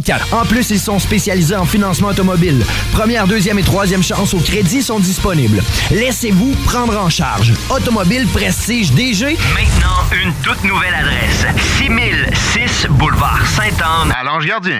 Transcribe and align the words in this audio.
34. 0.00 0.32
En 0.32 0.46
plus, 0.46 0.70
ils 0.70 0.80
sont 0.80 0.98
spécialisés 0.98 1.54
en 1.54 1.66
financement 1.66 2.08
automobile. 2.08 2.64
Première, 2.92 3.26
deuxième 3.26 3.58
et 3.58 3.62
troisième 3.62 4.02
chance 4.02 4.32
au 4.32 4.38
crédit 4.38 4.82
sont 4.82 4.98
disponibles. 4.98 5.62
Laissez-vous 5.90 6.54
prendre 6.64 6.98
en 6.98 7.10
charge. 7.10 7.52
Automobile 7.68 8.26
Prestige 8.32 8.92
DG. 8.92 9.36
Maintenant, 9.54 10.24
une 10.24 10.32
toute 10.42 10.64
nouvelle 10.64 10.94
adresse. 10.94 11.44
6006 11.76 12.86
Boulevard 12.88 13.46
Sainte-Anne 13.46 14.14
à 14.18 14.24
Lange-Gardien. 14.24 14.78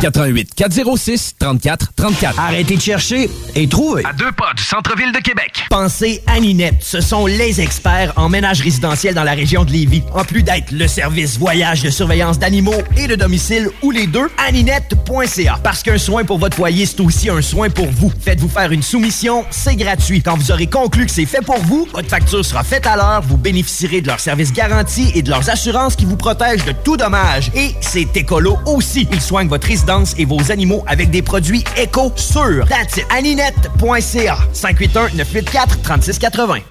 88 0.00 0.54
406 0.54 1.36
34 1.38 1.92
34. 1.96 2.38
Arrêtez 2.40 2.76
de 2.76 2.80
chercher 2.80 3.30
et 3.54 3.68
trouvez. 3.68 4.04
À 4.04 4.12
deux 4.12 4.32
pas 4.32 4.52
du 4.56 4.62
centre-ville 4.62 5.12
de 5.12 5.18
Québec. 5.18 5.64
Pensez 5.70 6.22
à 6.26 6.40
Ninette. 6.40 6.76
Ce 6.80 7.00
sont 7.00 7.26
les 7.26 7.60
experts 7.60 8.12
en 8.16 8.28
ménage 8.28 8.60
résidentiel 8.60 9.14
dans 9.14 9.22
la 9.22 9.32
région 9.32 9.64
de 9.64 9.70
Lévis. 9.70 10.02
En 10.12 10.24
plus 10.24 10.42
d'être 10.42 10.72
le 10.72 10.88
service 10.88 11.38
voyage 11.38 11.82
de 11.82 11.90
surveillance 11.90 12.38
d'animaux 12.38 12.82
et 12.96 13.06
de 13.06 13.14
domicile 13.14 13.70
ou 13.82 13.90
les 13.90 14.06
deux, 14.06 14.28
aninette.ca. 14.46 15.58
Parce 15.62 15.82
qu'un 15.82 15.98
soin 15.98 16.24
pour 16.24 16.38
votre 16.38 16.56
foyer, 16.56 16.86
c'est 16.86 17.00
aussi 17.00 17.30
un 17.30 17.42
soin 17.42 17.70
pour 17.70 17.86
vous. 17.90 18.12
Faites-vous 18.20 18.48
faire 18.48 18.72
une 18.72 18.82
soumission, 18.82 19.44
c'est 19.50 19.76
gratuit. 19.76 20.22
Quand 20.22 20.36
vous 20.36 20.50
aurez 20.50 20.66
conclu 20.66 21.06
que 21.06 21.12
c'est 21.12 21.26
fait 21.26 21.44
pour 21.44 21.58
vous, 21.58 21.88
votre 21.92 22.08
facture 22.08 22.44
sera 22.44 22.64
faite 22.64 22.86
à 22.86 22.96
l'heure, 22.96 23.22
vous 23.22 23.36
bénéficierez 23.36 24.00
de 24.00 24.08
leur 24.08 24.20
service 24.20 24.52
garanti 24.52 25.12
et 25.14 25.22
de 25.22 25.30
leurs 25.30 25.48
assurances 25.50 25.96
qui 25.96 26.04
vous 26.04 26.16
protègent 26.16 26.64
de 26.64 26.72
tout 26.72 26.96
dommage. 26.96 27.50
Et 27.54 27.74
c'est 27.80 28.16
écolo 28.16 28.58
aussi. 28.66 29.06
Ils 29.12 29.20
soignent 29.20 29.48
votre 29.48 29.66
résidence 29.66 29.83
et 30.16 30.24
vos 30.24 30.50
animaux 30.50 30.82
avec 30.86 31.10
des 31.10 31.20
produits 31.20 31.62
éco 31.76 32.10
sûrs. 32.16 32.64
That's 32.68 32.96
it. 32.96 33.04
aninette.ca. 33.10 34.38
581-984-3680. 34.54 36.62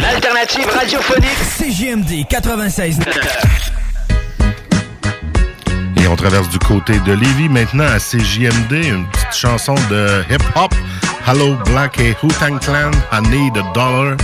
L'alternative 0.00 0.68
radiophonique. 0.68 1.36
CGMD 1.58 2.28
96. 2.28 3.00
Et 5.96 6.06
on 6.06 6.14
traverse 6.14 6.48
du 6.48 6.60
côté 6.60 7.00
de 7.00 7.12
Lévis 7.12 7.48
maintenant 7.48 7.86
à 7.86 7.98
CJMD, 7.98 8.72
une 8.72 9.04
petite 9.10 9.34
chanson 9.34 9.74
de 9.90 10.22
hip-hop. 10.30 10.72
Hello 11.26 11.56
Black 11.66 11.98
et 11.98 12.14
Wu-Tang 12.22 12.60
Clan, 12.60 12.92
I 13.10 13.20
Need 13.30 13.56
a 13.56 13.62
Dollar. 13.74 14.16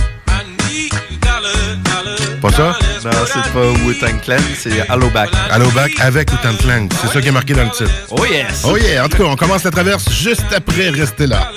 Pas 2.41 2.51
ça? 2.51 2.75
Non, 3.03 3.11
c'est 3.25 3.53
pas 3.53 3.67
Wu-Tang 3.85 4.19
Clan, 4.21 4.37
c'est 4.57 4.71
Hello 4.89 5.09
Back. 5.11 5.29
Hello 5.53 5.69
Back 5.71 5.91
avec 5.99 6.31
Wu-Tang 6.31 6.57
Clan. 6.57 6.87
C'est 6.99 7.07
ça 7.07 7.21
qui 7.21 7.27
est 7.27 7.31
marqué 7.31 7.53
dans 7.53 7.63
le 7.63 7.69
titre. 7.69 7.91
Oh 8.09 8.25
yes! 8.25 8.63
Oh 8.65 8.77
yeah! 8.77 9.05
En 9.05 9.09
tout 9.09 9.17
cas, 9.17 9.25
on 9.25 9.35
commence 9.35 9.63
la 9.63 9.71
traverse 9.71 10.09
juste 10.11 10.45
après. 10.55 10.89
Restez 10.89 11.27
là. 11.27 11.51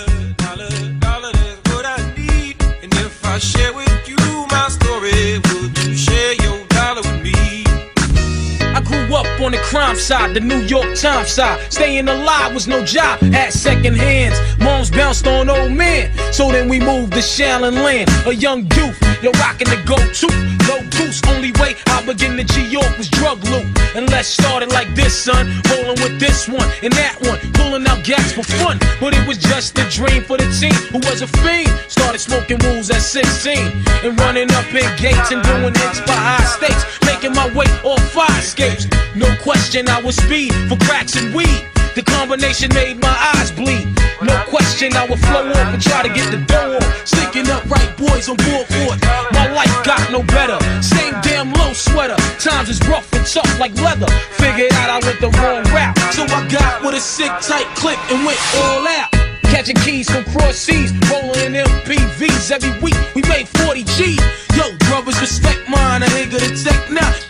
On 9.44 9.52
the 9.52 9.58
crime 9.58 9.96
side, 9.96 10.34
the 10.34 10.40
New 10.40 10.60
York 10.60 10.96
Times 10.96 11.30
side. 11.30 11.60
Staying 11.70 12.08
alive 12.08 12.54
was 12.54 12.66
no 12.66 12.82
job, 12.84 13.20
had 13.20 13.52
second 13.52 13.94
hands. 13.94 14.36
Moms 14.58 14.90
bounced 14.90 15.26
on 15.26 15.50
old 15.50 15.72
men, 15.72 16.10
so 16.32 16.50
then 16.50 16.68
we 16.68 16.80
moved 16.80 17.12
to 17.12 17.18
Shallon 17.18 17.74
Land. 17.74 18.08
A 18.26 18.34
young 18.34 18.62
youth, 18.76 18.98
you're 19.22 19.32
rocking 19.32 19.68
the 19.68 19.80
go-to. 19.84 20.28
Low 20.68 20.80
goose, 20.96 21.20
only 21.28 21.52
way 21.60 21.76
I 21.88 22.04
begin 22.06 22.36
to 22.38 22.44
G 22.44 22.66
York 22.68 22.96
was 22.96 23.08
drug 23.08 23.44
loot. 23.44 23.66
And 23.94 24.08
let's 24.10 24.28
start 24.28 24.62
it 24.62 24.70
like 24.70 24.94
this, 24.94 25.14
son. 25.16 25.46
Rolling 25.68 26.00
with 26.00 26.18
this 26.18 26.48
one 26.48 26.68
and 26.82 26.92
that 26.94 27.20
one, 27.20 27.38
pulling 27.52 27.86
out 27.86 28.02
gas 28.02 28.32
for 28.32 28.42
fun. 28.42 28.78
But 28.98 29.12
it 29.14 29.28
was 29.28 29.38
just 29.38 29.78
a 29.78 29.84
dream 29.90 30.24
for 30.24 30.38
the 30.38 30.48
team 30.56 30.74
who 30.88 30.98
was 31.10 31.20
a 31.20 31.26
fiend. 31.26 31.68
Started 31.88 32.18
smoking 32.18 32.58
wools 32.64 32.90
at 32.90 33.02
16 33.02 33.58
and 34.04 34.18
running 34.20 34.50
up 34.52 34.66
in 34.72 34.88
gates 34.96 35.32
and 35.32 35.42
doing 35.42 35.74
hits 35.74 36.00
for 36.00 36.16
high 36.16 36.44
stakes. 36.44 36.84
Making 37.04 37.34
my 37.34 37.52
way 37.52 37.66
off 37.84 38.00
fire 38.10 38.38
escapes. 38.38 38.86
No 39.14 39.33
question, 39.42 39.88
I 39.88 40.00
was 40.00 40.16
speed 40.16 40.52
for 40.68 40.76
cracks 40.84 41.16
and 41.16 41.34
weed. 41.34 41.64
The 41.94 42.02
combination 42.02 42.74
made 42.74 43.00
my 43.00 43.14
eyes 43.34 43.50
bleed. 43.52 43.86
No 44.22 44.34
question, 44.48 44.94
I 44.96 45.06
would 45.06 45.20
flow 45.20 45.48
off 45.48 45.70
and 45.72 45.82
try 45.82 46.02
to 46.02 46.08
get 46.08 46.30
the 46.30 46.38
dough 46.44 46.76
off. 46.76 47.06
Sticking 47.06 47.48
up 47.50 47.64
right 47.70 47.96
boys 47.96 48.28
on 48.28 48.36
board 48.36 48.66
for 48.66 48.94
it. 48.94 49.00
My 49.32 49.46
life 49.52 49.72
got 49.84 50.02
no 50.10 50.22
better. 50.22 50.58
Same 50.82 51.14
damn 51.22 51.52
low 51.52 51.72
sweater. 51.72 52.16
Times 52.38 52.68
is 52.68 52.80
rough 52.88 53.12
and 53.12 53.24
tough 53.26 53.58
like 53.58 53.74
leather. 53.80 54.10
Figured 54.34 54.72
out 54.74 54.90
I 54.90 54.98
went 55.06 55.20
the 55.20 55.30
wrong 55.38 55.62
route. 55.70 55.96
So 56.12 56.24
I 56.24 56.48
got 56.48 56.82
with 56.82 56.94
a 56.94 57.00
sick 57.00 57.30
tight 57.40 57.68
click 57.76 57.98
and 58.10 58.26
went 58.26 58.38
all 58.58 58.86
out. 58.86 59.10
Catching 59.54 59.76
keys 59.86 60.10
from 60.10 60.24
cross 60.24 60.56
seas, 60.56 60.92
rolling 61.10 61.54
in 61.54 61.64
MPVs 61.64 62.50
every 62.50 62.74
week. 62.80 62.98
We 63.14 63.22
made 63.30 63.46
40 63.62 63.84
G's. 63.84 64.18
Yo, 64.56 64.74
brothers, 64.90 65.20
respect 65.20 65.68
mine. 65.68 66.02
I 66.02 66.10
ain't 66.18 66.32
gonna 66.32 66.56
take 66.56 66.90
now 66.90 67.23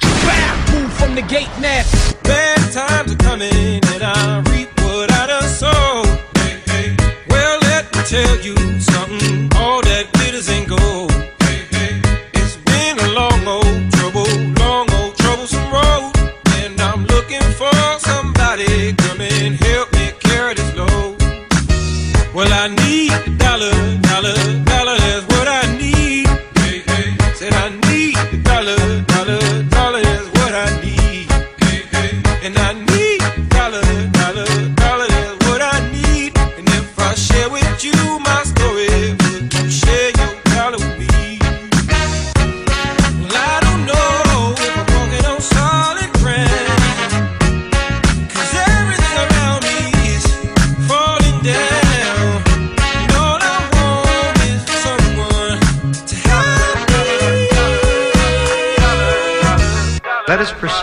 the 1.14 1.22
gate 1.22 1.48
now. 1.60 1.82
Bad 2.24 2.72
time 2.72 3.03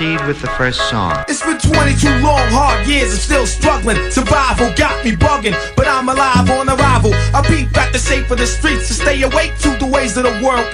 proceed 0.02 0.28
with 0.28 0.42
the 0.42 0.48
first 0.58 0.90
song. 0.90 1.14
It's 1.28 1.46
been 1.46 1.60
22 1.60 2.10
long, 2.26 2.42
hard 2.50 2.88
years, 2.88 3.12
I'm 3.12 3.20
still 3.20 3.46
struggling. 3.46 3.98
Survival 4.10 4.74
got 4.76 5.04
me 5.06 5.12
bugging, 5.12 5.56
but 5.76 5.88
I'm 5.88 6.10
alive 6.10 6.50
on 6.50 6.70
arrival. 6.70 7.14
I 7.34 7.46
peep 7.46 7.76
at 7.78 7.94
the 7.94 8.00
shape 8.00 8.32
of 8.32 8.38
the 8.40 8.48
streets 8.48 8.88
to 8.88 8.94
stay 8.94 9.22
awake 9.22 9.58
to 9.60 9.78
the 9.78 9.86
ways 9.86 10.18
of 10.18 10.24
the 10.24 10.34
world. 10.44 10.66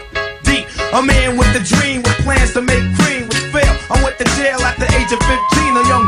Deep, 0.43 0.67
a 0.93 1.01
man 1.01 1.37
with 1.37 1.51
a 1.55 1.63
dream, 1.63 2.03
with 2.03 2.17
plans 2.23 2.53
to 2.53 2.61
make 2.61 2.83
cream, 2.99 3.27
was 3.27 3.43
fail. 3.51 3.75
I 3.91 4.01
went 4.03 4.17
to 4.17 4.25
jail 4.39 4.59
at 4.63 4.79
the 4.79 4.87
age 4.95 5.11
of 5.11 5.19
15, 5.19 5.75
a 5.75 5.83
young 5.91 6.07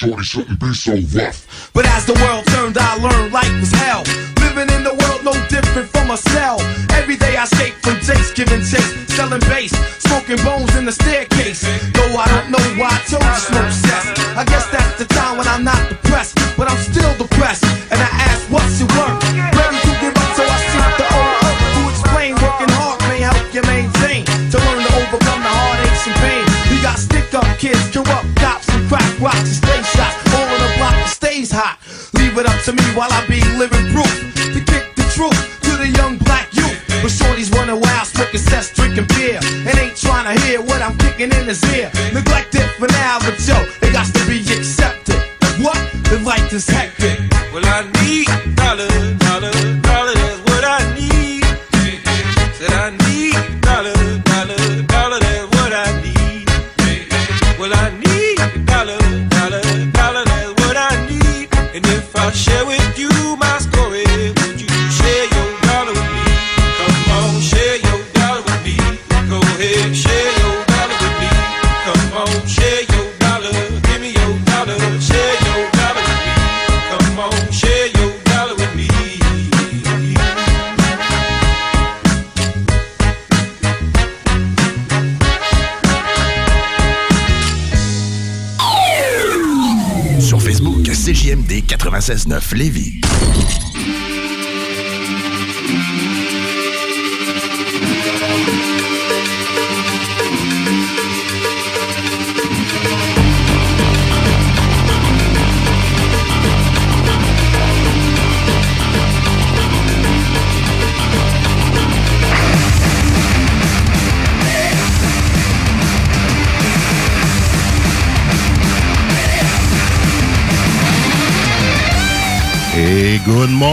shorty 0.00 0.24
shouldn't 0.24 0.58
be 0.58 0.72
so 0.72 0.96
rough. 1.12 1.70
But 1.74 1.84
as 1.84 2.06
the 2.06 2.16
world 2.24 2.46
turned, 2.46 2.78
I 2.78 2.96
learned 3.04 3.34
life 3.34 3.52
was 3.60 3.70
hell. 3.70 4.02
Living 4.40 4.72
in 4.72 4.82
the 4.82 4.96
world 4.96 5.20
no 5.28 5.34
different 5.52 5.90
from 5.90 6.10
a 6.10 6.16
cell. 6.16 6.56
Every 6.96 7.16
day 7.16 7.36
I 7.36 7.44
escape 7.44 7.74
from 7.84 8.00
Jake's 8.00 8.32
giving 8.32 8.64
chase, 8.64 8.88
selling 9.12 9.44
bass, 9.52 9.76
smoking 10.00 10.40
bones 10.42 10.74
in 10.76 10.86
the 10.86 10.92
staircase. 10.92 11.60
Though 11.92 12.16
I 12.16 12.24
don't 12.32 12.48
know 12.48 12.64
why 12.80 12.88
I 12.88 13.00
you 13.12 13.44
smoke 13.44 13.69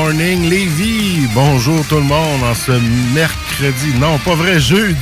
morning, 0.07 0.49
Lévis! 0.49 1.27
Bonjour 1.33 1.85
tout 1.87 1.95
le 1.95 2.01
monde 2.03 2.41
en 2.41 2.53
ce 2.55 2.71
mercredi, 3.13 3.93
non 3.99 4.17
pas 4.19 4.35
vrai, 4.35 4.57
jeudi 4.57 4.95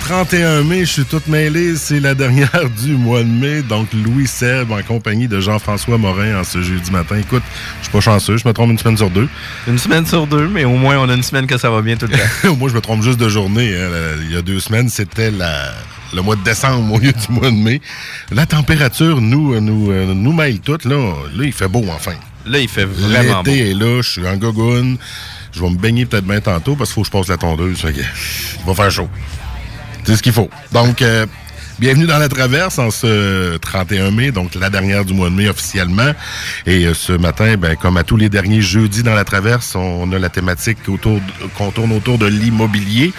31 0.00 0.62
mai, 0.64 0.80
je 0.86 0.92
suis 0.92 1.04
toute 1.04 1.26
mêlée, 1.26 1.76
c'est 1.76 2.00
la 2.00 2.14
dernière 2.14 2.70
du 2.82 2.92
mois 2.94 3.22
de 3.22 3.28
mai, 3.28 3.60
donc 3.60 3.88
Louis 3.92 4.26
Seb 4.26 4.72
en 4.72 4.80
compagnie 4.82 5.28
de 5.28 5.40
Jean-François 5.40 5.98
Morin 5.98 6.40
en 6.40 6.44
ce 6.44 6.62
jeudi 6.62 6.90
matin. 6.90 7.16
Écoute, 7.18 7.42
je 7.80 7.84
suis 7.84 7.92
pas 7.92 8.00
chanceux, 8.00 8.38
je 8.38 8.48
me 8.48 8.54
trompe 8.54 8.70
une 8.70 8.78
semaine 8.78 8.96
sur 8.96 9.10
deux. 9.10 9.28
Une 9.66 9.76
semaine 9.76 10.06
sur 10.06 10.26
deux, 10.26 10.48
mais 10.48 10.64
au 10.64 10.76
moins 10.76 10.96
on 10.96 11.08
a 11.10 11.14
une 11.14 11.22
semaine 11.22 11.46
que 11.46 11.58
ça 11.58 11.68
va 11.68 11.82
bien 11.82 11.96
tout 11.98 12.06
le 12.06 12.12
temps. 12.16 12.56
Moi, 12.58 12.70
je 12.70 12.74
me 12.74 12.80
trompe 12.80 13.02
juste 13.02 13.20
de 13.20 13.28
journée. 13.28 13.74
hein. 13.76 13.90
Il 14.22 14.32
y 14.32 14.36
a 14.38 14.42
deux 14.42 14.58
semaines, 14.60 14.88
c'était 14.88 15.30
la- 15.30 15.74
le 16.14 16.22
mois 16.22 16.36
de 16.36 16.42
décembre 16.44 16.94
au 16.94 16.98
lieu 16.98 17.12
du 17.12 17.30
mois 17.32 17.50
de 17.50 17.56
mai. 17.56 17.82
La 18.30 18.46
température 18.46 19.20
nous, 19.20 19.60
nous, 19.60 19.90
euh, 19.92 20.14
nous 20.14 20.32
mêle 20.32 20.60
toutes. 20.60 20.86
Là, 20.86 20.96
là, 20.96 21.44
il 21.44 21.52
fait 21.52 21.68
beau 21.68 21.84
enfin. 21.94 22.14
Là, 22.48 22.58
il 22.58 22.68
fait 22.68 22.84
vraiment 22.84 23.42
beau. 23.42 23.50
L'été 23.50 23.70
est 23.70 23.74
là, 23.74 24.00
je 24.02 24.10
suis 24.10 24.26
en 24.26 24.36
gogoune. 24.36 24.96
Je 25.52 25.60
vais 25.60 25.70
me 25.70 25.76
baigner 25.76 26.06
peut-être 26.06 26.26
bien 26.26 26.40
tantôt 26.40 26.76
parce 26.76 26.90
qu'il 26.90 26.94
faut 26.94 27.00
que 27.02 27.06
je 27.06 27.12
passe 27.12 27.28
la 27.28 27.36
tondeuse. 27.36 27.78
Fait 27.78 27.92
que, 27.92 28.00
il 28.00 28.66
va 28.66 28.74
faire 28.74 28.90
chaud. 28.90 29.08
C'est 30.04 30.16
ce 30.16 30.22
qu'il 30.22 30.32
faut. 30.32 30.48
Donc, 30.72 31.02
euh, 31.02 31.26
bienvenue 31.78 32.06
dans 32.06 32.18
la 32.18 32.28
traverse 32.28 32.78
en 32.78 32.90
ce 32.90 33.56
31 33.58 34.10
mai, 34.10 34.30
donc 34.30 34.54
la 34.54 34.70
dernière 34.70 35.04
du 35.04 35.12
mois 35.12 35.28
de 35.28 35.34
mai 35.34 35.48
officiellement. 35.48 36.12
Et 36.66 36.86
euh, 36.86 36.94
ce 36.94 37.12
matin, 37.12 37.56
ben, 37.56 37.76
comme 37.76 37.96
à 37.96 38.04
tous 38.04 38.16
les 38.16 38.28
derniers 38.28 38.62
jeudis 38.62 39.02
dans 39.02 39.14
la 39.14 39.24
traverse, 39.24 39.74
on 39.74 40.10
a 40.12 40.18
la 40.18 40.28
thématique 40.28 40.78
autour 40.88 41.20
qu'on 41.56 41.70
tourne 41.70 41.92
autour 41.92 42.18
de 42.18 42.26
l'immobilier. 42.26 43.12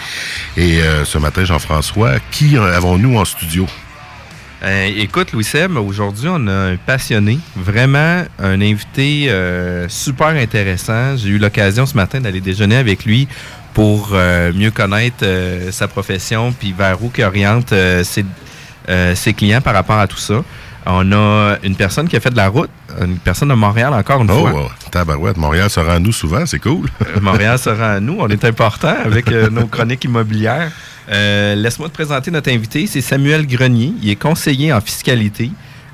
Et 0.56 0.80
euh, 0.82 1.04
ce 1.04 1.18
matin, 1.18 1.44
Jean-François, 1.44 2.14
qui 2.30 2.56
avons-nous 2.56 3.18
en 3.18 3.24
studio? 3.24 3.66
Euh, 4.62 4.90
écoute, 4.98 5.32
Louis 5.32 5.44
Seb, 5.44 5.74
aujourd'hui, 5.78 6.28
on 6.28 6.46
a 6.46 6.52
un 6.72 6.76
passionné, 6.76 7.38
vraiment 7.56 8.24
un 8.38 8.60
invité 8.60 9.26
euh, 9.30 9.88
super 9.88 10.28
intéressant. 10.28 11.16
J'ai 11.16 11.30
eu 11.30 11.38
l'occasion 11.38 11.86
ce 11.86 11.94
matin 11.96 12.20
d'aller 12.20 12.42
déjeuner 12.42 12.76
avec 12.76 13.06
lui 13.06 13.26
pour 13.72 14.10
euh, 14.12 14.52
mieux 14.52 14.70
connaître 14.70 15.22
euh, 15.22 15.70
sa 15.72 15.88
profession 15.88 16.52
puis 16.52 16.74
vers 16.76 17.02
où 17.02 17.10
il 17.16 17.24
oriente 17.24 17.72
euh, 17.72 18.04
ses, 18.04 18.24
euh, 18.90 19.14
ses 19.14 19.32
clients 19.32 19.62
par 19.62 19.72
rapport 19.72 19.98
à 19.98 20.06
tout 20.06 20.18
ça. 20.18 20.42
On 20.84 21.10
a 21.12 21.56
une 21.62 21.76
personne 21.76 22.06
qui 22.08 22.16
a 22.16 22.20
fait 22.20 22.30
de 22.30 22.36
la 22.36 22.48
route, 22.48 22.70
une 23.00 23.18
personne 23.18 23.48
de 23.48 23.54
Montréal 23.54 23.94
encore 23.94 24.22
une 24.22 24.30
Oh, 24.30 24.46
fois. 24.46 24.60
euh, 24.64 24.88
tabarouette, 24.90 25.36
Montréal 25.38 25.70
se 25.70 25.80
rend 25.80 25.92
à 25.92 25.98
nous 25.98 26.12
souvent, 26.12 26.44
c'est 26.44 26.58
cool. 26.58 26.86
Montréal 27.22 27.58
sera 27.58 27.92
à 27.94 28.00
nous. 28.00 28.16
On 28.18 28.28
est 28.28 28.44
important 28.44 28.94
avec 29.06 29.30
nos 29.30 29.66
chroniques 29.68 30.04
immobilières. 30.04 30.70
Euh, 31.08 31.54
Laisse-moi 31.54 31.88
te 31.88 31.94
présenter 31.94 32.30
notre 32.30 32.50
invité. 32.50 32.86
C'est 32.86 33.00
Samuel 33.00 33.46
Grenier. 33.46 33.92
Il 34.02 34.10
est 34.10 34.16
conseiller 34.16 34.72
en 34.72 34.80
fiscalité. 34.80 35.50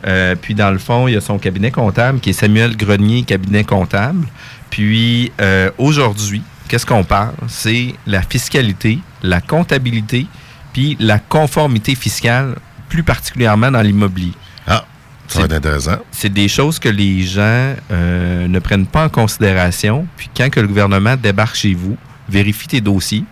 Euh, 0.06 0.34
puis, 0.40 0.54
dans 0.54 0.70
le 0.70 0.78
fond, 0.78 1.08
il 1.08 1.14
y 1.14 1.16
a 1.16 1.20
son 1.20 1.38
cabinet 1.38 1.70
comptable 1.70 2.20
qui 2.20 2.30
est 2.30 2.34
Samuel 2.34 2.76
Grenier, 2.76 3.22
cabinet 3.22 3.64
comptable. 3.64 4.26
Puis, 4.70 5.32
euh, 5.40 5.70
aujourd'hui, 5.78 6.42
qu'est-ce 6.68 6.86
qu'on 6.86 7.04
parle? 7.04 7.34
C'est 7.48 7.94
la 8.06 8.22
fiscalité, 8.22 8.98
la 9.22 9.40
comptabilité, 9.40 10.26
puis 10.72 10.96
la 11.00 11.18
conformité 11.18 11.94
fiscale, 11.94 12.56
plus 12.88 13.02
particulièrement 13.02 13.70
dans 13.70 13.82
l'immobilier. 13.82 14.32
Ah, 14.66 14.84
ça 15.28 15.40
va 15.40 15.46
être 15.46 15.54
intéressant. 15.54 15.96
C'est 16.12 16.32
des 16.32 16.48
choses 16.48 16.78
que 16.78 16.88
les 16.88 17.22
gens 17.22 17.74
ne 17.90 18.58
prennent 18.58 18.86
pas 18.86 19.06
en 19.06 19.08
considération. 19.08 20.06
Puis 20.16 20.30
quand 20.36 20.50
que 20.50 20.60
le 20.60 20.68
gouvernement 20.68 21.16
débarque 21.16 21.56
chez 21.56 21.74
vous, 21.74 21.96
vérifie 22.28 22.68
tes 22.68 22.80
dossiers, 22.80 23.24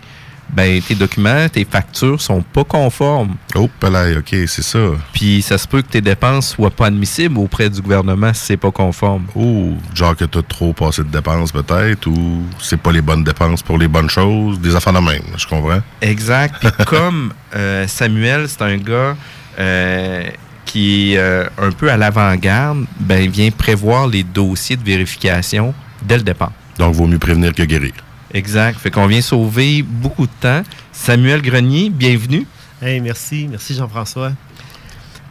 ben 0.55 0.81
tes 0.81 0.95
documents, 0.95 1.49
tes 1.49 1.65
factures 1.65 2.21
sont 2.21 2.41
pas 2.41 2.63
conformes. 2.63 3.35
Oh, 3.55 3.69
palais, 3.79 4.17
OK, 4.17 4.29
c'est 4.47 4.63
ça. 4.63 4.79
Puis 5.13 5.41
ça 5.41 5.57
se 5.57 5.67
peut 5.67 5.81
que 5.81 5.89
tes 5.89 6.01
dépenses 6.01 6.49
soient 6.49 6.69
pas 6.69 6.87
admissibles 6.87 7.37
auprès 7.37 7.69
du 7.69 7.81
gouvernement 7.81 8.33
si 8.33 8.45
c'est 8.45 8.57
pas 8.57 8.71
conforme. 8.71 9.25
Ou 9.35 9.73
genre 9.93 10.15
que 10.15 10.25
tu 10.25 10.37
as 10.37 10.43
trop 10.43 10.73
passé 10.73 11.03
de 11.03 11.09
dépenses 11.09 11.51
peut-être, 11.51 12.07
ou 12.07 12.43
c'est 12.59 12.79
pas 12.79 12.91
les 12.91 13.01
bonnes 13.01 13.23
dépenses 13.23 13.61
pour 13.61 13.77
les 13.77 13.87
bonnes 13.87 14.09
choses, 14.09 14.59
des 14.59 14.75
affaires 14.75 14.93
de 14.93 14.99
même, 14.99 15.23
je 15.37 15.45
comprends. 15.45 15.81
Exact. 16.01 16.55
Puis 16.59 16.71
comme 16.85 17.33
euh, 17.55 17.85
Samuel, 17.87 18.47
c'est 18.47 18.61
un 18.61 18.77
gars 18.77 19.15
euh, 19.59 20.23
qui 20.65 21.13
est 21.13 21.17
euh, 21.17 21.47
un 21.57 21.71
peu 21.71 21.91
à 21.91 21.97
l'avant-garde, 21.97 22.85
ben 22.99 23.21
il 23.21 23.29
vient 23.29 23.51
prévoir 23.51 24.07
les 24.07 24.23
dossiers 24.23 24.77
de 24.77 24.83
vérification 24.83 25.73
dès 26.01 26.17
le 26.17 26.23
départ. 26.23 26.51
Donc, 26.77 26.93
vaut 26.93 27.07
mieux 27.07 27.19
prévenir 27.19 27.53
que 27.53 27.63
guérir. 27.63 27.93
Exact. 28.35 28.77
Fait 28.77 28.91
qu'on 28.91 29.07
vient 29.07 29.21
sauver 29.21 29.81
beaucoup 29.81 30.27
de 30.27 30.31
temps. 30.41 30.61
Samuel 30.91 31.41
Grenier, 31.41 31.89
bienvenue. 31.89 32.45
Hey, 32.81 32.99
merci. 32.99 33.47
Merci, 33.49 33.75
Jean-François. 33.75 34.33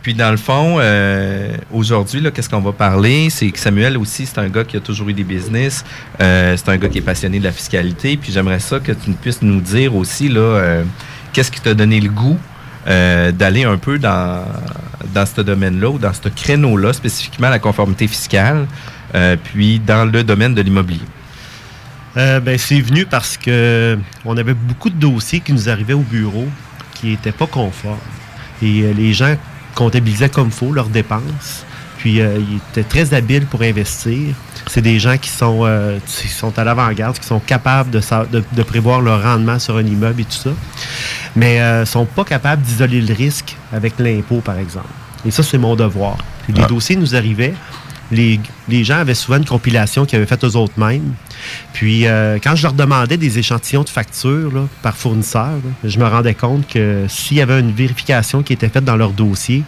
Puis 0.00 0.14
dans 0.14 0.30
le 0.30 0.38
fond, 0.38 0.78
euh, 0.78 1.54
aujourd'hui, 1.70 2.22
qu'est-ce 2.32 2.48
qu'on 2.48 2.62
va 2.62 2.72
parler? 2.72 3.28
C'est 3.28 3.50
que 3.50 3.58
Samuel 3.58 3.98
aussi, 3.98 4.24
c'est 4.24 4.38
un 4.38 4.48
gars 4.48 4.64
qui 4.64 4.78
a 4.78 4.80
toujours 4.80 5.10
eu 5.10 5.12
des 5.12 5.22
business. 5.22 5.84
Euh, 6.18 6.56
c'est 6.56 6.70
un 6.70 6.78
gars 6.78 6.88
qui 6.88 6.96
est 6.96 7.02
passionné 7.02 7.38
de 7.40 7.44
la 7.44 7.52
fiscalité. 7.52 8.16
Puis 8.16 8.32
j'aimerais 8.32 8.58
ça 8.58 8.80
que 8.80 8.92
tu 8.92 9.10
puisses 9.10 9.42
nous 9.42 9.60
dire 9.60 9.94
aussi, 9.94 10.30
là, 10.30 10.40
euh, 10.40 10.84
qu'est-ce 11.34 11.50
qui 11.50 11.60
t'a 11.60 11.74
donné 11.74 12.00
le 12.00 12.08
goût 12.08 12.38
d'aller 12.86 13.64
un 13.64 13.78
peu 13.78 13.98
dans, 13.98 14.44
dans 15.14 15.26
ce 15.26 15.40
domaine-là 15.42 15.88
ou 15.88 15.98
dans 15.98 16.12
ce 16.12 16.28
créneau-là, 16.28 16.92
spécifiquement 16.92 17.48
la 17.48 17.58
conformité 17.58 18.06
fiscale, 18.06 18.66
puis 19.42 19.78
dans 19.78 20.04
le 20.04 20.22
domaine 20.22 20.54
de 20.54 20.60
l'immobilier. 20.60 21.00
Euh, 22.16 22.40
ben, 22.40 22.56
c'est 22.58 22.80
venu 22.80 23.06
parce 23.06 23.36
que 23.36 23.98
on 24.24 24.36
avait 24.36 24.54
beaucoup 24.54 24.90
de 24.90 24.94
dossiers 24.94 25.40
qui 25.40 25.52
nous 25.52 25.68
arrivaient 25.68 25.94
au 25.94 26.00
bureau 26.00 26.46
qui 26.94 27.08
n'étaient 27.08 27.32
pas 27.32 27.46
conformes. 27.46 27.98
Et 28.62 28.82
euh, 28.82 28.92
les 28.92 29.12
gens 29.12 29.34
comptabilisaient 29.74 30.28
comme 30.28 30.50
faut 30.52 30.72
leurs 30.72 30.88
dépenses. 30.88 31.64
Puis 31.98 32.20
euh, 32.20 32.38
ils 32.38 32.56
étaient 32.70 32.88
très 32.88 33.14
habiles 33.14 33.46
pour 33.46 33.62
investir. 33.62 34.34
C'est 34.68 34.80
des 34.80 34.98
gens 34.98 35.18
qui 35.18 35.28
sont, 35.28 35.66
qui 36.06 36.28
sont 36.28 36.58
à 36.58 36.64
l'avant-garde, 36.64 37.18
qui 37.18 37.26
sont 37.26 37.40
capables 37.40 37.90
de, 37.90 38.00
sa- 38.00 38.24
de- 38.24 38.42
de 38.52 38.62
prévoir 38.62 39.00
leur 39.02 39.22
rendement 39.22 39.58
sur 39.58 39.76
un 39.76 39.84
immeuble 39.84 40.22
et 40.22 40.24
tout 40.24 40.30
ça. 40.32 40.50
Mais 41.36 41.80
ne 41.80 41.84
sont 41.84 42.06
pas 42.06 42.24
capables 42.24 42.62
d'isoler 42.62 43.00
le 43.02 43.12
risque 43.12 43.56
avec 43.72 43.98
l'impôt, 43.98 44.40
par 44.40 44.58
exemple. 44.58 44.86
Et 45.26 45.30
ça, 45.30 45.42
c'est 45.42 45.58
mon 45.58 45.76
devoir. 45.76 46.16
Puis 46.44 46.52
les 46.54 46.62
Ah. 46.62 46.66
dossiers 46.66 46.96
nous 46.96 47.14
arrivaient. 47.14 47.54
Les, 48.10 48.38
les 48.68 48.84
gens 48.84 48.98
avaient 48.98 49.14
souvent 49.14 49.38
une 49.38 49.44
compilation 49.44 50.06
qu'ils 50.06 50.16
avaient 50.16 50.26
faite 50.26 50.44
eux 50.44 50.56
autres 50.56 50.78
mêmes. 50.78 51.12
Puis, 51.72 52.06
euh, 52.06 52.38
quand 52.42 52.54
je 52.56 52.62
leur 52.62 52.72
demandais 52.72 53.16
des 53.16 53.38
échantillons 53.38 53.82
de 53.84 53.88
factures 53.88 54.52
là, 54.52 54.62
par 54.82 54.96
fournisseur, 54.96 55.46
là, 55.52 55.70
je 55.84 55.98
me 55.98 56.06
rendais 56.06 56.34
compte 56.34 56.66
que 56.68 57.04
s'il 57.08 57.36
y 57.36 57.40
avait 57.40 57.60
une 57.60 57.72
vérification 57.72 58.42
qui 58.42 58.52
était 58.52 58.68
faite 58.68 58.84
dans 58.84 58.96
leur 58.96 59.10
dossier, 59.10 59.62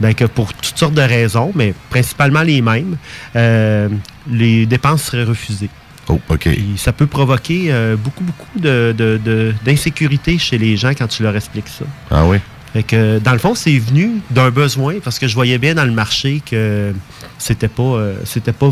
ben 0.00 0.14
que 0.14 0.24
pour 0.24 0.52
toutes 0.54 0.78
sortes 0.78 0.94
de 0.94 1.02
raisons, 1.02 1.52
mais 1.54 1.74
principalement 1.90 2.42
les 2.42 2.60
mêmes, 2.62 2.96
euh, 3.36 3.88
les 4.30 4.66
dépenses 4.66 5.02
seraient 5.04 5.24
refusées. 5.24 5.70
Oh, 6.08 6.18
OK. 6.30 6.38
Puis 6.48 6.72
ça 6.76 6.92
peut 6.92 7.06
provoquer 7.06 7.66
euh, 7.68 7.94
beaucoup, 7.96 8.24
beaucoup 8.24 8.58
de- 8.58 8.94
de- 8.96 9.20
de- 9.22 9.54
d'insécurité 9.64 10.38
chez 10.38 10.56
les 10.56 10.76
gens 10.76 10.90
quand 10.90 11.06
tu 11.06 11.22
leur 11.22 11.36
expliques 11.36 11.68
ça. 11.68 11.84
Ah 12.10 12.24
oui? 12.24 12.38
Fait 12.72 12.82
que, 12.82 13.18
dans 13.18 13.32
le 13.32 13.38
fond, 13.38 13.54
c'est 13.54 13.78
venu 13.78 14.12
d'un 14.30 14.50
besoin 14.50 14.96
parce 15.02 15.18
que 15.18 15.26
je 15.28 15.34
voyais 15.34 15.58
bien 15.58 15.74
dans 15.74 15.84
le 15.84 15.90
marché 15.92 16.42
que 16.44 16.92
c'était 17.38 17.68
pas, 17.68 17.82
euh, 17.82 18.14
c'était 18.24 18.52
pas, 18.52 18.70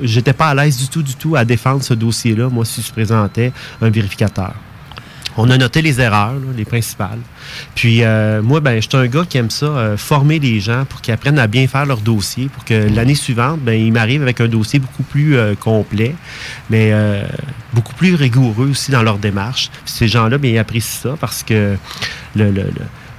j'étais 0.00 0.32
pas 0.32 0.48
à 0.48 0.54
l'aise 0.54 0.76
du 0.76 0.88
tout, 0.88 1.02
du 1.02 1.14
tout 1.14 1.36
à 1.36 1.44
défendre 1.44 1.82
ce 1.82 1.94
dossier-là. 1.94 2.48
Moi, 2.48 2.64
si 2.64 2.82
je 2.82 2.92
présentais 2.92 3.52
un 3.80 3.90
vérificateur. 3.90 4.54
On 5.40 5.48
a 5.50 5.56
noté 5.56 5.82
les 5.82 6.00
erreurs, 6.00 6.34
les 6.56 6.64
principales. 6.64 7.20
Puis 7.76 8.02
euh, 8.02 8.42
moi, 8.42 8.58
ben, 8.58 8.82
je 8.82 8.96
un 8.96 9.06
gars 9.06 9.24
qui 9.24 9.38
aime 9.38 9.50
ça, 9.50 9.66
euh, 9.66 9.96
former 9.96 10.40
les 10.40 10.58
gens 10.58 10.84
pour 10.84 11.00
qu'ils 11.00 11.14
apprennent 11.14 11.38
à 11.38 11.46
bien 11.46 11.68
faire 11.68 11.86
leur 11.86 12.00
dossier, 12.00 12.48
pour 12.48 12.64
que 12.64 12.74
l'année 12.74 13.14
suivante, 13.14 13.60
ben, 13.60 13.74
ils 13.74 13.92
m'arrivent 13.92 14.22
avec 14.22 14.40
un 14.40 14.48
dossier 14.48 14.80
beaucoup 14.80 15.04
plus 15.04 15.36
euh, 15.36 15.54
complet, 15.54 16.16
mais 16.70 16.92
beaucoup 17.72 17.94
plus 17.94 18.16
rigoureux 18.16 18.70
aussi 18.70 18.90
dans 18.90 19.04
leur 19.04 19.18
démarche. 19.18 19.70
Ces 19.84 20.08
gens-là, 20.08 20.38
ben, 20.38 20.50
ils 20.50 20.58
apprécient 20.58 21.10
ça 21.10 21.16
parce 21.20 21.44
que 21.44 21.76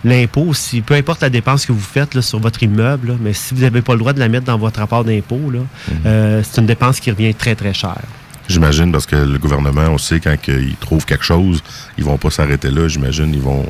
l'impôt 0.04 0.42
aussi, 0.42 0.82
peu 0.82 0.94
importe 0.94 1.22
la 1.22 1.30
dépense 1.30 1.66
que 1.66 1.72
vous 1.72 1.80
faites 1.80 2.14
là, 2.14 2.22
sur 2.22 2.40
votre 2.40 2.62
immeuble, 2.64 3.10
là, 3.10 3.14
mais 3.20 3.34
si 3.34 3.54
vous 3.54 3.62
n'avez 3.62 3.82
pas 3.82 3.94
le 3.94 4.00
droit 4.00 4.14
de 4.14 4.20
la 4.20 4.30
mettre 4.30 4.46
dans 4.46 4.58
votre 4.58 4.80
rapport 4.80 5.04
d'impôt, 5.04 5.52
là, 5.52 5.60
euh, 6.06 6.42
c'est 6.44 6.62
une 6.62 6.68
dépense 6.68 7.00
qui 7.00 7.12
revient 7.12 7.34
très, 7.34 7.56
très 7.56 7.74
cher. 7.74 7.98
J'imagine, 8.48 8.92
parce 8.92 9.06
que 9.06 9.16
le 9.16 9.38
gouvernement, 9.38 9.88
on 9.90 9.98
sait, 9.98 10.20
quand 10.20 10.36
ils 10.48 10.76
trouvent 10.78 11.06
quelque 11.06 11.24
chose, 11.24 11.62
ils 11.98 12.04
vont 12.04 12.18
pas 12.18 12.32
s'arrêter 12.32 12.72
là. 12.72 12.88
J'imagine, 12.88 13.32
ils 13.34 13.42
vont, 13.42 13.66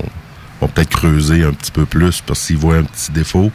vont 0.61 0.67
peut-être 0.67 0.89
creuser 0.89 1.43
un 1.43 1.51
petit 1.51 1.71
peu 1.71 1.85
plus, 1.85 2.21
parce 2.25 2.47
qu'ils 2.47 2.57
voient 2.57 2.77
un 2.77 2.83
petit 2.83 3.11
défaut. 3.11 3.51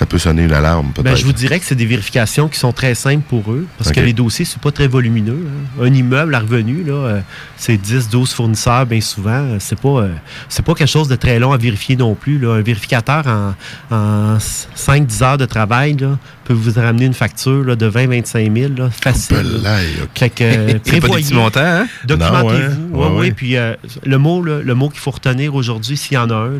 Ça 0.00 0.06
peut 0.06 0.16
sonner 0.18 0.44
une 0.44 0.52
alarme, 0.52 0.92
peut-être. 0.94 1.04
Ben, 1.04 1.14
je 1.14 1.26
vous 1.26 1.34
dirais 1.34 1.60
que 1.60 1.66
c'est 1.66 1.74
des 1.74 1.84
vérifications 1.84 2.48
qui 2.48 2.58
sont 2.58 2.72
très 2.72 2.94
simples 2.94 3.22
pour 3.28 3.52
eux, 3.52 3.66
parce 3.76 3.92
que 3.92 4.00
les 4.00 4.14
dossiers, 4.14 4.46
c'est 4.46 4.58
pas 4.58 4.70
très 4.72 4.86
volumineux. 4.88 5.46
hein. 5.46 5.82
Un 5.84 5.92
immeuble 5.92 6.34
à 6.34 6.38
revenu, 6.40 6.82
là, 6.84 6.92
euh, 6.94 7.20
c'est 7.58 7.76
10, 7.76 8.08
12 8.08 8.32
fournisseurs, 8.32 8.86
bien 8.86 9.02
souvent. 9.02 9.30
euh, 9.30 9.56
C'est 9.58 9.78
pas, 9.78 9.88
euh, 10.00 10.08
c'est 10.48 10.64
pas 10.64 10.72
quelque 10.74 10.88
chose 10.88 11.06
de 11.08 11.16
très 11.16 11.38
long 11.38 11.52
à 11.52 11.58
vérifier 11.58 11.96
non 11.96 12.14
plus. 12.14 12.38
là. 12.38 12.54
Un 12.54 12.62
vérificateur 12.62 13.26
en, 13.26 13.54
en 13.94 14.38
5-10 14.38 15.22
heures 15.22 15.36
de 15.36 15.44
travail 15.44 15.94
là, 15.98 16.18
peut 16.44 16.54
vous 16.54 16.72
ramener 16.80 17.04
une 17.04 17.12
facture 17.12 17.62
là, 17.62 17.76
de 17.76 17.90
20-25 17.90 18.58
000, 18.58 18.72
là, 18.78 18.88
facile. 18.90 19.36
là. 19.36 19.42
Belaï, 19.42 19.86
OK. 20.02 20.08
Fait 20.18 20.30
que, 20.30 20.44
euh, 20.44 20.66
pas 20.66 20.72
des 20.72 20.78
prévoyez, 21.00 21.34
montants, 21.34 21.60
hein? 21.62 21.86
Documentez-vous. 22.06 22.96
Ouais. 22.96 23.06
Ouais, 23.06 23.18
Ouais. 23.18 23.30
Puis 23.32 23.58
euh, 23.58 23.74
le 24.06 24.16
mot, 24.16 24.42
là, 24.42 24.60
le 24.64 24.74
mot 24.74 24.88
qu'il 24.88 25.00
faut 25.00 25.10
retenir 25.10 25.54
aujourd'hui, 25.54 25.98
s'il 25.98 26.14
y 26.14 26.18
en 26.18 26.30
a 26.30 26.34
un, 26.36 26.52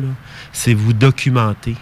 c'est 0.53 0.75
vous 0.75 0.93
documenter. 0.93 1.75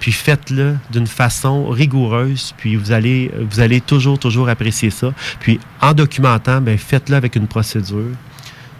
Puis 0.00 0.12
faites-le 0.12 0.76
d'une 0.90 1.06
façon 1.06 1.68
rigoureuse, 1.68 2.54
puis 2.56 2.74
vous 2.74 2.90
allez, 2.90 3.30
vous 3.38 3.60
allez 3.60 3.80
toujours, 3.80 4.18
toujours 4.18 4.48
apprécier 4.48 4.90
ça. 4.90 5.12
Puis 5.38 5.60
en 5.80 5.92
documentant, 5.92 6.60
ben, 6.60 6.76
faites-le 6.76 7.16
avec 7.16 7.36
une 7.36 7.46
procédure. 7.46 8.16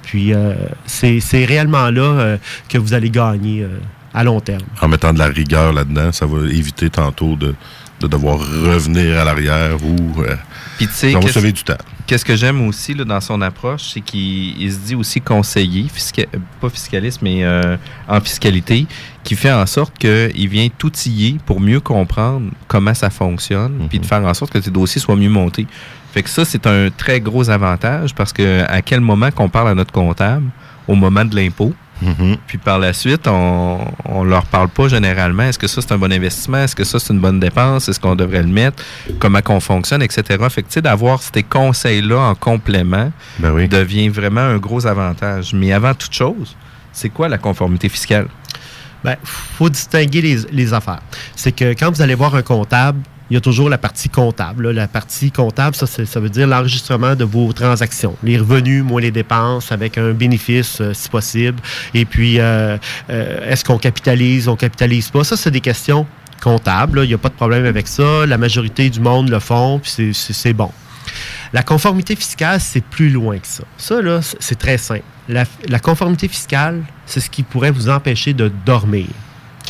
Puis 0.03 0.35
euh, 0.35 0.55
c'est 0.87 1.21
c'est 1.21 1.45
réellement 1.45 1.91
là 1.91 2.03
euh, 2.03 2.37
que 2.69 2.79
vous 2.79 2.95
allez 2.95 3.11
gagner 3.11 3.63
euh, 3.63 3.79
à 4.15 4.25
long 4.25 4.41
terme. 4.41 4.65
En 4.81 4.89
mettant 4.89 5.13
de 5.13 5.19
la 5.19 5.27
rigueur 5.27 5.73
là-dedans, 5.73 6.11
ça 6.11 6.27
va 6.27 6.49
éviter 6.49 6.91
tantôt 6.91 7.37
de, 7.37 7.55
de 8.01 8.07
devoir 8.07 8.39
revenir 8.39 9.19
à 9.19 9.25
l'arrière 9.25 9.77
ou... 9.85 10.23
euh, 10.23 10.35
Puis 10.79 10.87
qu'est-ce- 11.21 11.35
sauver 11.35 11.53
du 11.53 11.63
temps. 11.63 11.77
Qu'est-ce 12.07 12.25
que 12.25 12.35
j'aime 12.35 12.67
aussi 12.67 12.95
là, 12.95 13.05
dans 13.05 13.21
son 13.21 13.41
approche, 13.41 13.91
c'est 13.95 14.01
qu'il 14.01 14.61
il 14.61 14.73
se 14.73 14.79
dit 14.79 14.95
aussi 14.97 15.21
conseiller, 15.21 15.85
fisca- 15.95 16.27
pas 16.61 16.69
fiscaliste, 16.69 17.21
mais 17.23 17.45
euh, 17.45 17.77
en 18.09 18.21
fiscalité, 18.21 18.87
qui 19.23 19.37
fait 19.37 19.53
en 19.53 19.65
sorte 19.67 19.97
qu'il 19.99 20.49
vient 20.49 20.69
t'outiller 20.77 21.37
pour 21.47 21.61
mieux 21.61 21.79
comprendre 21.81 22.51
comment 22.67 22.95
ça 22.95 23.11
fonctionne, 23.11 23.87
puis 23.89 24.01
de 24.01 24.07
faire 24.07 24.25
en 24.25 24.35
sorte 24.35 24.53
que 24.53 24.59
tes 24.59 24.71
dossiers 24.73 25.01
soient 25.01 25.15
mieux 25.17 25.29
montés. 25.31 25.67
Fait 26.13 26.25
que 26.25 26.31
ça, 26.31 26.45
c'est 26.45 26.67
un 26.67 26.89
très 26.91 27.21
gros 27.21 27.49
avantage 27.51 28.13
parce 28.17 28.33
que 28.33 28.65
à 28.67 28.83
quel 28.83 29.01
moment 29.01 29.31
qu'on 29.31 29.49
parle 29.49 29.69
à 29.69 29.75
notre 29.77 29.93
comptable, 29.93 30.47
au 30.89 30.97
moment 30.97 31.25
de 31.25 31.37
l'impôt, 31.37 31.73
Mhm. 32.03 32.37
puis 32.47 32.59
par 32.59 32.79
la 32.79 32.93
suite, 32.93 33.27
on, 33.27 33.79
on 34.07 34.25
leur 34.25 34.47
parle 34.47 34.69
pas 34.69 34.89
généralement. 34.89 35.43
Est-ce 35.45 35.59
que 35.59 35.67
ça, 35.67 35.81
c'est 35.83 35.93
un 35.93 35.99
bon 35.99 36.13
investissement? 36.13 36.59
Est-ce 36.59 36.75
que 36.75 36.85
ça, 36.85 36.99
c'est 36.99 37.13
une 37.13 37.21
bonne 37.21 37.41
dépense? 37.41 37.89
Est-ce 37.89 38.01
qu'on 38.01 38.15
devrait 38.17 38.43
le 38.43 38.49
mettre? 38.49 38.83
Comment 39.19 39.43
qu'on 39.43 39.61
fonctionne, 39.61 40.03
etc. 40.03 40.23
Fait 40.49 40.63
que, 40.63 40.69
tu 40.69 40.75
sais, 40.75 40.83
d'avoir 40.83 41.21
ces 41.23 41.43
conseils-là 41.43 42.19
en 42.19 42.35
complément 42.35 43.13
Ben 43.39 43.53
oui. 43.53 43.69
devient 43.69 44.09
vraiment 44.09 44.41
un 44.41 44.57
gros 44.59 44.87
avantage. 44.87 45.53
Mais 45.55 45.73
avant 45.73 45.95
toute 45.95 46.13
chose, 46.15 46.57
c'est 46.93 47.11
quoi 47.11 47.29
la 47.29 47.39
conformité 47.39 47.89
fiscale? 47.89 48.29
Ben, 49.05 49.17
faut 49.25 49.69
distinguer 49.71 50.21
les, 50.21 50.37
les 50.53 50.73
affaires. 50.75 51.01
C'est 51.37 51.53
que 51.53 51.73
quand 51.73 51.91
vous 51.91 52.03
allez 52.03 52.15
voir 52.15 52.35
un 52.35 52.43
comptable, 52.43 53.01
il 53.31 53.35
y 53.35 53.37
a 53.37 53.41
toujours 53.41 53.69
la 53.71 53.79
partie 53.79 54.09
comptable. 54.09 54.71
La 54.71 54.89
partie 54.89 55.31
comptable, 55.31 55.77
ça, 55.77 55.87
ça 55.87 56.21
veut 56.21 56.29
dire 56.29 56.47
l'enregistrement 56.49 57.15
de 57.15 57.25
vos 57.25 57.53
transactions, 57.53 58.17
les 58.25 58.37
revenus 58.39 58.83
moins 58.83 59.01
les 59.01 59.13
dépenses, 59.13 59.71
avec 59.71 59.99
un 59.99 60.13
bénéfice 60.13 60.81
euh, 60.81 60.93
si 60.93 61.09
possible. 61.09 61.61
Et 61.95 62.05
puis, 62.05 62.41
euh, 62.41 62.77
euh, 63.09 63.51
est-ce 63.51 63.65
qu'on 63.65 63.79
capitalise, 63.79 64.49
on 64.49 64.57
capitalise 64.57 65.11
pas? 65.11 65.23
Ça, 65.23 65.37
c'est 65.37 65.51
des 65.53 65.61
questions 65.61 66.07
comptables. 66.43 67.01
Il 67.05 67.09
n'y 67.09 67.15
a 67.15 67.19
pas 67.19 67.29
de 67.29 67.35
problème 67.35 67.65
avec 67.67 67.87
ça. 67.87 68.27
La 68.27 68.37
majorité 68.39 68.91
du 68.91 69.01
monde 69.01 69.29
le 69.29 69.39
font, 69.39 69.79
puis 69.79 70.13
c'est- 70.13 70.53
bon. 70.53 70.71
La 71.53 71.63
conformité 71.63 72.17
fiscale, 72.17 72.61
c'est 72.61 72.83
plus 72.85 73.11
loin 73.11 73.39
que 73.39 73.47
ça. 73.47 73.65
Ça, 73.77 74.01
là, 74.01 74.21
c'est 74.23 74.59
très 74.59 74.79
simple. 74.79 75.03
La 75.29 75.79
conformité 75.79 76.29
fiscale, 76.29 76.83
c'est 77.07 77.21
ce 77.21 77.31
qui 77.31 77.43
pourrait 77.43 77.71
vous 77.71 77.89
empêcher 77.89 78.33
de 78.33 78.51
dormir. 78.65 79.07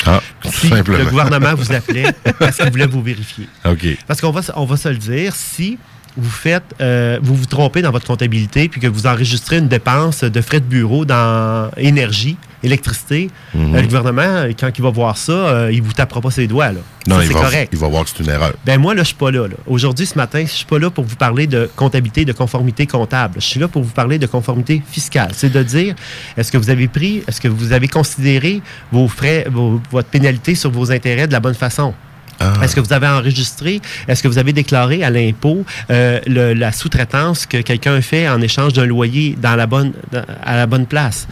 Ah, 0.05 0.21
Si 0.51 0.67
simplement. 0.69 0.97
le 0.99 1.05
gouvernement 1.05 1.53
vous 1.55 1.71
appelait 1.71 2.11
parce 2.39 2.57
qu'il 2.57 2.69
voulait 2.71 2.87
vous 2.87 3.01
vérifier. 3.01 3.47
OK. 3.65 3.85
Parce 4.07 4.19
qu'on 4.21 4.31
va, 4.31 4.41
se- 4.41 4.51
on 4.55 4.65
va 4.65 4.77
se 4.77 4.89
le 4.89 4.95
dire, 4.97 5.35
si 5.35 5.77
vous 6.17 6.29
faites, 6.29 6.63
euh, 6.81 7.19
vous 7.21 7.35
vous 7.35 7.45
trompez 7.45 7.81
dans 7.81 7.91
votre 7.91 8.05
comptabilité 8.07 8.67
puis 8.67 8.81
que 8.81 8.87
vous 8.87 9.07
enregistrez 9.07 9.57
une 9.57 9.67
dépense 9.67 10.23
de 10.23 10.41
frais 10.41 10.59
de 10.59 10.65
bureau 10.65 11.05
dans 11.05 11.69
énergie, 11.77 12.35
électricité, 12.63 13.29
Mhm. 13.53 13.75
euh, 13.75 13.81
le 13.81 13.87
gouvernement, 13.87 14.43
quand 14.59 14.69
il 14.77 14.81
va 14.81 14.89
voir 14.89 15.17
ça, 15.17 15.31
euh, 15.31 15.69
il 15.71 15.81
vous 15.81 15.93
tapera 15.93 16.21
pas 16.21 16.31
ses 16.31 16.47
doigts. 16.47 16.71
Là. 16.71 16.79
Non, 17.07 17.17
Ça, 17.17 17.23
il 17.25 17.33
va, 17.33 17.41
correct. 17.41 17.69
il 17.73 17.79
va 17.79 17.87
voir 17.87 18.03
que 18.03 18.09
c'est 18.15 18.23
une 18.23 18.29
erreur. 18.29 18.53
Ben 18.65 18.79
moi, 18.79 18.93
là, 18.93 19.01
je 19.01 19.07
suis 19.07 19.15
pas 19.15 19.31
là. 19.31 19.47
là. 19.47 19.55
Aujourd'hui, 19.67 20.05
ce 20.05 20.15
matin, 20.15 20.41
je 20.45 20.51
suis 20.51 20.65
pas 20.65 20.77
là 20.79 20.89
pour 20.89 21.03
vous 21.03 21.15
parler 21.15 21.47
de 21.47 21.69
comptabilité, 21.75 22.25
de 22.25 22.33
conformité 22.33 22.85
comptable. 22.85 23.35
Je 23.37 23.45
suis 23.45 23.59
là 23.59 23.67
pour 23.67 23.81
vous 23.83 23.91
parler 23.93 24.19
de 24.19 24.27
conformité 24.27 24.81
fiscale. 24.91 25.31
C'est 25.33 25.51
de 25.51 25.63
dire, 25.63 25.95
est-ce 26.37 26.51
que 26.51 26.57
vous 26.57 26.69
avez 26.69 26.87
pris, 26.87 27.23
est-ce 27.27 27.41
que 27.41 27.47
vous 27.47 27.71
avez 27.73 27.87
considéré 27.87 28.61
vos 28.91 29.07
frais, 29.07 29.45
vos- 29.51 29.81
votre 29.91 30.09
pénalité 30.09 30.55
sur 30.55 30.69
vos 30.71 30.91
intérêts 30.91 31.27
de 31.27 31.33
la 31.33 31.39
bonne 31.39 31.55
façon? 31.55 31.93
Ah. 32.39 32.53
Est-ce 32.63 32.75
que 32.75 32.79
vous 32.79 32.93
avez 32.93 33.07
enregistré, 33.07 33.81
est-ce 34.07 34.23
que 34.23 34.27
vous 34.27 34.37
avez 34.37 34.53
déclaré 34.53 35.03
à 35.03 35.09
l'impôt 35.09 35.63
euh, 35.89 36.19
le- 36.25 36.53
la 36.53 36.71
sous-traitance 36.71 37.45
que 37.45 37.57
quelqu'un 37.61 38.01
fait 38.01 38.27
en 38.27 38.41
échange 38.41 38.73
d'un 38.73 38.85
loyer 38.85 39.35
dans 39.41 39.55
la 39.55 39.67
bonne, 39.67 39.93
dans- 40.11 40.23
à 40.43 40.55
la 40.55 40.65
bonne 40.65 40.85
place? 40.87 41.27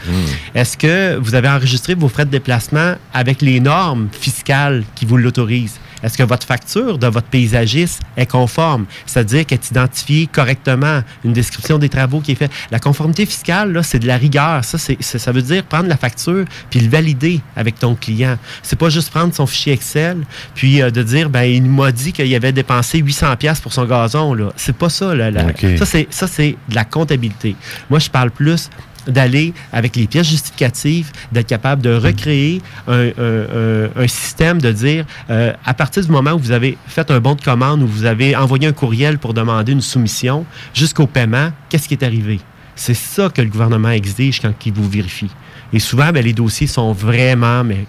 Est-ce 0.54 0.76
que 0.76 1.16
vous 1.16 1.34
avez 1.34 1.48
enregistré 1.48 1.94
vos 1.94 2.08
frais 2.08 2.24
de 2.26 2.30
déplacement 2.30 2.94
avec 3.12 3.42
les 3.42 3.60
normes 3.60 4.08
fiscales 4.12 4.84
qui 4.94 5.04
vous 5.06 5.16
l'autorisent? 5.16 5.78
Est-ce 6.02 6.16
que 6.16 6.22
votre 6.22 6.46
facture 6.46 6.98
de 6.98 7.06
votre 7.06 7.26
paysagiste 7.28 8.02
est 8.16 8.26
conforme? 8.26 8.86
C'est-à-dire 9.06 9.46
qu'elle 9.46 9.58
est 9.58 9.70
identifiée 9.70 10.26
correctement, 10.26 11.02
une 11.24 11.32
description 11.32 11.78
des 11.78 11.88
travaux 11.88 12.20
qui 12.20 12.32
est 12.32 12.36
faite. 12.36 12.50
La 12.70 12.78
conformité 12.78 13.26
fiscale, 13.26 13.72
là, 13.72 13.82
c'est 13.82 13.98
de 13.98 14.06
la 14.06 14.16
rigueur. 14.16 14.64
Ça, 14.64 14.78
c'est, 14.78 15.00
ça 15.02 15.32
veut 15.32 15.42
dire 15.42 15.64
prendre 15.64 15.88
la 15.88 15.96
facture 15.96 16.44
puis 16.70 16.80
le 16.80 16.88
valider 16.88 17.40
avec 17.56 17.78
ton 17.78 17.94
client. 17.94 18.36
C'est 18.62 18.78
pas 18.78 18.88
juste 18.88 19.10
prendre 19.10 19.34
son 19.34 19.46
fichier 19.46 19.72
Excel 19.72 20.18
puis 20.54 20.82
euh, 20.82 20.90
de 20.90 21.02
dire, 21.02 21.30
ben, 21.30 21.42
il 21.42 21.64
m'a 21.64 21.92
dit 21.92 22.12
qu'il 22.12 22.34
avait 22.34 22.52
dépensé 22.52 22.98
800 22.98 23.36
pièces 23.36 23.60
pour 23.60 23.72
son 23.72 23.84
gazon. 23.84 24.34
Là. 24.34 24.52
C'est 24.56 24.76
pas 24.76 24.88
ça. 24.88 25.14
Là, 25.14 25.30
la-. 25.30 25.48
Ça, 25.78 25.86
c'est, 25.86 26.06
ça, 26.10 26.26
c'est 26.26 26.56
de 26.68 26.74
la 26.74 26.84
comptabilité. 26.84 27.56
Moi, 27.88 27.98
je 27.98 28.10
parle 28.10 28.30
plus 28.30 28.70
d'aller 29.06 29.52
avec 29.72 29.96
les 29.96 30.06
pièces 30.06 30.28
justificatives, 30.28 31.10
d'être 31.32 31.46
capable 31.46 31.82
de 31.82 31.94
recréer 31.94 32.60
un, 32.88 33.08
un- 33.08 33.08
un- 33.16 33.88
un 33.96 34.08
système 34.08 34.60
de 34.60 34.72
dire, 34.72 35.04
euh, 35.30 35.52
à 35.64 35.74
partir 35.74 36.02
du 36.04 36.10
moment 36.10 36.32
où 36.32 36.38
vous 36.38 36.52
avez 36.52 36.76
fait 36.86 37.10
un 37.10 37.20
bon 37.20 37.34
de 37.34 37.40
commande, 37.42 37.82
où 37.82 37.86
vous 37.86 38.04
avez 38.04 38.36
envoyé 38.36 38.66
un 38.66 38.72
courriel 38.72 39.18
pour 39.18 39.34
demander 39.34 39.72
une 39.72 39.80
soumission, 39.80 40.44
jusqu'au 40.74 41.06
paiement, 41.06 41.50
qu'est-ce 41.68 41.88
qui 41.88 41.94
est 41.94 42.04
arrivé? 42.04 42.40
C'est 42.76 42.94
ça 42.94 43.28
que 43.28 43.42
le 43.42 43.48
gouvernement 43.48 43.90
exige 43.90 44.40
quand 44.40 44.52
il 44.64 44.72
vous 44.72 44.88
vérifie. 44.88 45.30
Et 45.72 45.78
souvent, 45.78 46.10
ben, 46.12 46.24
les 46.24 46.32
dossiers 46.32 46.66
sont 46.66 46.92
vraiment, 46.92 47.62
mais 47.62 47.84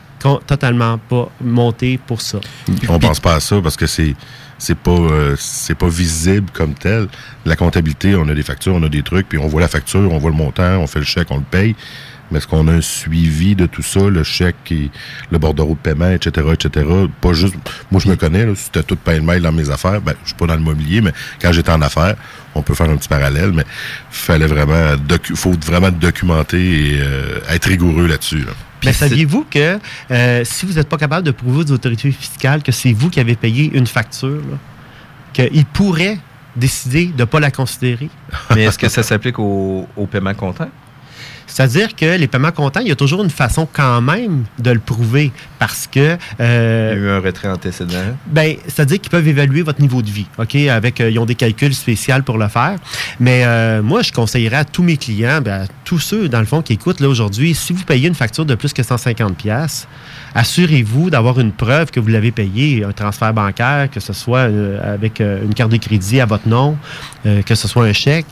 totalement 0.46 0.98
pas 0.98 1.30
montés 1.44 1.98
pour 2.06 2.22
ça. 2.22 2.40
On 2.90 3.00
pense 3.00 3.20
pas 3.20 3.36
à 3.36 3.40
ça 3.40 3.60
parce 3.62 3.76
que 3.76 3.88
c'est 3.88 4.14
c'est 4.62 4.78
pas 4.78 4.92
euh, 4.92 5.36
c'est 5.40 5.74
pas 5.76 5.90
visible 5.90 6.50
comme 6.54 6.76
tel. 6.76 7.08
La 7.46 7.56
comptabilité, 7.56 8.16
on 8.16 8.28
a 8.30 8.36
des 8.36 8.44
factures, 8.44 8.76
on 8.76 8.84
a 8.84 8.90
des 8.90 9.02
trucs, 9.02 9.28
puis 9.28 9.40
on 9.40 9.48
voit 9.48 9.60
la 9.62 9.68
facture, 9.68 10.12
on 10.14 10.20
voit 10.20 10.30
le 10.30 10.38
montant, 10.38 10.78
on 10.78 10.86
fait 10.88 11.00
le 11.00 11.06
chèque, 11.06 11.28
on 11.32 11.38
le 11.38 11.44
paye. 11.50 11.76
Mais 12.30 12.38
est-ce 12.38 12.48
qu'on 12.48 12.68
a 12.70 12.72
un 12.72 12.82
suivi 12.82 13.56
de 13.56 13.66
tout 13.66 13.82
ça, 13.82 14.00
le 14.08 14.24
chèque, 14.24 14.72
et 14.72 14.90
le 15.32 15.38
bordereau 15.38 15.74
de 15.74 15.80
paiement, 15.80 16.12
etc., 16.12 16.48
etc. 16.54 16.86
Pas 17.20 17.34
juste. 17.34 17.56
Moi, 17.92 18.00
je 18.02 18.08
me 18.08 18.16
connais, 18.16 18.46
là, 18.46 18.54
c'était 18.56 18.84
tout 18.84 18.96
paye-mail 18.96 19.42
dans 19.42 19.52
mes 19.52 19.70
affaires, 19.70 20.00
ben, 20.00 20.14
je 20.22 20.28
suis 20.28 20.38
pas 20.38 20.46
dans 20.46 20.54
le 20.56 20.62
mobilier, 20.62 21.02
mais 21.02 21.12
quand 21.42 21.52
j'étais 21.52 21.72
en 21.72 21.82
affaires, 21.82 22.16
on 22.56 22.62
peut 22.62 22.74
faire 22.76 22.90
un 22.90 22.96
petit 22.96 23.10
parallèle, 23.10 23.52
mais 23.52 23.66
fallait 24.12 24.46
vraiment 24.48 24.96
docu- 24.96 25.36
faut 25.36 25.54
vraiment 25.66 25.92
documenter 25.92 26.92
et 26.94 27.00
euh, 27.02 27.40
être 27.50 27.66
rigoureux 27.68 28.08
là-dessus. 28.08 28.46
là. 28.46 28.52
Mais 28.86 28.94
saviez-vous 28.94 29.46
que 29.50 29.80
euh, 30.12 30.44
si 30.44 30.66
vous 30.66 30.74
n'êtes 30.74 30.90
pas 30.90 30.98
capable 30.98 31.26
de 31.26 31.32
prouver 31.32 31.60
aux 31.60 31.72
autorités 31.72 32.12
fiscales 32.12 32.64
que 32.64 32.72
c'est 32.72 32.94
vous 32.94 33.10
qui 33.10 33.20
avez 33.20 33.36
payé 33.36 33.72
une 33.74 33.88
facture, 33.88 34.42
qu'ils 35.34 35.66
pourraient 35.66 36.18
décider 36.56 37.08
de 37.08 37.20
ne 37.20 37.26
pas 37.26 37.40
la 37.40 37.52
considérer? 37.52 38.10
Mais 38.56 38.64
est-ce 38.64 38.78
que 38.78 38.90
ça 38.90 39.04
s'applique 39.04 39.40
au, 39.40 39.88
au 39.96 40.06
paiement 40.08 40.34
comptant? 40.34 40.70
C'est-à-dire 41.52 41.96
que 41.96 42.18
les 42.18 42.28
paiements 42.28 42.52
comptants, 42.52 42.80
il 42.80 42.88
y 42.88 42.92
a 42.92 42.96
toujours 42.96 43.22
une 43.24 43.30
façon 43.30 43.68
quand 43.72 44.02
même 44.02 44.46
de 44.58 44.72
le 44.72 44.80
prouver 44.80 45.32
parce 45.60 45.86
que... 45.86 46.18
euh, 46.40 46.94
Il 46.96 47.02
y 47.02 47.06
a 47.06 47.08
eu 47.08 47.10
un 47.10 47.20
retrait 47.20 47.50
antécédent. 47.50 48.16
ben, 48.28 48.56
c'est-à-dire 48.68 49.02
qu'ils 49.02 49.10
peuvent 49.12 49.28
évaluer 49.28 49.62
votre 49.62 49.82
niveau 49.82 50.02
de 50.02 50.10
vie, 50.10 50.28
OK? 50.38 50.56
Avec, 50.56 51.02
euh, 51.02 51.10
ils 51.10 51.20
ont 51.20 51.26
des 51.26 51.36
calculs 51.36 51.74
spéciaux 51.76 52.16
pour 52.26 52.38
le 52.38 52.48
faire. 52.48 52.78
Mais 53.20 53.44
euh, 53.46 53.82
moi, 53.84 54.02
je 54.02 54.12
conseillerais 54.12 54.58
à 54.58 54.66
tous 54.66 54.82
mes 54.84 54.96
clients, 54.98 55.42
ben, 55.42 55.64
à 55.64 55.68
tous 55.84 56.00
ceux, 56.00 56.30
dans 56.30 56.40
le 56.40 56.46
fond, 56.46 56.62
qui 56.62 56.74
écoutent 56.74 57.00
là 57.02 57.10
aujourd'hui, 57.10 57.54
si 57.54 57.74
vous 57.74 57.84
payez 57.84 58.08
une 58.08 58.16
facture 58.16 58.46
de 58.46 58.56
plus 58.56 58.72
que 58.74 58.82
150 58.84 59.36
pièces, 59.36 59.88
assurez-vous 60.36 61.10
d'avoir 61.10 61.40
une 61.40 61.52
preuve 61.52 61.92
que 61.92 62.00
vous 62.00 62.08
l'avez 62.08 62.32
payé, 62.32 62.84
un 62.84 62.92
transfert 62.92 63.34
bancaire, 63.34 63.90
que 63.92 64.00
ce 64.00 64.14
soit 64.14 64.40
euh, 64.40 64.94
avec 64.94 65.22
euh, 65.22 65.44
une 65.44 65.54
carte 65.54 65.72
de 65.72 65.78
crédit 65.78 66.22
à 66.22 66.26
votre 66.26 66.48
nom, 66.48 66.78
euh, 67.26 67.42
que 67.42 67.56
ce 67.56 67.68
soit 67.68 67.86
un 67.86 67.94
chèque, 67.94 68.26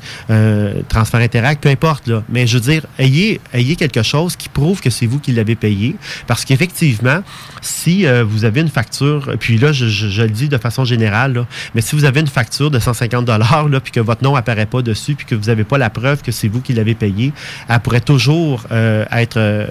transfert 0.87 1.19
interact, 1.19 1.61
peu 1.63 1.69
importe. 1.69 2.07
Là. 2.07 2.23
Mais 2.29 2.47
je 2.47 2.57
veux 2.57 2.63
dire, 2.63 2.85
ayez, 2.97 3.39
quelque 3.75 4.03
chose 4.03 4.35
qui 4.35 4.49
prouve 4.49 4.81
que 4.81 4.89
c'est 4.89 5.05
vous 5.05 5.19
qui 5.19 5.31
l'avez 5.31 5.55
payé. 5.55 5.95
Parce 6.27 6.45
qu'effectivement, 6.45 7.21
si 7.61 8.05
vous 8.23 8.45
avez 8.45 8.61
une 8.61 8.69
facture, 8.69 9.35
puis 9.39 9.57
là, 9.57 9.71
je, 9.71 10.21
le 10.21 10.29
dis 10.29 10.49
de 10.49 10.57
façon 10.57 10.85
générale, 10.85 11.33
là, 11.33 11.45
mais 11.75 11.81
si 11.81 11.95
vous 11.95 12.05
avez 12.05 12.19
une 12.19 12.27
facture 12.27 12.71
de 12.71 12.79
150 12.79 13.27
là, 13.27 13.79
puis 13.79 13.91
que 13.91 13.99
votre 13.99 14.23
nom 14.23 14.35
apparaît 14.35 14.65
pas 14.65 14.81
dessus, 14.81 15.15
puis 15.15 15.25
que 15.25 15.35
vous 15.35 15.45
n'avez 15.45 15.63
pas 15.63 15.77
la 15.77 15.89
preuve 15.89 16.21
que 16.21 16.31
c'est 16.31 16.47
vous 16.47 16.61
qui 16.61 16.73
l'avez 16.73 16.95
payé, 16.95 17.33
elle 17.67 17.79
pourrait 17.79 18.01
toujours 18.01 18.65
être... 18.71 19.67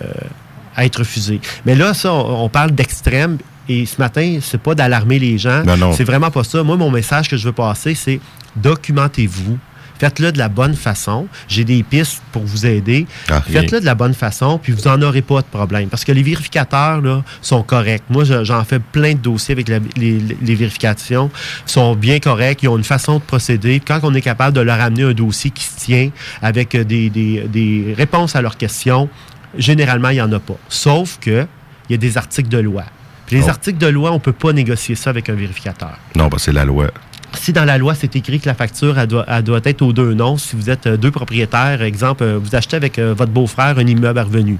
à 0.77 0.85
être 0.85 0.99
refusée. 1.01 1.41
Mais 1.67 1.75
là, 1.75 1.95
ça, 1.95 2.13
on, 2.13 2.45
on 2.45 2.49
parle 2.49 2.73
d'extrême. 2.73 3.39
et 3.69 3.85
ce 3.87 3.97
matin, 3.99 4.39
c'est 4.41 4.61
pas 4.61 4.75
d'alarmer 4.75 5.19
les 5.19 5.37
gens. 5.39 5.63
C'est 5.93 6.05
vraiment 6.05 6.31
pas 6.31 6.45
ça. 6.45 6.63
Moi, 6.63 6.77
mon 6.77 6.91
message 6.91 7.29
que 7.29 7.37
je 7.37 7.45
veux 7.47 7.53
passer, 7.53 7.95
c'est 7.95 8.21
documentez-vous. 8.57 9.59
Faites-le 9.99 10.31
de 10.31 10.39
la 10.39 10.49
bonne 10.49 10.75
façon. 10.77 11.27
J'ai 11.49 11.65
des 11.65 11.83
pistes 11.83 12.23
pour 12.31 12.45
vous 12.45 12.65
aider. 12.67 13.05
Ah. 13.29 13.41
Faites-le 13.41 13.81
de 13.81 13.85
la 13.85 13.97
bonne 13.97 14.15
façon, 14.15 14.57
puis 14.63 14.73
vous 14.73 14.89
n'en 14.89 15.03
aurez 15.03 15.23
pas 15.23 15.41
de 15.41 15.47
problème. 15.47 15.89
Parce 15.89 16.05
que 16.05 16.13
les 16.13 16.23
vérificateurs 16.23 17.01
là, 17.01 17.25
sont 17.43 17.65
corrects. 17.65 18.05
Moi, 18.09 18.23
je- 18.23 18.45
j'en 18.45 18.63
fais 18.63 18.79
plein 18.79 19.15
de 19.15 19.19
dossiers 19.19 19.55
avec 19.55 19.69
la- 19.69 19.81
les, 19.97 20.19
les 20.41 20.55
vérifications. 20.55 21.33
Ils 21.67 21.73
sont 21.73 21.97
bien 21.97 22.21
corrects. 22.21 22.63
Ils 22.63 22.69
ont 22.69 22.77
une 22.79 22.85
façon 22.85 23.15
de 23.19 23.23
procéder. 23.25 23.83
Quand 23.85 23.99
on 24.05 24.15
est 24.15 24.21
capable 24.23 24.55
de 24.55 24.61
leur 24.61 24.81
amener 24.81 25.03
un 25.03 25.15
dossier 25.15 25.51
qui 25.51 25.65
se 25.65 25.77
tient 25.81 26.11
avec 26.43 26.77
des, 26.77 27.11
des- 27.11 27.49
des 27.49 27.93
réponses 27.97 28.37
à 28.37 28.41
leurs 28.41 28.57
questions, 28.57 29.09
généralement, 29.57 30.09
il 30.11 30.14
n'y 30.14 30.21
en 30.21 30.33
a 30.33 30.38
pas. 30.40 30.57
Sauf 30.69 31.19
que 31.21 31.47
il 31.88 31.93
y 31.93 31.95
a 31.95 31.99
des 31.99 32.17
articles 32.19 32.49
de 32.49 32.59
loi. 32.59 32.85
Puis 33.26 33.37
les 33.37 33.45
Oh. 33.45 33.50
articles 33.50 33.78
de 33.78 33.87
loi, 33.87 34.11
on 34.11 34.14
ne 34.14 34.19
peut 34.21 34.33
pas 34.33 34.52
négocier 34.52 34.95
ça 34.95 35.11
avec 35.11 35.28
un 35.28 35.35
vérificateur. 35.35 35.99
Non, 36.17 36.28
bah, 36.28 36.37
c'est 36.38 36.52
la 36.52 36.64
loi. 36.64 36.88
Si 37.35 37.52
dans 37.52 37.64
la 37.64 37.76
loi, 37.78 37.95
c'est 37.95 38.14
écrit 38.17 38.40
que 38.40 38.47
la 38.47 38.55
facture, 38.55 38.99
elle 38.99 39.07
doit, 39.07 39.25
elle 39.28 39.43
doit 39.43 39.61
être 39.64 39.83
aux 39.83 39.93
deux 39.93 40.14
noms, 40.14 40.38
si 40.38 40.57
vous 40.57 40.71
êtes 40.71 40.87
euh, 40.87 40.97
deux 40.97 41.11
propriétaires, 41.11 41.83
exemple, 41.83 42.23
euh, 42.25 42.38
vous 42.43 42.55
achetez 42.55 42.76
avec 42.76 42.99
euh, 42.99 43.14
votre 43.17 43.31
beau-frère 43.33 43.78
un 43.78 43.87
immeuble 43.87 44.19
à 44.19 44.25
revenu, 44.25 44.59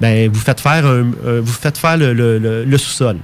ben, 0.00 0.30
vous 0.32 0.40
faites 0.40 0.60
faire, 0.60 0.86
un- 0.86 1.40
vous 1.40 1.52
faites 1.52 1.76
faire 1.76 1.96
le, 1.98 2.14
le- 2.14 2.38
le- 2.38 2.64
le 2.64 2.78
sous-sol. 2.78 3.18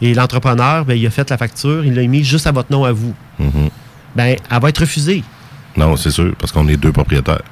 Et 0.00 0.14
l'entrepreneur, 0.14 0.84
ben, 0.86 0.94
il 0.98 1.06
a 1.06 1.10
fait 1.10 1.28
la 1.28 1.36
facture, 1.36 1.84
il 1.84 1.94
l'a 1.94 2.06
mis 2.06 2.24
juste 2.24 2.46
à 2.46 2.52
votre 2.52 2.72
nom 2.72 2.84
à 2.84 2.92
vous. 2.92 3.14
Mhm. 3.38 3.68
Ben, 4.16 4.36
elle 4.50 4.60
va 4.60 4.68
être 4.70 4.80
refusée. 4.80 5.22
Non, 5.76 5.96
c'est 5.96 6.10
sûr, 6.10 6.34
parce 6.38 6.52
qu'on 6.52 6.66
est 6.68 6.76
deux 6.76 6.92
propriétaires. 6.92 7.42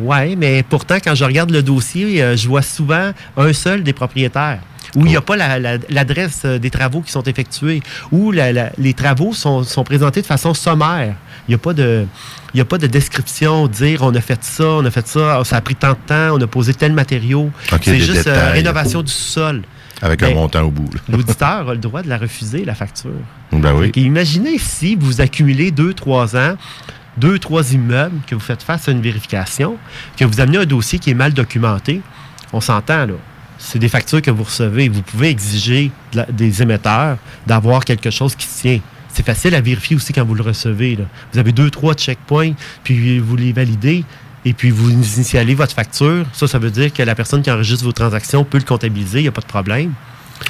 Oui, 0.00 0.36
mais 0.36 0.62
pourtant, 0.62 0.96
quand 1.04 1.14
je 1.14 1.24
regarde 1.24 1.50
le 1.50 1.62
dossier, 1.62 2.22
euh, 2.22 2.36
je 2.36 2.48
vois 2.48 2.62
souvent 2.62 3.12
un 3.36 3.52
seul 3.52 3.82
des 3.82 3.92
propriétaires. 3.92 4.60
Où 4.94 5.06
il 5.06 5.10
n'y 5.10 5.16
a 5.16 5.22
pas 5.22 5.36
la- 5.36 5.58
la- 5.58 5.78
l'adresse 5.88 6.42
euh, 6.44 6.58
des 6.58 6.68
travaux 6.68 7.00
qui 7.00 7.12
sont 7.12 7.22
effectués, 7.22 7.82
où 8.10 8.30
la- 8.30 8.70
les 8.76 8.92
travaux 8.92 9.32
sont, 9.32 9.62
sont 9.64 9.84
présentés 9.84 10.20
de 10.20 10.26
façon 10.26 10.52
sommaire. 10.52 11.14
Il 11.48 11.52
n'y 11.52 11.54
a 11.54 11.58
pas 11.58 11.72
de. 11.72 12.04
Il 12.52 12.58
y 12.58 12.60
a 12.60 12.66
pas 12.66 12.76
de 12.76 12.86
description, 12.86 13.68
dire 13.68 14.02
on 14.02 14.14
a 14.14 14.20
fait 14.20 14.42
ça, 14.44 14.64
on 14.64 14.84
a 14.84 14.90
fait 14.90 15.06
ça, 15.06 15.42
ça 15.44 15.56
a 15.56 15.60
pris 15.62 15.74
tant 15.76 15.92
de 15.92 15.96
temps, 16.06 16.36
on 16.36 16.40
a 16.42 16.46
posé 16.46 16.74
tel 16.74 16.92
matériau. 16.92 17.50
C'est 17.82 18.00
juste 18.00 18.26
euh, 18.26 18.52
rénovation 18.52 19.02
du 19.02 19.12
sol. 19.12 19.62
Avec 20.02 20.22
un 20.24 20.34
montant 20.34 20.62
au 20.62 20.70
bout. 20.70 20.90
L'auditeur 21.08 21.68
a 21.70 21.72
le 21.74 21.78
droit 21.80 22.02
de 22.02 22.08
la 22.08 22.18
refuser, 22.18 22.64
la 22.64 22.74
facture. 22.74 23.10
Ben 23.52 23.72
oui. 23.74 23.92
Imaginez 23.94 24.58
si 24.58 24.96
vous 24.96 25.20
accumulez 25.22 25.70
deux, 25.70 25.94
trois 25.94 26.36
ans, 26.36 26.56
deux, 27.16 27.38
trois 27.38 27.72
immeubles, 27.72 28.20
que 28.26 28.34
vous 28.34 28.40
faites 28.40 28.62
face 28.62 28.88
à 28.88 28.92
une 28.92 29.02
vérification, 29.02 29.76
que 30.16 30.24
vous 30.24 30.40
amenez 30.40 30.58
un 30.58 30.66
dossier 30.66 30.98
qui 30.98 31.10
est 31.10 31.14
mal 31.14 31.32
documenté. 31.32 32.00
On 32.52 32.60
s'entend, 32.60 33.06
là. 33.06 33.14
C'est 33.58 33.78
des 33.78 33.88
factures 33.88 34.20
que 34.20 34.30
vous 34.30 34.42
recevez. 34.42 34.88
Vous 34.88 35.02
pouvez 35.02 35.28
exiger 35.28 35.92
des 36.30 36.62
émetteurs 36.62 37.16
d'avoir 37.46 37.84
quelque 37.84 38.10
chose 38.10 38.34
qui 38.34 38.48
tient. 38.48 38.80
C'est 39.08 39.24
facile 39.24 39.54
à 39.54 39.60
vérifier 39.60 39.94
aussi 39.94 40.12
quand 40.12 40.24
vous 40.24 40.34
le 40.34 40.42
recevez. 40.42 40.98
Vous 41.32 41.38
avez 41.38 41.52
deux, 41.52 41.70
trois 41.70 41.94
checkpoints, 41.94 42.54
puis 42.82 43.18
vous 43.18 43.36
les 43.36 43.52
validez, 43.52 44.04
et 44.44 44.52
puis 44.52 44.70
vous 44.70 44.90
initialez 44.90 45.54
votre 45.54 45.74
facture. 45.74 46.24
Ça, 46.32 46.48
ça 46.48 46.58
veut 46.58 46.70
dire 46.70 46.92
que 46.92 47.02
la 47.02 47.14
personne 47.14 47.42
qui 47.42 47.50
enregistre 47.50 47.84
vos 47.84 47.92
transactions 47.92 48.42
peut 48.42 48.58
le 48.58 48.64
comptabiliser, 48.64 49.20
il 49.20 49.22
n'y 49.22 49.28
a 49.28 49.32
pas 49.32 49.42
de 49.42 49.46
problème. 49.46 49.92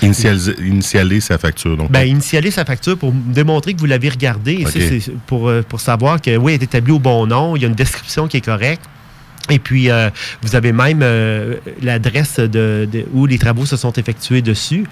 Initialiser, 0.02 0.54
initialer 0.60 1.20
sa 1.20 1.38
facture. 1.38 1.76
Donc, 1.76 1.90
Ben, 1.90 2.02
initialer 2.08 2.50
sa 2.50 2.64
facture 2.64 2.96
pour 2.96 3.12
démontrer 3.12 3.74
que 3.74 3.80
vous 3.80 3.86
l'avez 3.86 4.08
regardée. 4.08 4.64
Et 4.74 5.00
ça, 5.00 5.10
pour, 5.26 5.48
euh, 5.48 5.62
pour 5.68 5.80
savoir 5.80 6.20
que 6.20 6.36
oui, 6.36 6.52
elle 6.54 6.60
est 6.60 6.64
établie 6.64 6.92
au 6.92 6.98
bon 6.98 7.26
nom, 7.26 7.56
il 7.56 7.62
y 7.62 7.64
a 7.64 7.68
une 7.68 7.74
description 7.74 8.28
qui 8.28 8.38
est 8.38 8.44
correcte. 8.44 8.84
Et 9.50 9.58
puis, 9.58 9.90
euh, 9.90 10.08
vous 10.42 10.54
avez 10.54 10.72
même 10.72 11.00
euh, 11.02 11.56
l'adresse 11.82 12.36
de, 12.38 12.88
de- 12.90 13.04
où 13.12 13.26
les 13.26 13.38
travaux 13.38 13.66
se 13.66 13.76
sont 13.76 13.92
effectués 13.92 14.40
dessus. 14.40 14.84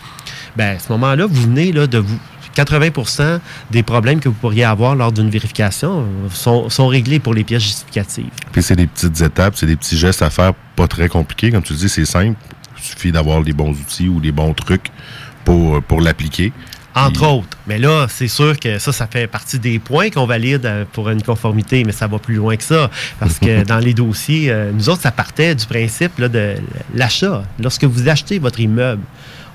Ben, 0.57 0.77
à 0.77 0.79
ce 0.81 0.91
moment-là, 0.93 1.27
vous 1.27 1.43
venez 1.43 1.73
là, 1.73 1.87
de 1.87 1.99
vous. 1.99 2.19
80% 2.57 3.39
des 3.71 3.85
problèmes 3.85 4.19
que 4.19 4.29
vous 4.29 4.35
pourriez 4.35 4.65
avoir 4.65 4.97
lors 4.97 5.13
d'une 5.13 5.31
vérification 5.31 6.05
sont, 6.33 6.69
sont 6.69 6.89
réglés 6.89 7.21
pour 7.21 7.33
les 7.33 7.45
pièces 7.45 7.63
justificatives. 7.63 8.27
Puis 8.51 8.63
c'est 8.63 8.75
des 8.75 8.89
petites 8.89 9.21
étapes, 9.21 9.55
c'est 9.57 9.67
des 9.67 9.77
petits 9.77 9.97
gestes 9.97 10.21
à 10.21 10.31
faire 10.31 10.53
pas 10.75 10.89
très 10.89 11.09
compliqués. 11.09 11.53
Comme 11.53 11.63
tu 11.63 11.73
dis, 11.75 11.89
c'est 11.89 12.05
simple. 12.05 12.37
Il 12.83 12.87
suffit 12.87 13.13
d'avoir 13.13 13.41
les 13.41 13.53
bons 13.53 13.71
outils 13.71 14.09
ou 14.09 14.21
les 14.21 14.33
bons 14.33 14.55
trucs 14.55 14.91
pour, 15.45 15.83
pour 15.83 16.01
l'appliquer. 16.01 16.53
Entre 16.95 17.25
autres. 17.25 17.57
Mais 17.69 17.79
là, 17.79 18.07
c'est 18.09 18.29
sûr 18.29 18.59
que 18.59 18.79
ça, 18.79 18.93
ça 18.93 19.07
fait 19.07 19.29
partie 19.29 19.59
des 19.59 19.79
points 19.79 20.11
qu'on 20.11 20.27
valide 20.27 20.67
euh, 20.67 20.85
pour 20.93 21.09
une 21.09 21.23
conformité, 21.23 21.85
mais 21.85 21.93
ça 21.93 22.09
va 22.09 22.19
plus 22.19 22.35
loin 22.35 22.57
que 22.57 22.65
ça. 22.65 22.91
Parce 23.21 23.39
que 23.39 23.65
dans 23.67 23.79
les 23.79 23.95
dossiers, 23.95 24.51
euh, 24.51 24.73
nous 24.73 24.89
autres, 24.89 25.03
ça 25.03 25.13
partait 25.13 25.55
du 25.55 25.67
principe 25.67 26.19
là, 26.19 26.29
de 26.29 26.57
l'achat. 26.95 27.45
Lorsque 27.63 27.85
vous 27.85 28.09
achetez 28.09 28.41
votre 28.41 28.59
immeuble, 28.59 29.03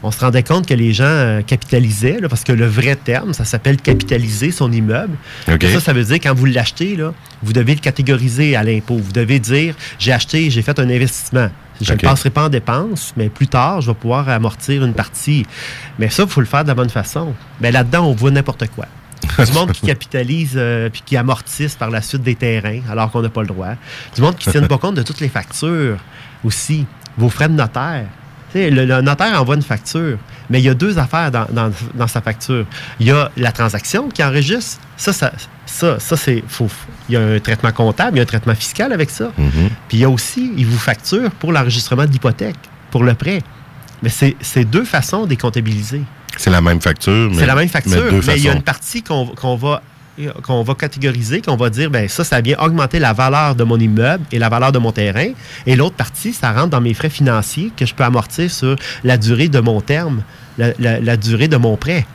on 0.02 0.12
se 0.12 0.20
rendait 0.20 0.44
compte 0.44 0.66
que 0.66 0.74
les 0.74 0.94
gens 0.94 1.04
euh, 1.06 1.42
capitalisaient, 1.42 2.20
là, 2.22 2.30
parce 2.30 2.44
que 2.44 2.54
le 2.54 2.68
vrai 2.68 2.96
terme, 2.96 3.34
ça 3.34 3.44
s'appelle 3.44 3.78
capitaliser 3.78 4.52
son 4.52 4.72
immeuble. 4.72 5.18
Ça, 5.46 5.80
ça 5.80 5.94
veut 5.94 6.04
dire 6.04 6.16
quand 6.16 6.34
vous 6.34 6.46
l'achetez, 6.46 6.98
vous 7.44 7.54
devez 7.54 7.74
le 7.76 7.82
catégoriser 7.82 8.56
à 8.56 8.64
l'impôt. 8.64 8.98
Vous 8.98 9.12
devez 9.12 9.40
dire, 9.40 9.76
j'ai 10.00 10.14
acheté, 10.14 10.50
j'ai 10.50 10.62
fait 10.62 10.80
un 10.80 10.90
investissement. 10.90 11.50
Je 11.82 11.92
ne 11.94 11.98
passerai 12.10 12.30
pas 12.30 12.46
en 12.46 12.50
dépenses, 12.50 13.14
mais 13.18 13.30
plus 13.30 13.48
tard, 13.48 13.82
je 13.82 13.88
vais 13.92 13.94
pouvoir 13.96 14.30
amortir 14.30 14.84
une 14.86 14.94
partie. 14.94 15.46
Mais 16.00 16.10
ça, 16.10 16.24
il 16.24 16.30
faut 16.30 16.40
le 16.42 16.46
faire 16.48 16.64
de 16.64 16.70
la 16.70 16.76
bonne 16.76 16.90
façon. 16.90 17.34
Mais 17.62 17.72
là-dedans, 17.72 18.06
on 18.06 18.14
voit 18.14 18.32
n'importe 18.32 18.68
quoi. 18.70 18.86
Du 19.44 19.52
monde 19.54 19.72
qui 19.72 19.86
capitalise 19.88 20.54
euh, 20.56 20.90
puis 20.90 21.02
qui 21.06 21.18
amortisse 21.18 21.76
par 21.76 21.90
la 21.90 22.02
suite 22.02 22.22
des 22.24 22.36
terrains 22.36 22.80
alors 22.90 23.12
qu'on 23.12 23.22
n'a 23.22 23.30
pas 23.30 23.42
le 23.42 23.48
droit. 23.48 23.74
Du 24.16 24.22
monde 24.22 24.36
qui 24.38 24.48
ne 24.50 24.52
tienne 24.54 24.68
pas 24.68 24.78
compte 24.78 24.96
de 24.96 25.02
toutes 25.04 25.20
les 25.20 25.30
factures 25.30 25.98
aussi. 26.44 26.86
Vos 27.18 27.30
frais 27.30 27.50
de 27.50 27.54
notaire. 27.54 28.06
Le, 28.54 28.70
le 28.70 29.02
notaire 29.02 29.42
envoie 29.42 29.56
une 29.56 29.62
facture, 29.62 30.18
mais 30.50 30.60
il 30.62 30.64
y 30.66 30.70
a 30.70 30.74
deux 30.74 30.98
affaires 30.98 31.30
dans, 31.30 31.46
dans- 31.52 31.72
dans 31.94 32.08
sa 32.08 32.22
facture. 32.22 32.66
Il 33.02 33.08
y 33.08 33.12
a 33.12 33.30
la 33.36 33.52
transaction 33.52 34.08
qui 34.08 34.24
enregistre. 34.24 34.80
Ça, 34.96 35.12
ça, 35.12 35.32
ça, 35.66 36.00
ça 36.00 36.16
c'est. 36.18 36.44
Il 37.10 37.14
y 37.14 37.18
a 37.18 37.22
un 37.22 37.40
traitement 37.40 37.72
comptable, 37.72 38.18
il 38.18 38.18
y 38.18 38.20
a 38.22 38.24
un 38.24 38.28
traitement 38.28 38.56
fiscal 38.56 38.92
avec 38.94 39.10
ça. 39.10 39.32
Mhm. 39.38 39.70
Puis 39.88 39.98
il 39.98 40.00
y 40.00 40.04
a 40.06 40.10
aussi, 40.10 40.52
il 40.58 40.66
vous 40.66 40.78
facture 40.78 41.32
pour 41.32 41.52
l'enregistrement 41.52 42.06
de 42.06 42.12
l'hypothèque, 42.12 42.56
pour 42.92 43.04
le 43.04 43.14
prêt. 43.14 43.42
Mais 44.04 44.10
c'est 44.10 44.66
deux 44.66 44.86
façons 44.86 45.26
de 45.26 45.30
les 45.32 45.38
comptabiliser. 45.38 46.02
C'est 46.38 46.50
la 46.50 46.62
même 46.62 46.80
facture. 46.80 47.30
mais- 47.32 47.40
C'est 47.40 47.46
la 47.46 47.56
même 47.56 47.70
facture, 47.70 47.94
mais 48.28 48.38
il 48.38 48.44
y 48.44 48.50
a 48.50 48.52
une 48.58 48.64
partie 48.64 49.02
qu'on 49.04 49.56
va 49.56 49.82
qu'on 50.44 50.64
va 50.64 50.76
catégoriser, 50.76 51.42
qu'on 51.42 51.58
va 51.58 51.70
dire, 51.70 51.90
ben 51.90 52.08
ça, 52.08 52.24
ça 52.24 52.40
vient 52.40 52.58
augmenter 52.60 53.00
la 53.00 53.12
valeur 53.12 53.54
de 53.54 53.66
mon 53.66 53.78
immeuble 53.78 54.24
et 54.32 54.40
la 54.40 54.48
valeur 54.48 54.72
de 54.72 54.80
mon 54.80 54.94
terrain. 54.94 55.28
Et 55.68 55.76
l'autre 55.76 55.98
partie, 55.98 56.32
ça 56.32 56.54
rentre 56.54 56.70
dans 56.70 56.80
mes 56.80 56.94
frais 56.94 57.10
financiers 57.10 57.70
que 57.76 57.86
je 57.86 57.94
peux 57.94 58.06
amortir 58.06 58.50
sur 58.50 58.78
la 59.04 59.18
durée 59.18 59.50
de 59.50 59.60
mon 59.60 59.82
terme, 59.82 60.24
la, 60.58 60.68
la- 60.80 61.02
la 61.02 61.18
durée 61.18 61.50
de 61.50 61.58
mon 61.58 61.76
prêt. 61.76 62.06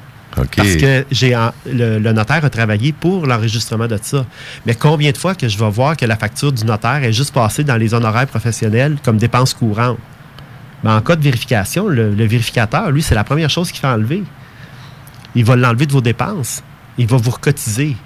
Parce 0.57 0.77
que 0.77 1.05
j'ai 1.11 1.37
le, 1.66 1.99
le 1.99 2.12
notaire 2.12 2.45
a 2.45 2.51
travaillé 2.51 2.93
pour 2.93 3.27
l'enregistrement 3.27 3.87
de 3.88 3.99
ça. 4.01 4.25
Mais 4.66 4.75
combien 4.75 5.11
de 5.11 5.16
fois 5.19 5.35
que 5.35 5.49
je 5.49 5.59
vais 5.59 5.69
voir 5.71 5.97
que 5.97 6.07
la 6.07 6.16
facture 6.16 6.53
du 6.53 6.64
notaire 6.64 7.03
est 7.03 7.12
juste 7.12 7.35
passée 7.35 7.64
dans 7.64 7.77
les 7.77 7.95
honoraires 7.95 8.27
professionnels 8.29 8.97
comme 9.05 9.16
dépenses 9.16 9.55
courantes? 9.55 9.99
Ben, 10.85 10.97
en 10.97 11.01
cas 11.03 11.16
de 11.16 11.23
vérification, 11.23 11.88
le, 11.88 12.14
le 12.14 12.25
vérificateur, 12.27 12.90
lui, 12.90 13.03
c'est 13.03 13.14
la 13.14 13.25
première 13.25 13.51
chose 13.51 13.71
qu'il 13.71 13.81
fait 13.81 13.87
enlever. 13.88 14.23
Il 15.35 15.45
va 15.45 15.57
l'enlever 15.57 15.87
de 15.87 15.93
vos 15.93 16.01
dépenses. 16.01 16.62
Il 16.97 17.07
va 17.07 17.16
vous 17.16 17.31
recotiser. 17.31 17.97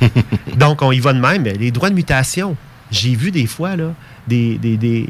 Donc, 0.56 0.82
on 0.82 0.92
y 0.92 0.98
va 1.00 1.12
de 1.12 1.20
même. 1.20 1.42
Mais 1.42 1.52
Les 1.52 1.70
droits 1.70 1.90
de 1.90 1.94
mutation, 1.94 2.56
j'ai 2.90 3.14
vu 3.14 3.30
des 3.30 3.46
fois 3.46 3.76
là, 3.76 3.92
des, 4.26 4.58
des, 4.58 4.76
des- 4.76 5.08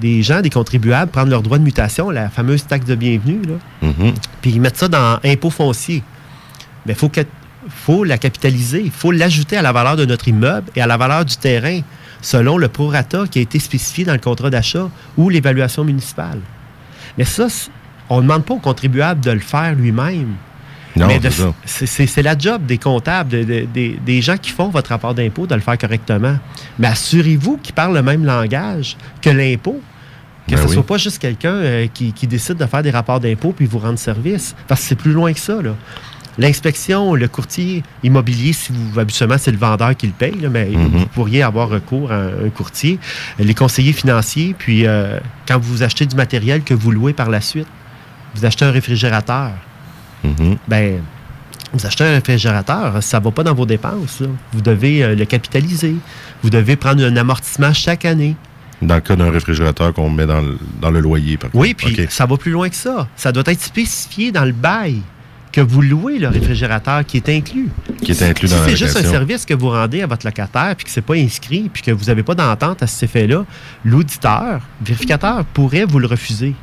des 0.00 0.22
gens, 0.22 0.40
des 0.40 0.50
contribuables, 0.50 1.10
prendre 1.10 1.30
leurs 1.30 1.42
droits 1.42 1.58
de 1.58 1.64
mutation, 1.64 2.10
la 2.10 2.28
fameuse 2.28 2.66
taxe 2.66 2.86
de 2.86 2.94
bienvenue, 2.94 3.40
là, 3.46 3.88
Mhm. 3.88 4.14
puis 4.40 4.52
ils 4.52 4.60
mettent 4.60 4.78
ça 4.78 4.88
dans 4.88 5.18
impôt 5.24 5.50
foncier. 5.50 6.02
Mais 6.86 6.94
il 6.94 6.98
faut, 6.98 7.10
faut 7.68 8.02
la 8.04 8.18
capitaliser. 8.18 8.82
Il 8.84 8.90
faut 8.90 9.12
l'ajouter 9.12 9.56
à 9.56 9.62
la 9.62 9.72
valeur 9.72 9.96
de 9.96 10.04
notre 10.04 10.26
immeuble 10.28 10.70
et 10.74 10.80
à 10.80 10.86
la 10.86 10.96
valeur 10.96 11.24
du 11.24 11.36
terrain, 11.36 11.80
selon 12.20 12.56
le 12.58 12.68
prorata 12.68 13.24
qui 13.30 13.38
a 13.38 13.42
été 13.42 13.58
spécifié 13.58 14.04
dans 14.04 14.12
le 14.14 14.18
contrat 14.18 14.50
d'achat 14.50 14.88
ou 15.16 15.28
l'évaluation 15.28 15.84
municipale. 15.84 16.40
Mais 17.18 17.24
ça, 17.24 17.46
on 18.08 18.16
ne 18.16 18.22
demande 18.22 18.44
pas 18.44 18.54
au 18.54 18.58
contribuable 18.58 19.20
de 19.20 19.30
le 19.30 19.40
faire 19.40 19.74
lui-même. 19.74 20.34
Non, 20.94 21.06
Mais 21.06 21.20
c'est 21.64 22.22
la 22.22 22.36
job 22.36 22.66
des 22.66 22.76
comptables, 22.78 23.30
de- 23.30 23.44
de- 23.44 23.66
des- 23.72 23.98
des 24.04 24.20
gens 24.20 24.36
qui 24.36 24.50
font 24.50 24.68
votre 24.68 24.90
rapport 24.90 25.14
d'impôt, 25.14 25.46
de 25.46 25.54
le 25.54 25.60
faire 25.62 25.78
correctement. 25.78 26.36
Mais 26.78 26.88
assurez-vous 26.88 27.56
qu'ils 27.62 27.74
parlent 27.74 27.94
le 27.94 28.02
même 28.02 28.24
langage 28.24 28.96
que 29.22 29.30
l'impôt. 29.30 29.80
Que 30.48 30.52
Ben 30.52 30.56
ce 30.58 30.62
ne 30.64 30.68
oui. 30.68 30.74
soit 30.74 30.86
pas 30.86 30.98
juste 30.98 31.18
quelqu'un 31.18 31.54
euh, 31.54 31.86
qui, 31.92 32.12
qui 32.12 32.26
décide 32.26 32.56
de 32.56 32.66
faire 32.66 32.82
des 32.82 32.90
rapports 32.90 33.20
d'impôt 33.20 33.52
puis 33.56 33.64
vous 33.64 33.78
rendre 33.78 33.98
service. 33.98 34.54
Parce 34.68 34.80
que 34.82 34.86
c'est 34.88 34.94
plus 34.96 35.12
loin 35.12 35.32
que 35.32 35.38
ça. 35.40 35.54
L'inspection, 36.38 37.14
le 37.14 37.28
courtier 37.28 37.82
immobilier, 38.02 38.52
si 38.54 38.72
vous 38.72 38.98
habituellement 38.98 39.36
c'est 39.38 39.50
le 39.52 39.58
vendeur 39.58 39.94
qui 39.96 40.06
le 40.06 40.12
paye, 40.14 40.34
là, 40.40 40.48
mais 40.48 40.64
Mhm. 40.66 40.88
vous 40.88 41.06
pourriez 41.06 41.42
avoir 41.42 41.68
recours 41.68 42.10
à 42.10 42.16
un, 42.16 42.46
un 42.46 42.50
courtier. 42.50 42.98
Les 43.38 43.54
conseillers 43.54 43.92
financiers, 43.92 44.54
puis 44.58 44.86
euh, 44.86 45.18
quand 45.46 45.58
vous 45.60 45.82
achetez 45.82 46.06
du 46.06 46.16
matériel 46.16 46.62
que 46.62 46.72
vous 46.74 46.90
louez 46.90 47.12
par 47.12 47.28
la 47.28 47.40
suite, 47.42 47.66
vous 48.34 48.44
achetez 48.46 48.64
un 48.64 48.70
réfrigérateur 48.70 49.50
Mhm. 50.24 50.56
ben, 50.68 51.00
vous 51.72 51.86
achetez 51.86 52.04
un 52.04 52.12
réfrigérateur, 52.12 53.02
ça 53.02 53.18
ne 53.18 53.24
va 53.24 53.30
pas 53.30 53.42
dans 53.42 53.54
vos 53.54 53.66
dépenses. 53.66 54.20
là. 54.20 54.28
Vous 54.52 54.60
devez 54.60 55.02
euh, 55.02 55.14
le 55.14 55.24
capitaliser. 55.24 55.94
Vous 56.42 56.50
devez 56.50 56.76
prendre 56.76 57.02
un 57.02 57.16
amortissement 57.16 57.72
chaque 57.72 58.04
année. 58.04 58.36
Dans 58.82 58.96
le 58.96 59.00
cas 59.00 59.16
d'un 59.16 59.30
réfrigérateur 59.30 59.94
qu'on 59.94 60.10
met 60.10 60.26
dans 60.26 60.40
le, 60.40 60.58
dans 60.80 60.90
le 60.90 61.00
loyer, 61.00 61.36
par 61.36 61.50
Oui, 61.54 61.72
puis 61.72 62.06
ça 62.10 62.26
va 62.26 62.36
plus 62.36 62.50
loin 62.50 62.68
que 62.68 62.74
ça. 62.74 63.06
Ça 63.16 63.32
doit 63.32 63.44
être 63.46 63.62
spécifié 63.62 64.32
dans 64.32 64.44
le 64.44 64.52
bail 64.52 65.00
que 65.52 65.60
vous 65.60 65.82
louez 65.82 66.18
le 66.18 66.28
réfrigérateur 66.28 67.04
qui 67.04 67.18
est 67.18 67.28
inclus. 67.28 67.68
Qui 68.02 68.10
est 68.12 68.22
inclus 68.22 68.48
si 68.48 68.54
dans 68.54 68.60
la 68.60 68.68
c'est 68.68 68.76
juste 68.76 68.96
un 68.96 69.02
service 69.02 69.44
que 69.44 69.54
vous 69.54 69.68
rendez 69.68 70.02
à 70.02 70.06
votre 70.06 70.26
locataire 70.26 70.74
puis 70.74 70.86
que 70.86 70.90
c'est 70.90 71.02
pas 71.02 71.14
inscrit 71.14 71.70
puis 71.72 71.82
que 71.82 71.90
vous 71.90 72.06
n'avez 72.06 72.22
pas 72.22 72.34
d'entente 72.34 72.82
à 72.82 72.86
cet 72.86 73.04
effet-là, 73.04 73.44
l'auditeur, 73.84 74.60
le 74.80 74.86
vérificateur 74.86 75.44
pourrait 75.44 75.84
vous 75.84 75.98
le 75.98 76.06
refuser. 76.06 76.54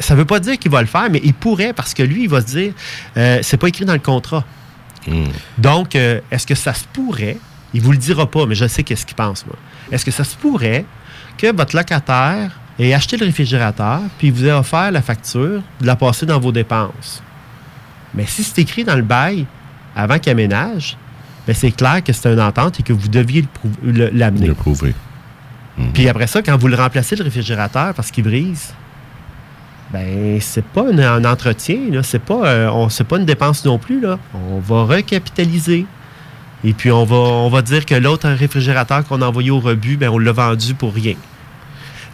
Ça 0.00 0.14
ne 0.14 0.18
veut 0.18 0.24
pas 0.24 0.38
dire 0.40 0.58
qu'il 0.58 0.70
va 0.70 0.80
le 0.80 0.86
faire, 0.86 1.08
mais 1.10 1.20
il 1.24 1.34
pourrait 1.34 1.72
parce 1.72 1.92
que 1.94 2.02
lui, 2.02 2.24
il 2.24 2.28
va 2.28 2.40
se 2.40 2.46
dire, 2.46 2.72
euh, 3.16 3.38
c'est 3.42 3.56
pas 3.56 3.68
écrit 3.68 3.84
dans 3.84 3.92
le 3.92 3.98
contrat. 3.98 4.44
Hmm. 5.06 5.24
Donc, 5.58 5.96
euh, 5.96 6.20
est-ce 6.30 6.46
que 6.46 6.54
ça 6.54 6.72
se 6.74 6.84
pourrait, 6.92 7.36
il 7.74 7.80
vous 7.80 7.90
le 7.92 7.98
dira 7.98 8.30
pas, 8.30 8.46
mais 8.46 8.54
je 8.54 8.66
sais 8.68 8.82
qu'est-ce 8.84 9.04
qu'il 9.04 9.16
pense, 9.16 9.44
moi. 9.46 9.56
Est-ce 9.90 10.04
que 10.04 10.10
ça 10.12 10.22
se 10.24 10.36
pourrait 10.36 10.84
que 11.36 11.54
votre 11.54 11.74
locataire 11.76 12.52
ait 12.78 12.94
acheté 12.94 13.16
le 13.16 13.26
réfrigérateur, 13.26 14.00
puis 14.18 14.28
il 14.28 14.32
vous 14.32 14.46
ait 14.46 14.52
offert 14.52 14.92
la 14.92 15.02
facture, 15.02 15.62
de 15.80 15.86
la 15.86 15.96
passer 15.96 16.24
dans 16.26 16.38
vos 16.38 16.52
dépenses? 16.52 17.22
Mais 18.14 18.26
si 18.26 18.44
c'est 18.44 18.60
écrit 18.60 18.84
dans 18.84 18.94
le 18.96 19.02
bail 19.02 19.46
avant 19.96 20.18
qu'il 20.18 20.30
aménage, 20.30 20.96
ben 21.46 21.54
c'est 21.56 21.72
clair 21.72 22.04
que 22.04 22.12
c'est 22.12 22.32
une 22.32 22.40
entente 22.40 22.78
et 22.78 22.82
que 22.84 22.92
vous 22.92 23.08
deviez 23.08 23.40
le 23.42 23.48
prou- 23.48 23.76
le- 23.82 24.10
l'amener. 24.10 24.46
Le 24.46 24.54
prouver. 24.54 24.94
Puis 25.94 26.08
après 26.08 26.26
ça, 26.26 26.42
quand 26.42 26.56
vous 26.56 26.68
le 26.68 26.76
remplacez, 26.76 27.16
le 27.16 27.24
réfrigérateur, 27.24 27.94
parce 27.94 28.10
qu'il 28.10 28.22
brise, 28.24 28.74
ben 29.92 30.38
c'est 30.40 30.64
pas 30.64 30.82
un, 30.90 30.98
un 30.98 31.24
entretien. 31.24 31.78
C'est 32.02 32.22
pas, 32.22 32.46
euh, 32.46 32.68
on- 32.70 32.88
c'est 32.88 33.04
pas 33.04 33.18
une 33.18 33.24
dépense 33.26 33.64
non 33.64 33.78
plus, 33.78 34.00
là. 34.00 34.18
On 34.50 34.58
va 34.60 34.84
recapitaliser. 34.84 35.86
Et 36.64 36.72
puis 36.72 36.90
on 36.92 37.04
va, 37.04 37.16
on 37.16 37.48
va 37.50 37.60
dire 37.62 37.84
que 37.84 37.94
l'autre 37.94 38.28
réfrigérateur 38.28 39.04
qu'on 39.04 39.20
a 39.20 39.26
envoyé 39.26 39.50
au 39.50 39.58
rebut, 39.60 39.96
ben 39.96 40.08
on 40.10 40.18
l'a 40.18 40.32
vendu 40.32 40.74
pour 40.74 40.94
rien. 40.94 41.14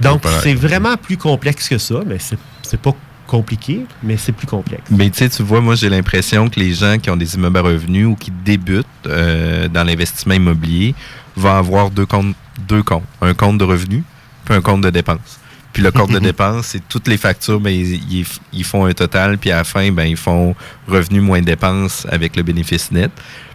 Donc 0.00 0.22
c'est 0.42 0.54
vraiment 0.54 0.96
plus 0.96 1.16
complexe 1.16 1.68
que 1.68 1.78
ça, 1.78 1.96
mais 2.06 2.18
c'est 2.18 2.38
c'est 2.62 2.80
pas 2.80 2.94
compliqué, 3.26 3.80
mais 4.02 4.16
c'est 4.16 4.32
plus 4.32 4.46
complexe. 4.46 4.84
Mais 4.90 5.10
tu 5.10 5.18
sais, 5.18 5.28
tu 5.28 5.42
vois, 5.42 5.60
moi, 5.60 5.74
j'ai 5.74 5.90
l'impression 5.90 6.48
que 6.48 6.58
les 6.60 6.72
gens 6.72 6.96
qui 6.98 7.10
ont 7.10 7.16
des 7.16 7.34
immeubles 7.34 7.58
à 7.58 7.62
revenus 7.62 8.06
ou 8.06 8.14
qui 8.14 8.30
débutent 8.30 8.86
euh, 9.06 9.68
dans 9.68 9.84
l'investissement 9.84 10.34
immobilier 10.34 10.94
vont 11.36 11.54
avoir 11.54 11.90
deux 11.90 12.06
comptes, 12.06 12.34
deux 12.66 12.82
comptes. 12.82 13.04
Un 13.20 13.34
compte 13.34 13.58
de 13.58 13.64
revenus, 13.64 14.02
puis 14.46 14.54
un 14.54 14.60
compte 14.62 14.80
de 14.80 14.88
dépenses. 14.90 15.38
Puis 15.72 15.83
le 15.83 15.90
compte 15.90 16.11
de 16.11 16.18
dépenses, 16.31 16.66
c'est 16.68 16.88
toutes 16.88 17.09
les 17.09 17.16
factures, 17.16 17.61
ben, 17.61 17.70
ils, 17.70 18.24
ils- 18.52 18.64
font 18.64 18.87
un 18.87 18.92
total, 18.92 19.38
puis 19.38 19.50
à 19.50 19.57
la 19.57 19.64
fin, 19.64 19.90
ben, 19.92 20.04
ils 20.04 20.16
font 20.16 20.54
revenus 20.87 21.22
moins 21.22 21.40
dépenses 21.40 22.07
avec 22.11 22.37
le 22.37 22.42
bénéfice 22.42 22.90
net. 22.90 23.11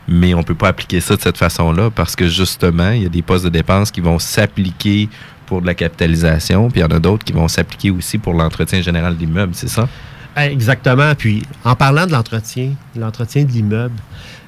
Mais 0.08 0.34
on 0.34 0.44
peut 0.44 0.56
pas 0.56 0.68
appliquer 0.68 1.00
ça 1.00 1.16
de 1.16 1.22
cette 1.22 1.38
façon-là 1.38 1.90
parce 1.90 2.16
que 2.16 2.28
justement, 2.28 2.92
il 2.92 3.04
y 3.04 3.06
a 3.06 3.10
des 3.10 3.22
postes 3.22 3.46
de 3.46 3.50
dépenses 3.50 3.90
qui 3.90 4.02
vont 4.02 4.20
s'appliquer 4.20 5.08
pour 5.46 5.62
de 5.62 5.66
la 5.66 5.74
capitalisation, 5.74 6.70
puis 6.70 6.82
il 6.82 6.84
y 6.84 6.86
en 6.86 6.96
a 6.96 7.00
d'autres 7.00 7.24
qui 7.24 7.32
vont 7.34 7.48
s'appliquer 7.48 7.90
aussi 7.92 8.18
pour 8.18 8.34
l'entretien 8.34 8.82
général 8.82 9.16
d'immeubles, 9.16 9.54
c'est 9.56 9.70
ça? 9.70 9.88
Exactement. 10.36 11.14
Puis, 11.16 11.44
en 11.64 11.76
parlant 11.76 12.06
de 12.08 12.12
l'entretien, 12.12 12.72
l'entretien 12.96 13.44
de 13.44 13.52
l'immeuble, 13.52 13.96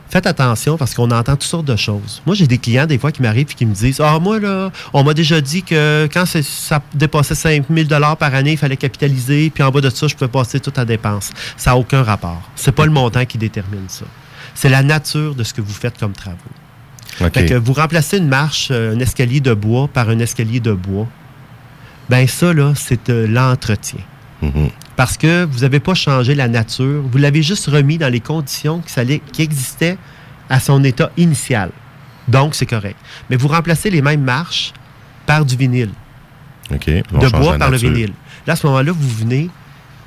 faites 0.10 0.28
attention 0.28 0.78
parce 0.78 0.94
qu'on 0.94 1.12
entend 1.12 1.34
toutes 1.34 1.44
sortes 1.44 1.66
de 1.66 1.76
choses. 1.76 2.22
Moi, 2.26 2.36
j'ai 2.36 2.48
des 2.48 2.58
clients, 2.58 2.86
des 2.86 2.98
fois, 2.98 3.12
qui 3.12 3.22
m'arrivent 3.22 3.48
et 3.52 3.54
qui 3.54 3.66
me 3.66 3.74
disent 3.74 4.02
Ah, 4.02 4.20
moi, 4.20 4.40
là, 4.40 4.72
on 4.94 5.04
m'a 5.04 5.14
déjà 5.14 5.42
dit 5.42 5.64
que 5.64 6.08
quand 6.14 6.26
ça 6.26 6.82
dépassait 6.94 7.36
5 7.36 7.66
000 7.70 7.88
par 8.18 8.34
année, 8.36 8.54
il 8.54 8.58
fallait 8.58 8.78
capitaliser, 8.78 9.50
puis 9.50 9.64
en 9.64 9.72
bas 9.72 9.82
de 9.82 9.90
ça, 9.90 10.08
je 10.08 10.16
pouvais 10.16 10.30
passer 10.32 10.60
tout 10.60 10.74
à 10.76 10.86
dépense. 10.86 11.32
Ça 11.58 11.72
n'a 11.72 11.78
aucun 11.78 12.04
rapport. 12.04 12.50
C'est 12.56 12.72
pas 12.72 12.86
le 12.86 12.92
montant 12.92 13.26
qui 13.26 13.38
détermine 13.38 13.86
ça. 13.88 14.06
C'est 14.54 14.70
la 14.70 14.84
nature 14.84 15.36
de 15.36 15.44
ce 15.44 15.54
que 15.54 15.62
vous 15.62 15.74
faites 15.74 15.98
comme 15.98 16.14
travaux. 16.14 16.38
OK. 17.22 17.34
Fait 17.34 17.46
que 17.46 17.54
vous 17.54 17.74
remplacez 17.74 18.18
une 18.18 18.28
marche, 18.28 18.70
euh, 18.72 18.96
un 18.96 19.00
escalier 19.00 19.40
de 19.40 19.54
bois 19.54 19.88
par 19.88 20.10
un 20.10 20.20
escalier 20.20 20.60
de 20.60 20.74
bois. 20.74 21.08
Ben 22.10 22.28
ça, 22.28 22.54
là, 22.54 22.74
c'est 22.76 23.10
de 23.10 23.26
l'entretien. 23.26 24.02
Mhm. 24.42 24.70
Parce 24.96 25.18
que 25.18 25.46
vous 25.46 25.60
n'avez 25.60 25.80
pas 25.80 25.94
changé 25.94 26.36
la 26.36 26.48
nature, 26.48 27.04
vous 27.04 27.18
l'avez 27.18 27.44
juste 27.44 27.68
remis 27.68 27.98
dans 27.98 28.12
les 28.12 28.22
conditions 28.22 28.82
qui, 28.82 29.42
existaient 29.42 29.98
à 30.50 30.60
son 30.60 30.84
état 30.84 31.12
initial. 31.18 31.72
Donc, 32.28 32.56
c'est 32.56 32.66
correct. 32.66 32.98
Mais 33.30 33.36
vous 33.36 33.48
remplacez 33.50 33.90
les 33.90 34.02
mêmes 34.02 34.24
marches 34.24 34.74
par 35.26 35.44
du 35.44 35.56
vinyle, 35.56 35.90
OK. 36.74 36.90
On 37.14 37.18
de 37.20 37.28
bois 37.30 37.58
par 37.58 37.70
le 37.72 37.78
vinyle. 37.78 38.14
Là, 38.48 38.54
à 38.54 38.56
ce 38.56 38.66
moment-là, 38.68 38.92
vous 38.92 39.10
venez 39.10 39.50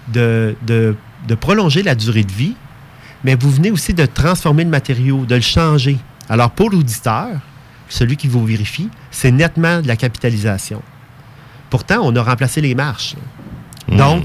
de, 0.08 0.56
de- 0.66 0.96
de 1.26 1.34
prolonger 1.34 1.82
la 1.82 1.94
durée 1.94 2.24
de 2.24 2.32
vie, 2.32 2.54
mais 3.24 3.34
vous 3.34 3.50
venez 3.50 3.70
aussi 3.70 3.94
de 3.94 4.06
transformer 4.06 4.64
le 4.64 4.70
matériau, 4.70 5.24
de 5.26 5.34
le 5.34 5.40
changer. 5.40 5.98
Alors, 6.28 6.50
pour 6.50 6.70
l'auditeur, 6.70 7.28
celui 7.88 8.16
qui 8.16 8.28
vous 8.28 8.44
vérifie, 8.44 8.88
c'est 9.10 9.30
nettement 9.32 9.80
de 9.82 9.88
la 9.88 9.96
capitalisation. 9.96 10.82
Pourtant, 11.70 11.98
on 12.02 12.14
a 12.16 12.22
remplacé 12.22 12.60
les 12.60 12.74
marches. 12.74 13.16
Donc, 13.88 14.24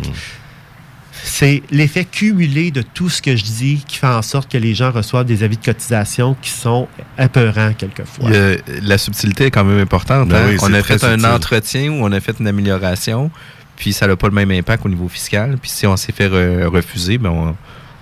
c'est 1.23 1.63
l'effet 1.71 2.05
cumulé 2.05 2.69
de 2.71 2.81
tout 2.81 3.09
ce 3.09 3.21
que 3.21 3.35
je 3.35 3.43
dis 3.43 3.83
qui 3.87 3.97
fait 3.97 4.07
en 4.07 4.21
sorte 4.21 4.51
que 4.51 4.57
les 4.57 4.73
gens 4.75 4.91
reçoivent 4.91 5.25
des 5.25 5.43
avis 5.43 5.57
de 5.57 5.63
cotisation 5.65 6.35
qui 6.41 6.49
sont 6.49 6.87
épeurants 7.17 7.73
quelquefois. 7.77 8.29
A- 8.29 8.57
la 8.81 8.97
subtilité 8.97 9.45
est 9.45 9.51
quand 9.51 9.63
même 9.63 9.79
importante. 9.79 10.29
Ben 10.29 10.35
hein? 10.37 10.47
oui, 10.49 10.57
on 10.61 10.73
a 10.73 10.83
fait 10.83 11.03
un 11.03 11.23
entretien 11.23 11.91
ou 11.91 12.03
on 12.03 12.11
a 12.11 12.19
fait 12.19 12.35
une 12.39 12.47
amélioration, 12.47 13.31
puis 13.77 13.93
ça 13.93 14.05
n'a 14.07 14.15
pas 14.15 14.27
le 14.27 14.33
même 14.33 14.51
impact 14.51 14.85
au 14.85 14.89
niveau 14.89 15.07
fiscal. 15.07 15.57
Puis 15.61 15.71
si 15.71 15.87
on 15.87 15.95
s'est 15.97 16.11
fait 16.11 16.27
re- 16.29 16.65
refuser, 16.65 17.17
ben 17.17 17.29
on, 17.29 17.55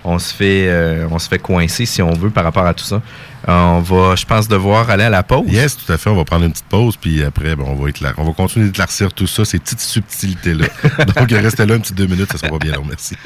on 0.04 0.18
se 0.18 0.34
fait 0.34 0.66
euh, 0.68 1.06
on 1.10 1.18
se 1.18 1.28
fait 1.28 1.38
coincer 1.38 1.86
si 1.86 2.02
on 2.02 2.12
veut 2.12 2.30
par 2.30 2.44
rapport 2.44 2.66
à 2.66 2.74
tout 2.74 2.84
ça. 2.84 3.02
Euh, 3.48 3.52
on 3.52 3.80
va, 3.80 4.14
je 4.14 4.24
pense, 4.24 4.46
devoir 4.48 4.88
aller 4.90 5.04
à 5.04 5.10
la 5.10 5.22
pause. 5.22 5.46
Yes, 5.48 5.76
tout 5.76 5.92
à 5.92 5.98
fait. 5.98 6.10
On 6.10 6.16
va 6.16 6.24
prendre 6.24 6.44
une 6.44 6.52
petite 6.52 6.66
pause, 6.66 6.96
puis 6.96 7.24
après, 7.24 7.56
ben, 7.56 7.64
on 7.66 7.74
va 7.74 7.88
éclair. 7.88 8.14
On 8.18 8.24
va 8.24 8.32
continuer 8.32 8.66
d'éclaircir 8.66 9.12
tout 9.12 9.26
ça, 9.26 9.44
ces 9.44 9.58
petites 9.58 9.80
subtilités-là. 9.80 10.66
Donc, 11.16 11.30
restez 11.30 11.66
là 11.66 11.74
un 11.74 11.80
petit 11.80 11.92
deux 11.92 12.06
minutes, 12.06 12.30
ça 12.30 12.38
sera 12.38 12.58
bien 12.58 12.72
long. 12.72 12.84
Merci. 12.88 13.16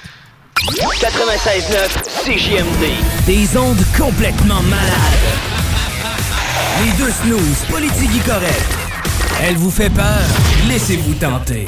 96.9 0.64 2.24
CGMD. 2.24 2.92
Des 3.26 3.56
ondes 3.58 3.84
complètement 3.98 4.62
malades. 4.62 5.56
Les 6.82 6.92
deux 6.92 7.10
snooze, 7.10 7.64
politique 7.70 8.24
correcte. 8.24 8.76
Elle 9.42 9.56
vous 9.56 9.70
fait 9.70 9.90
peur, 9.90 10.22
laissez-vous 10.68 11.14
tenter. 11.14 11.66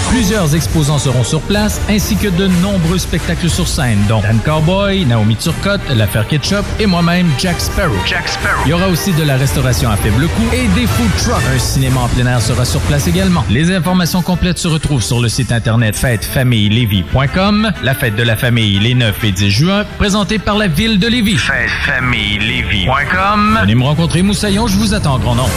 Plusieurs 0.10 0.56
exposants 0.56 0.98
seront 0.98 1.24
sur 1.24 1.42
place, 1.42 1.80
ainsi 1.90 2.16
que 2.16 2.30
de 2.30 2.48
nombreux 2.48 2.98
spectacles 2.98 3.52
sur 3.52 3.68
scène, 3.68 4.00
dont 4.10 4.22
Dan 4.22 4.40
Cowboy, 4.44 5.06
Naomi 5.06 5.36
Turcotte, 5.36 5.88
l'affaire 5.96 6.28
Ketchup 6.28 6.66
et 6.80 6.88
moi-même 6.88 7.28
Jack 7.38 7.62
Sparrow. 7.62 7.94
Jack 8.08 8.28
Sparrow. 8.28 8.62
Il 8.66 8.70
y 8.70 8.74
aura 8.74 8.88
aussi 8.88 9.14
de 9.14 9.24
la 9.24 9.38
restauration 9.38 9.75
à 9.84 9.98
faible 9.98 10.28
coût 10.28 10.50
et 10.54 10.68
des 10.80 10.88
food 10.88 11.12
trucks. 11.18 11.44
Un 11.54 11.60
cinéma 11.60 12.00
en 12.02 12.08
plein 12.08 12.26
air 12.26 12.42
sera 12.42 12.64
sur 12.64 12.80
place 12.82 13.08
également. 13.08 13.44
Les 13.50 13.76
informations 13.76 14.22
complètes 14.22 14.58
se 14.58 14.70
retrouvent 14.70 15.04
sur 15.04 15.20
le 15.20 15.28
site 15.28 15.52
internet 15.52 15.98
fêtefamillelevis.com. 15.98 17.74
La 17.84 17.94
fête 17.94 18.16
de 18.16 18.24
la 18.24 18.38
famille 18.38 18.80
les 18.80 18.94
9 18.94 19.22
et 19.26 19.34
10 19.34 19.50
juin, 19.50 19.84
présentée 19.98 20.40
par 20.40 20.58
la 20.58 20.68
ville 20.68 20.98
de 20.98 21.08
Lévis. 21.08 21.36
Fêtefamillelevis.com 21.38 23.60
Venez 23.62 23.76
me 23.76 23.84
rencontrer, 23.84 24.22
Moussaillon, 24.22 24.68
je 24.68 24.78
vous 24.78 24.94
attends 24.94 25.16
en 25.16 25.20
grand 25.20 25.36
nombre. 25.36 25.52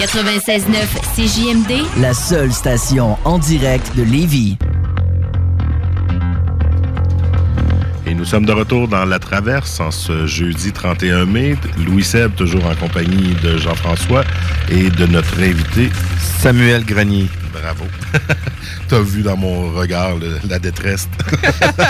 96.9 0.00 0.64
CJMD, 1.14 1.84
La 2.00 2.14
seule 2.14 2.52
station 2.52 3.18
en 3.24 3.38
direct 3.38 3.94
de 3.96 4.02
Lévis. 4.02 4.56
Et 8.06 8.14
nous 8.14 8.24
sommes 8.24 8.44
de 8.44 8.52
retour 8.52 8.86
dans 8.88 9.06
La 9.06 9.18
Traverse 9.18 9.80
en 9.80 9.90
ce 9.90 10.26
jeudi 10.26 10.72
31 10.72 11.24
mai. 11.24 11.56
Louis 11.86 12.04
Seb, 12.04 12.34
toujours 12.34 12.66
en 12.66 12.74
compagnie 12.74 13.34
de 13.42 13.56
Jean-François 13.56 14.24
et 14.70 14.90
de 14.90 15.06
notre 15.06 15.40
invité 15.40 15.90
Samuel 16.18 16.84
Grenier. 16.84 17.28
Bravo. 17.60 17.84
T'as 18.88 19.00
vu 19.00 19.22
dans 19.22 19.36
mon 19.36 19.70
regard 19.72 20.16
le- 20.16 20.38
la 20.48 20.58
détresse. 20.58 21.08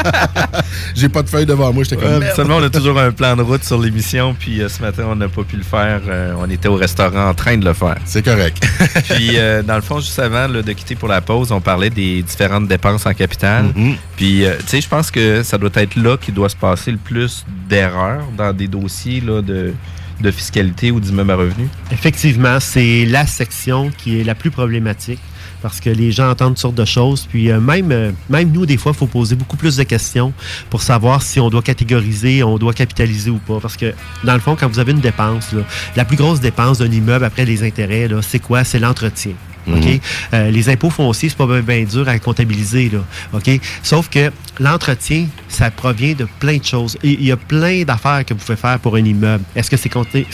J'ai 0.94 1.09
pas 1.09 1.22
de 1.22 1.29
feuille 1.29 1.46
devant 1.46 1.72
moi, 1.72 1.85
j'étais 1.85 1.96
comme. 1.96 2.22
Ouais, 2.22 2.33
seulement, 2.35 2.57
on 2.57 2.62
a 2.62 2.70
toujours 2.70 2.98
un 2.98 3.11
plan 3.11 3.35
de 3.37 3.42
route 3.42 3.64
sur 3.64 3.81
l'émission, 3.81 4.35
puis 4.38 4.61
euh, 4.61 4.68
ce 4.68 4.81
matin, 4.83 5.05
on 5.09 5.16
n'a 5.16 5.29
pas 5.29 5.42
pu 5.42 5.57
le 5.57 5.62
faire. 5.62 6.03
Euh, 6.09 6.35
on 6.38 6.48
était 6.50 6.68
au 6.68 6.74
restaurant 6.77 7.29
en 7.29 7.35
train 7.35 7.57
de 7.57 7.64
le 7.64 7.72
faire. 7.72 7.96
C'est 8.05 8.22
correct. 8.24 8.64
puis, 9.11 9.38
euh, 9.38 9.62
dans 9.62 9.77
le 9.77 9.81
fond, 9.83 9.98
juste 10.00 10.18
avant 10.18 10.46
là, 10.46 10.62
de 10.62 10.72
quitter 10.72 10.94
pour 10.94 11.09
la 11.09 11.20
pause, 11.20 11.50
on 11.53 11.61
parlait 11.61 11.90
des 11.90 12.22
différentes 12.22 12.68
dépenses 12.68 13.07
en 13.07 13.14
capital. 13.14 13.66
Mm-hmm. 13.77 13.94
Puis, 14.16 14.44
euh, 14.44 14.57
tu 14.61 14.66
sais, 14.68 14.81
je 14.81 14.88
pense 14.88 15.11
que 15.11 15.42
ça 15.42 15.59
doit 15.59 15.70
être 15.74 15.96
là 15.96 16.16
qu'il 16.16 16.35
doit 16.35 16.48
se 16.48 16.57
passer 16.57 16.90
le 16.92 16.98
plus 16.98 17.44
d'erreurs 17.68 18.24
dans 18.37 18.53
des 18.53 18.68
dossiers 18.68 19.20
là, 19.20 19.42
de, 19.42 19.72
de 20.20 20.31
fiscalité 20.31 20.90
ou 20.90 21.00
d'immeuble 21.00 21.31
à 21.33 21.37
revenus. 21.37 21.68
Effectivement, 21.90 22.61
c'est 22.61 23.05
la 23.07 23.27
section 23.27 23.90
qui 23.96 24.20
est 24.20 24.24
la 24.24 24.35
plus 24.35 24.50
problématique 24.50 25.20
parce 25.64 25.81
que 25.81 25.88
les 25.88 26.12
gens 26.12 26.29
entendent 26.29 26.50
toutes 26.50 26.59
sortes 26.59 26.74
de 26.74 26.85
choses. 26.85 27.27
Puis 27.27 27.50
euh, 27.50 27.59
même, 27.59 27.90
euh, 27.90 28.12
même 28.29 28.53
nous, 28.53 28.66
des 28.66 28.77
fois, 28.77 28.92
il 28.92 28.98
faut 28.98 29.07
poser 29.07 29.35
beaucoup 29.35 29.57
plus 29.57 29.79
de 29.79 29.83
questions 29.83 30.35
pour 30.68 30.83
savoir 30.83 31.22
si 31.22 31.40
on 31.40 31.48
doit 31.48 31.62
catégoriser, 31.62 32.42
on 32.42 32.59
doit 32.59 32.74
capitaliser 32.74 33.31
ou 33.31 33.38
pas. 33.38 33.61
Parce 33.61 33.79
que, 33.79 33.94
dans 34.24 34.35
le 34.35 34.40
fond, 34.40 34.57
quand 34.61 34.68
vous 34.68 34.79
avez 34.79 34.92
une 34.92 35.00
dépense, 35.00 35.55
la 35.96 36.05
plus 36.05 36.18
grosse 36.18 36.40
dépense 36.40 36.81
d'un 36.81 36.92
immeuble 36.92 37.24
après 37.24 37.46
les 37.46 37.62
intérêts, 37.62 38.11
c'est 38.20 38.40
quoi? 38.40 38.62
C'est 38.62 38.79
l'entretien. 38.79 39.33
OK? 39.68 39.85
Mhm. 39.85 40.00
Euh, 40.35 40.50
les 40.50 40.68
impôts 40.68 40.90
fonciers, 40.90 41.29
c'est 41.29 41.38
pas 41.38 41.46
bien, 41.61 41.85
dur 41.85 42.09
à 42.09 42.18
comptabiliser. 42.18 42.90
Là, 42.90 43.00
OK? 43.33 43.61
Sauf 43.83 44.09
que 44.09 44.31
l'entretien, 44.61 45.27
ça 45.48 45.70
provient 45.70 46.14
de 46.14 46.27
plein 46.38 46.59
de 46.59 46.64
choses. 46.64 46.96
Il 47.03 47.24
y 47.24 47.33
a 47.33 47.37
plein 47.37 47.85
d'affaires 47.85 48.24
que 48.24 48.35
vous 48.35 48.40
pouvez 48.40 48.57
faire 48.57 48.79
pour 48.79 48.96
un 48.96 49.05
immeuble. 49.05 49.44
Est-ce 49.57 49.70
que 49.70 49.77
c'est 49.77 49.90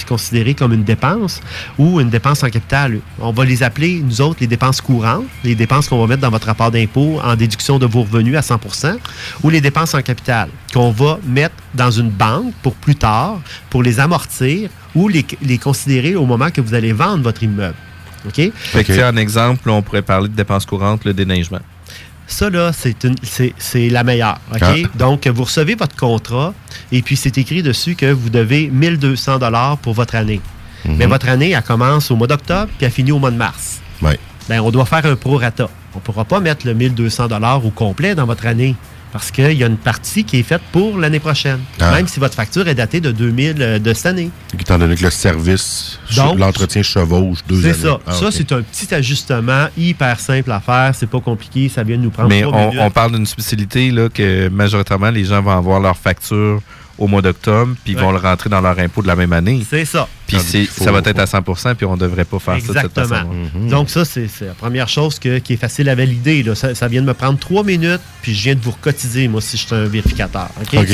considéré 0.06 0.54
comme 0.54 0.72
une 0.72 0.84
dépense 0.84 1.40
ou 1.78 2.00
une 2.00 2.10
dépense 2.10 2.42
en 2.42 2.50
capital? 2.50 2.98
On 3.20 3.32
va 3.32 3.44
les 3.44 3.62
appeler, 3.62 4.02
nous 4.04 4.20
autres, 4.20 4.38
les 4.40 4.46
dépenses 4.46 4.80
courantes, 4.80 5.24
les 5.44 5.54
dépenses 5.54 5.88
qu'on 5.88 6.00
va 6.00 6.06
mettre 6.06 6.22
dans 6.22 6.30
votre 6.30 6.46
rapport 6.46 6.70
d'impôt 6.70 7.20
en 7.22 7.36
déduction 7.36 7.78
de 7.78 7.86
vos 7.86 8.02
revenus 8.02 8.36
à 8.36 8.40
100% 8.40 8.96
ou 9.42 9.50
les 9.50 9.60
dépenses 9.60 9.94
en 9.94 10.02
capital 10.02 10.48
qu'on 10.72 10.90
va 10.90 11.18
mettre 11.26 11.54
dans 11.74 11.90
une 11.90 12.10
banque 12.10 12.52
pour 12.62 12.74
plus 12.74 12.96
tard, 12.96 13.40
pour 13.68 13.82
les 13.82 14.00
amortir 14.00 14.70
ou 14.94 15.08
les, 15.08 15.24
les 15.42 15.58
considérer 15.58 16.16
au 16.16 16.26
moment 16.26 16.50
que 16.50 16.60
vous 16.60 16.74
allez 16.74 16.92
vendre 16.92 17.22
votre 17.22 17.42
immeuble. 17.42 17.76
OK? 18.26 18.52
Fait 18.54 18.84
que, 18.84 19.10
en 19.10 19.16
exemple, 19.16 19.68
on 19.70 19.82
pourrait 19.82 20.02
parler 20.02 20.28
de 20.28 20.34
dépenses 20.34 20.66
courantes, 20.66 21.04
le 21.04 21.14
déneigement. 21.14 21.60
Ça, 22.26 22.48
là, 22.48 22.70
c'est 22.72 23.02
une- 23.04 23.16
c'est 23.22 23.52
c'est 23.58 23.88
la 23.88 24.04
meilleure. 24.04 24.38
OK? 24.54 24.60
Ah. 24.62 24.74
Donc, 24.94 25.26
vous 25.26 25.44
recevez 25.44 25.74
votre 25.74 25.96
contrat 25.96 26.54
et 26.92 27.02
puis 27.02 27.16
c'est 27.16 27.36
écrit 27.38 27.62
dessus 27.62 27.96
que 27.96 28.06
vous 28.12 28.30
devez 28.30 28.68
1200 28.70 29.38
dollars 29.38 29.78
pour 29.78 29.94
votre 29.94 30.14
année. 30.14 30.40
Mhm. 30.84 30.96
Mais 30.96 31.06
votre 31.06 31.28
année, 31.28 31.50
elle 31.50 31.62
commence 31.62 32.10
au 32.10 32.16
mois 32.16 32.28
d'octobre 32.28 32.68
puis 32.78 32.86
elle 32.86 32.92
finit 32.92 33.10
au 33.12 33.18
mois 33.18 33.30
de 33.32 33.36
mars. 33.36 33.80
Ouais. 34.00 34.18
Ben, 34.48 34.60
on 34.60 34.70
doit 34.70 34.86
faire 34.86 35.04
un 35.06 35.16
prorata. 35.16 35.68
On 35.94 35.98
ne 35.98 36.02
pourra 36.02 36.24
pas 36.24 36.38
mettre 36.40 36.66
le 36.66 36.74
1200 36.74 37.26
dollars 37.28 37.64
au 37.66 37.70
complet 37.70 38.14
dans 38.14 38.26
votre 38.26 38.46
année 38.46 38.76
parce 39.12 39.30
qu'il 39.30 39.52
y 39.52 39.64
a 39.64 39.66
une 39.66 39.76
partie 39.76 40.24
qui 40.24 40.38
est 40.38 40.42
faite 40.42 40.62
pour 40.72 40.98
l'année 40.98 41.20
prochaine. 41.20 41.58
Ah. 41.80 41.92
Même 41.92 42.06
si 42.08 42.20
votre 42.20 42.34
facture 42.34 42.68
est 42.68 42.74
datée 42.74 43.00
de 43.00 43.10
2000 43.10 43.56
euh, 43.60 43.78
de 43.78 43.92
cette 43.92 44.06
année. 44.06 44.30
Étant 44.58 44.78
donné 44.78 44.94
que 44.96 45.02
le 45.02 45.10
service, 45.10 45.98
l'entretien 46.36 46.82
chevauche 46.82 47.38
deux 47.48 47.60
C'est 47.62 47.68
années. 47.70 47.78
ça. 47.82 47.98
Ah, 48.06 48.12
ça, 48.12 48.30
c'est 48.30 48.52
un 48.52 48.62
petit 48.62 48.94
ajustement 48.94 49.66
hyper 49.76 50.18
simple 50.20 50.50
à 50.52 50.60
faire. 50.60 50.92
C'est 50.94 51.08
pas 51.08 51.20
compliqué. 51.20 51.68
Ça 51.68 51.82
vient 51.82 51.96
de 51.96 52.02
nous 52.02 52.10
prendre 52.10 52.28
Mais 52.28 52.44
on, 52.44 52.52
minutes. 52.68 52.80
on 52.80 52.90
parle 52.90 53.12
d'une 53.12 53.26
spécialité 53.26 53.90
là, 53.90 54.08
que 54.08 54.48
majoritairement, 54.48 55.10
les 55.10 55.24
gens 55.24 55.42
vont 55.42 55.56
avoir 55.56 55.80
leur 55.80 55.96
facture 55.96 56.60
au 57.00 57.06
mois 57.08 57.22
d'octobre, 57.22 57.74
puis 57.82 57.94
ils 57.94 57.96
Ouais. 57.96 58.02
vont 58.02 58.12
le 58.12 58.18
rentrer 58.18 58.48
dans 58.48 58.60
leur 58.60 58.78
impôt 58.78 59.02
de 59.02 59.08
la 59.08 59.16
même 59.16 59.32
année. 59.32 59.64
C'est 59.68 59.84
ça. 59.84 60.06
Puis 60.28 60.38
c'est- 60.38 60.64
faut- 60.66 60.84
ça 60.84 60.92
va 60.92 60.98
être 61.04 61.18
à 61.18 61.26
100% 61.26 61.74
puis 61.74 61.84
on 61.86 61.94
ne 61.96 62.00
devrait 62.00 62.24
pas 62.24 62.38
faire 62.38 62.54
ça 62.54 62.60
de 62.60 62.66
cette 62.66 62.76
Exactement. 62.76 63.08
façon. 63.08 63.28
Mhm. 63.58 63.68
Donc 63.68 63.90
ça, 63.90 64.04
c'est 64.04 64.28
la 64.42 64.52
première 64.54 64.88
chose 64.88 65.18
que- 65.18 65.38
qui 65.38 65.54
est 65.54 65.56
facile 65.56 65.88
à 65.88 65.96
valider. 65.96 66.44
là. 66.44 66.54
Ça, 66.54 66.72
ça 66.76 66.86
vient 66.86 67.00
de 67.02 67.06
me 67.08 67.14
prendre 67.14 67.36
trois 67.38 67.64
minutes, 67.64 68.00
puis 68.22 68.32
je 68.32 68.42
viens 68.44 68.54
de 68.54 68.60
vous 68.60 68.70
recotiser, 68.70 69.26
moi, 69.26 69.40
si 69.40 69.56
je 69.56 69.66
suis 69.66 69.74
un 69.74 69.86
vérificateur. 69.86 70.48
OK? 70.60 70.78
OK. 70.78 70.86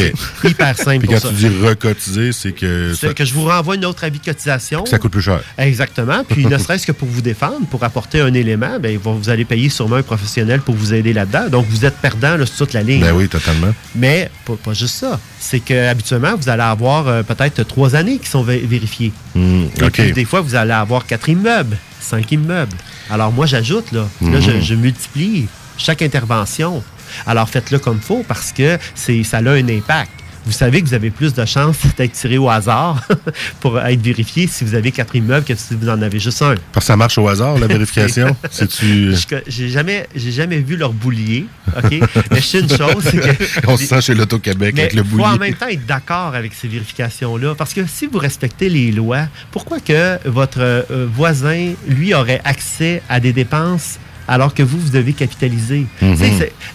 C'est 0.42 0.48
hyper 0.48 0.74
simple 0.78 1.00
Puis 1.00 1.08
pour 1.08 1.14
quand 1.16 1.20
ça. 1.20 1.28
tu 1.28 1.34
dis 1.34 1.48
recotiser, 1.48 2.32
c'est 2.32 2.52
que, 2.52 2.94
C'est 2.98 3.08
ça, 3.08 3.14
que 3.14 3.24
je 3.26 3.34
vous 3.34 3.44
renvoie 3.44 3.74
une 3.74 3.84
autre 3.84 4.04
avis 4.04 4.18
de 4.20 4.24
cotisation. 4.24 4.86
ça 4.86 4.98
coûte 4.98 5.12
plus 5.12 5.20
cher. 5.22 5.40
Exactement. 5.58 6.24
Puis 6.26 6.46
ne 6.46 6.56
serait-ce 6.56 6.86
que 6.86 6.92
pour 6.92 7.08
vous 7.08 7.20
défendre, 7.20 7.66
pour 7.70 7.84
apporter 7.84 8.20
un 8.20 8.32
élément, 8.32 8.78
ben, 8.80 8.96
vous 8.96 9.18
vous 9.18 9.28
allez 9.28 9.44
payer 9.44 9.68
sûrement 9.68 9.96
un 9.96 10.02
professionnel 10.02 10.60
pour 10.60 10.74
vous 10.76 10.94
aider 10.94 11.12
là-dedans. 11.12 11.48
Donc 11.50 11.66
vous 11.68 11.84
êtes 11.84 11.96
perdant 11.98 12.36
là, 12.36 12.46
sur 12.46 12.56
toute 12.58 12.72
la 12.72 12.82
ligne. 12.82 13.00
Ben 13.02 13.12
oui, 13.12 13.28
totalement. 13.28 13.74
Mais 13.94 14.30
pas, 14.46 14.54
pas 14.62 14.72
juste 14.72 14.94
ça. 14.96 15.18
C'est 15.38 15.60
que 15.60 15.74
habituellement, 15.96 16.36
vous 16.36 16.48
allez 16.48 16.62
avoir 16.62 17.08
euh, 17.08 17.22
peut-être 17.22 17.62
trois 17.64 17.94
années 17.96 18.18
qui 18.18 18.28
sont 18.28 18.44
vé- 18.44 18.64
vérifiées. 18.66 19.12
Hmm, 19.34 19.64
Et 19.82 19.90
puis, 19.90 20.12
des 20.12 20.24
fois, 20.24 20.40
vous 20.42 20.54
allez 20.54 20.72
avoir 20.72 21.06
quatre 21.06 21.28
immeubles, 21.28 21.76
cinq 22.00 22.30
immeubles. 22.32 22.76
Alors, 23.10 23.32
moi, 23.32 23.46
j'ajoute, 23.46 23.90
là. 23.92 24.00
Là, 24.20 24.38
Mhm. 24.38 24.40
je, 24.40 24.60
je 24.60 24.74
multiplie 24.74 25.46
chaque 25.78 26.02
intervention. 26.02 26.82
Alors, 27.26 27.48
faites-le 27.48 27.78
comme 27.78 27.96
il 27.96 28.02
faut 28.02 28.24
parce 28.26 28.52
que 28.52 28.78
ça 28.96 29.38
a 29.38 29.40
un 29.40 29.68
impact. 29.68 30.10
Vous 30.46 30.52
savez 30.52 30.80
que 30.80 30.86
vous 30.86 30.94
avez 30.94 31.10
plus 31.10 31.34
de 31.34 31.44
chances 31.44 31.78
d'être 31.96 32.12
tiré 32.12 32.38
au 32.38 32.48
hasard 32.48 33.02
pour 33.60 33.78
être 33.80 34.00
vérifié 34.00 34.46
si 34.46 34.64
vous 34.64 34.74
avez 34.74 34.92
quatre 34.92 35.14
immeubles 35.16 35.44
que 35.44 35.54
si 35.56 35.74
vous 35.74 35.88
en 35.88 36.00
avez 36.00 36.20
juste 36.20 36.40
un. 36.40 36.54
Parce 36.72 36.84
que 36.86 36.88
ça 36.92 36.96
marche 36.96 37.18
au 37.18 37.26
hasard, 37.28 37.58
la 37.58 37.66
vérification. 37.76 38.36
Je- 38.52 39.36
J'ai 39.48 39.68
jamais, 39.68 40.06
jamais 40.14 40.58
vu 40.58 40.76
leur 40.76 40.92
boulier, 40.92 41.46
OK? 41.76 41.90
Mais 42.30 42.40
je 42.40 42.40
sais 42.40 42.60
une 42.60 42.68
chose, 42.68 43.02
c'est 43.02 43.18
que... 43.18 43.66
On 43.66 43.76
se 43.76 43.86
sent 43.86 44.00
chez 44.00 44.14
l'Auto-Québec 44.14 44.78
avec 44.78 44.94
le 44.94 45.02
faut 45.02 45.20
en 45.20 45.30
boulier. 45.36 45.50
même 45.50 45.54
temps 45.54 45.66
être 45.68 45.84
d'accord 45.86 46.34
avec 46.34 46.54
ces 46.54 46.68
vérifications-là. 46.68 47.54
Parce 47.56 47.74
que 47.74 47.84
si 47.86 48.06
vous 48.06 48.18
respectez 48.18 48.68
les 48.68 48.92
lois, 48.92 49.26
pourquoi 49.50 49.80
que 49.80 50.18
votre 50.28 50.60
euh, 50.60 51.06
voisin, 51.12 51.72
lui, 51.88 52.14
aurait 52.14 52.40
accès 52.44 53.02
à 53.08 53.18
des 53.20 53.32
dépenses 53.32 53.98
alors 54.28 54.54
que 54.54 54.62
vous, 54.62 54.78
vous 54.78 54.90
devez 54.90 55.12
capitaliser. 55.12 55.86
Mhm. 56.02 56.16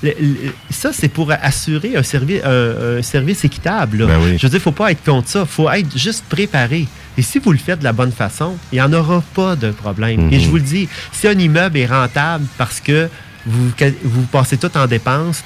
Le- 0.04 0.14
le- 0.20 0.36
ça, 0.70 0.92
c'est 0.94 1.08
pour 1.10 1.32
assurer 1.32 1.96
un, 1.96 2.02
servi- 2.04 2.42
un- 2.44 2.98
un 3.00 3.02
service 3.02 3.44
équitable. 3.46 4.06
Ben 4.08 4.18
oui. 4.22 4.38
Je 4.38 4.46
veux 4.46 4.50
dire, 4.50 4.54
il 4.54 4.54
ne 4.56 4.60
faut 4.60 4.72
pas 4.72 4.92
être 4.92 5.04
contre 5.04 5.28
ça. 5.30 5.42
Il 5.42 5.48
faut 5.48 5.70
être 5.70 5.98
juste 5.98 6.26
préparé. 6.30 6.88
Et 7.18 7.22
si 7.22 7.40
vous 7.40 7.52
le 7.52 7.58
faites 7.58 7.80
de 7.80 7.84
la 7.84 7.94
bonne 7.94 8.12
façon, 8.12 8.56
il 8.72 8.76
n'y 8.76 8.82
en 8.82 8.94
aura 8.94 9.22
pas 9.34 9.56
de 9.56 9.72
problème. 9.72 10.28
Mhm. 10.28 10.34
Et 10.34 10.40
je 10.40 10.48
vous 10.50 10.56
le 10.56 10.62
dis, 10.62 10.88
si 11.12 11.28
un 11.28 11.38
immeuble 11.38 11.78
est 11.78 11.86
rentable 11.86 12.46
parce 12.58 12.80
que 12.80 13.10
vous, 13.46 13.72
vous 14.04 14.22
passez 14.24 14.58
tout 14.58 14.72
en 14.78 14.88
dépenses, 14.88 15.44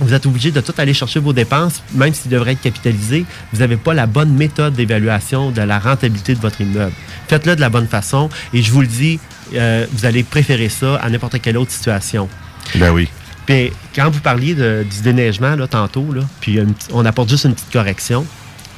vous 0.00 0.12
êtes 0.14 0.26
obligé 0.26 0.52
de 0.52 0.60
tout 0.60 0.74
aller 0.78 0.94
chercher 0.94 1.18
vos 1.18 1.32
dépenses, 1.32 1.82
même 1.94 2.14
s'il 2.14 2.30
devrait 2.30 2.52
être 2.52 2.60
capitalisé, 2.62 3.24
vous 3.52 3.58
n'avez 3.60 3.76
pas 3.76 3.94
la 3.94 4.06
bonne 4.06 4.32
méthode 4.32 4.74
d'évaluation 4.74 5.50
de 5.50 5.60
la 5.62 5.80
rentabilité 5.80 6.34
de 6.36 6.40
votre 6.40 6.60
immeuble. 6.60 6.92
Faites-le 7.26 7.56
de 7.56 7.60
la 7.60 7.68
bonne 7.68 7.88
façon 7.88 8.28
et 8.54 8.62
je 8.62 8.70
vous 8.70 8.80
le 8.82 8.86
dis, 8.86 9.18
euh, 9.54 9.86
vous 9.92 10.04
allez 10.06 10.22
préférer 10.22 10.68
ça 10.68 10.96
à 10.96 11.08
n'importe 11.10 11.40
quelle 11.40 11.56
autre 11.58 11.70
situation. 11.70 12.28
Ben 12.74 12.90
oui. 12.92 13.08
Puis 13.46 13.72
quand 13.94 14.10
vous 14.10 14.20
parliez 14.20 14.54
de- 14.54 14.84
du 14.88 15.00
déneigement 15.02 15.56
là, 15.56 15.66
tantôt, 15.66 16.12
là, 16.12 16.22
puis 16.40 16.58
on 16.92 17.04
apporte 17.06 17.30
juste 17.30 17.44
une 17.44 17.54
petite 17.54 17.72
correction, 17.72 18.26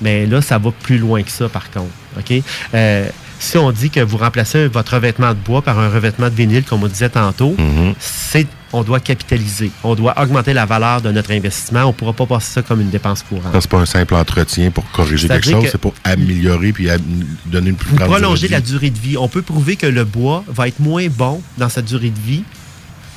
mais 0.00 0.26
là, 0.26 0.40
ça 0.40 0.58
va 0.58 0.70
plus 0.70 0.98
loin 0.98 1.22
que 1.22 1.30
ça, 1.30 1.48
par 1.48 1.70
contre. 1.70 1.90
OK? 2.18 2.42
Euh, 2.74 3.06
si 3.38 3.58
on 3.58 3.72
dit 3.72 3.90
que 3.90 4.00
vous 4.00 4.16
remplacez 4.18 4.68
votre 4.68 4.94
revêtement 4.94 5.30
de 5.30 5.38
bois 5.38 5.62
par 5.62 5.78
un 5.78 5.88
revêtement 5.88 6.28
de 6.28 6.34
vinyle, 6.34 6.62
comme 6.64 6.82
on 6.84 6.88
disait 6.88 7.08
tantôt, 7.08 7.54
Mhm. 7.58 7.94
c'est 7.98 8.46
on 8.72 8.82
doit 8.82 9.00
capitaliser. 9.00 9.70
On 9.82 9.94
doit 9.94 10.14
augmenter 10.20 10.52
la 10.52 10.64
valeur 10.64 11.02
de 11.02 11.10
notre 11.10 11.32
investissement. 11.32 11.84
On 11.84 11.88
ne 11.88 11.92
pourra 11.92 12.12
pas 12.12 12.26
passer 12.26 12.52
ça 12.52 12.62
comme 12.62 12.80
une 12.80 12.90
dépense 12.90 13.22
courante. 13.22 13.52
Ça, 13.52 13.60
c'est 13.60 13.70
pas 13.70 13.78
un 13.80 13.86
simple 13.86 14.14
entretien 14.14 14.70
pour 14.70 14.88
corriger 14.92 15.26
quelque 15.28 15.50
chose, 15.50 15.64
que- 15.64 15.70
c'est 15.70 15.78
pour 15.78 15.94
améliorer 16.04 16.72
puis 16.72 16.88
donner 17.46 17.70
une 17.70 17.76
plus 17.76 17.96
grande 17.96 18.08
durée 18.36 18.48
la 18.48 18.60
de 18.60 18.64
vie. 18.66 18.70
durée 18.72 18.90
de 18.90 18.98
vie. 18.98 19.16
On 19.16 19.28
peut 19.28 19.42
prouver 19.42 19.76
que 19.76 19.86
le 19.86 20.04
bois 20.04 20.44
va 20.48 20.68
être 20.68 20.78
moins 20.80 21.06
bon 21.08 21.42
dans 21.58 21.68
sa 21.68 21.82
durée 21.82 22.10
de 22.10 22.20
vie 22.20 22.44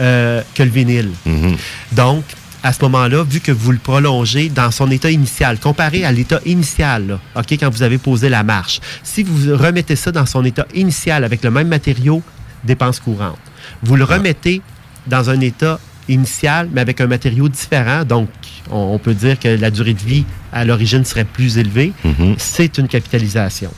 euh, 0.02 0.42
que 0.56 0.64
le 0.64 0.70
vinyle. 0.70 1.12
Mhm. 1.26 1.56
Donc, 1.92 2.24
à 2.64 2.74
ce 2.74 2.82
moment-là, 2.84 3.24
vu 3.24 3.42
que 3.42 3.52
vous 3.52 3.72
le 3.72 3.78
prolongez 3.78 4.50
dans 4.50 4.72
son 4.72 4.90
état 4.90 5.12
initial, 5.12 5.60
comparé 5.60 6.04
à 6.04 6.12
l'état 6.12 6.40
initial, 6.46 7.06
là, 7.08 7.20
OK, 7.36 7.52
quand 7.60 7.70
vous 7.70 7.84
avez 7.84 7.98
posé 8.00 8.28
la 8.30 8.42
marche, 8.44 8.80
si 9.04 9.22
vous 9.22 9.56
remettez 9.56 9.96
ça 9.96 10.12
dans 10.12 10.26
son 10.26 10.44
état 10.46 10.66
initial 10.74 11.24
avec 11.24 11.44
le 11.44 11.52
même 11.52 11.68
matériau, 11.68 12.24
dépense 12.64 13.00
courante. 13.00 13.38
Vous 13.84 13.96
Ah. 13.96 13.98
le 13.98 14.04
remettez 14.06 14.62
dans 15.08 15.30
un 15.30 15.40
état 15.40 15.80
initial, 16.10 16.70
mais 16.72 16.82
avec 16.82 17.00
un 17.02 17.08
matériau 17.08 17.48
différent, 17.50 18.04
donc 18.04 18.30
on, 18.70 18.76
on 18.94 19.00
peut 19.00 19.14
dire 19.14 19.40
que 19.40 19.48
la 19.48 19.72
durée 19.72 19.94
de 19.94 20.02
vie 20.02 20.26
à 20.52 20.66
l'origine 20.66 21.06
serait 21.06 21.24
plus 21.26 21.58
élevée, 21.58 21.94
Mhm. 22.04 22.36
c'est 22.38 22.78
une 22.78 22.88
capitalisation. 22.88 23.72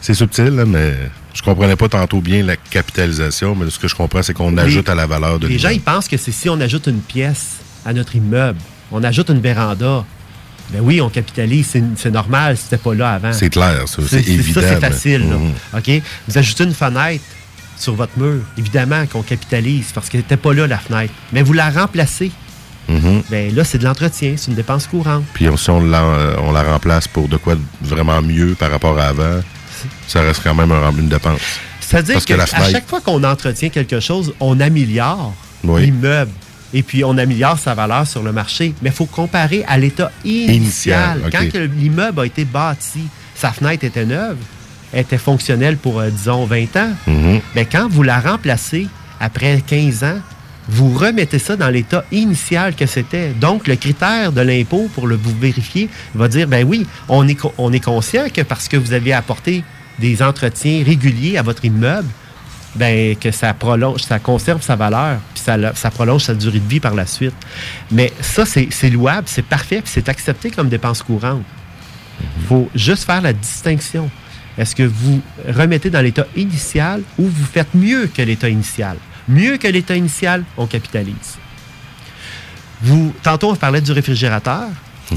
C'est 0.00 0.14
subtil, 0.14 0.64
mais 0.66 0.94
je 1.34 1.42
comprenais 1.42 1.76
pas 1.76 1.88
tantôt 1.88 2.20
bien 2.20 2.42
la 2.42 2.56
capitalisation, 2.56 3.54
mais 3.54 3.68
ce 3.70 3.78
que 3.78 3.88
je 3.88 3.94
comprends, 3.94 4.22
c'est 4.22 4.32
qu'on 4.34 4.56
ajoute 4.56 4.88
à 4.88 4.94
la 4.94 5.06
valeur 5.06 5.38
de 5.38 5.46
Les 5.48 5.58
gens, 5.58 5.68
ils 5.70 5.80
pensent 5.80 6.08
que 6.08 6.16
c'est 6.16 6.32
si 6.32 6.48
on 6.48 6.60
ajoute 6.60 6.86
une 6.86 7.00
pièce 7.00 7.56
à 7.84 7.92
notre 7.92 8.14
immeuble, 8.16 8.58
on 8.92 9.02
ajoute 9.04 9.28
une 9.30 9.40
véranda. 9.40 10.04
Ben 10.70 10.80
oui, 10.82 11.00
on 11.00 11.08
capitalise, 11.08 11.74
c'est 11.96 12.10
normal, 12.10 12.56
c'était 12.58 12.76
pas 12.76 12.94
là 12.94 13.12
avant. 13.14 13.32
C'est 13.32 13.48
clair, 13.48 13.88
ça, 13.88 14.02
c'est 14.06 14.18
évident, 14.28 14.60
Ça, 14.60 14.68
c'est 14.68 14.80
facile. 14.80 15.28
là. 15.28 15.36
Mhm. 15.36 15.52
OK? 15.78 16.02
Vous 16.28 16.38
ajoutez 16.38 16.64
une 16.64 16.74
fenêtre 16.74 17.24
sur 17.80 17.94
votre 17.94 18.18
mur, 18.18 18.40
évidemment 18.56 19.06
qu'on 19.06 19.22
capitalise 19.22 19.92
parce 19.92 20.08
qu'elle 20.08 20.20
n'était 20.20 20.36
pas 20.36 20.52
là, 20.54 20.66
la 20.66 20.78
fenêtre. 20.78 21.12
Mais 21.32 21.42
vous 21.42 21.52
la 21.52 21.70
remplacez. 21.70 22.30
Mhm. 22.88 23.22
Ben 23.30 23.54
là, 23.54 23.64
c'est 23.64 23.78
de 23.78 23.84
l'entretien, 23.84 24.34
c'est 24.36 24.48
une 24.50 24.56
dépense 24.56 24.86
courante. 24.86 25.24
Puis 25.34 25.48
on- 25.48 25.56
si 25.58 25.68
on 25.70 25.80
la, 25.84 26.02
euh, 26.02 26.36
on 26.38 26.52
la 26.52 26.62
remplace 26.62 27.06
pour 27.06 27.28
de 27.28 27.36
quoi 27.36 27.54
vraiment 27.82 28.22
mieux 28.22 28.54
par 28.58 28.70
rapport 28.70 28.98
à 28.98 29.08
avant, 29.08 29.40
ça 30.06 30.22
reste 30.22 30.40
quand 30.42 30.54
même 30.54 30.72
un, 30.72 30.90
une 30.92 31.08
dépense. 31.08 31.40
C'est-à-dire 31.80 32.18
que 32.24 32.24
qu'à 32.34 32.46
fenêtre- 32.46 32.70
chaque 32.70 32.88
fois 32.88 33.00
qu'on 33.00 33.22
entretient 33.24 33.68
quelque 33.68 34.00
chose, 34.00 34.32
on 34.40 34.58
améliore 34.60 35.34
Oui. 35.64 35.82
l'immeuble. 35.86 36.30
Et 36.74 36.82
puis, 36.82 37.02
on 37.02 37.16
améliore 37.16 37.58
sa 37.58 37.74
valeur 37.74 38.06
sur 38.06 38.22
le 38.22 38.30
marché. 38.32 38.74
Mais 38.82 38.90
il 38.90 38.94
faut 38.94 39.06
comparer 39.06 39.64
à 39.66 39.78
l'état 39.78 40.10
initial. 40.22 41.22
Quand 41.32 41.50
que 41.50 41.58
l'immeuble 41.58 42.20
a 42.20 42.26
été 42.26 42.44
bâti, 42.44 43.00
sa 43.34 43.52
fenêtre 43.52 43.84
était 43.84 44.04
neuve, 44.04 44.36
était 44.92 45.18
fonctionnelle 45.18 45.76
pour, 45.76 46.00
euh, 46.00 46.10
disons, 46.10 46.44
20 46.44 46.76
ans. 46.76 46.90
Mhm. 47.06 47.40
Mais 47.54 47.64
quand 47.64 47.88
vous 47.88 48.02
la 48.02 48.20
remplacez 48.20 48.86
après 49.20 49.62
15 49.66 50.04
ans, 50.04 50.18
vous 50.68 50.92
remettez 50.92 51.38
ça 51.38 51.56
dans 51.56 51.68
l'état 51.68 52.04
initial 52.12 52.74
que 52.74 52.86
c'était. 52.86 53.30
Donc, 53.30 53.66
le 53.66 53.76
critère 53.76 54.32
de 54.32 54.42
l'impôt 54.42 54.90
pour 54.94 55.06
le 55.06 55.16
vous 55.16 55.34
vérifier 55.38 55.88
va 56.14 56.28
dire, 56.28 56.46
ben 56.46 56.64
oui, 56.66 56.86
on 57.08 57.26
est, 57.26 57.38
on 57.56 57.72
est 57.72 57.80
conscient 57.80 58.28
que 58.32 58.42
parce 58.42 58.68
que 58.68 58.76
vous 58.76 58.92
avez 58.92 59.14
apporté 59.14 59.64
des 59.98 60.22
entretiens 60.22 60.84
réguliers 60.84 61.38
à 61.38 61.42
votre 61.42 61.64
immeuble, 61.64 62.08
ben, 62.74 63.16
que 63.16 63.30
ça 63.30 63.54
prolonge, 63.54 64.02
ça 64.02 64.18
conserve 64.18 64.62
sa 64.62 64.76
valeur, 64.76 65.18
puis 65.34 65.42
ça, 65.42 65.56
ça 65.74 65.90
prolonge 65.90 66.24
sa 66.24 66.34
durée 66.34 66.60
de 66.60 66.68
vie 66.68 66.80
par 66.80 66.94
la 66.94 67.06
suite. 67.06 67.34
Mais 67.90 68.12
ça, 68.20 68.44
c'est 68.44 68.68
c'est 68.70 68.90
louable, 68.90 69.26
c'est 69.26 69.44
parfait, 69.44 69.80
puis 69.80 69.90
c'est 69.92 70.08
accepté 70.08 70.50
comme 70.50 70.68
dépense 70.68 71.02
courante. 71.02 71.42
Il 72.20 72.46
faut 72.46 72.68
juste 72.74 73.04
faire 73.04 73.22
la 73.22 73.32
distinction. 73.32 74.10
Est-ce 74.58 74.74
que 74.74 74.82
vous 74.82 75.22
remettez 75.46 75.88
dans 75.88 76.00
l'état 76.00 76.26
initial 76.36 77.02
ou 77.16 77.28
vous 77.28 77.44
faites 77.44 77.74
mieux 77.74 78.08
que 78.08 78.22
l'état 78.22 78.48
initial? 78.48 78.96
Mieux 79.28 79.56
que 79.56 79.68
l'état 79.68 79.94
initial, 79.94 80.44
on 80.56 80.66
capitalise. 80.66 81.38
Vous, 82.82 83.14
tantôt, 83.22 83.52
on 83.52 83.56
parlait 83.56 83.80
du 83.80 83.92
réfrigérateur. 83.92 84.68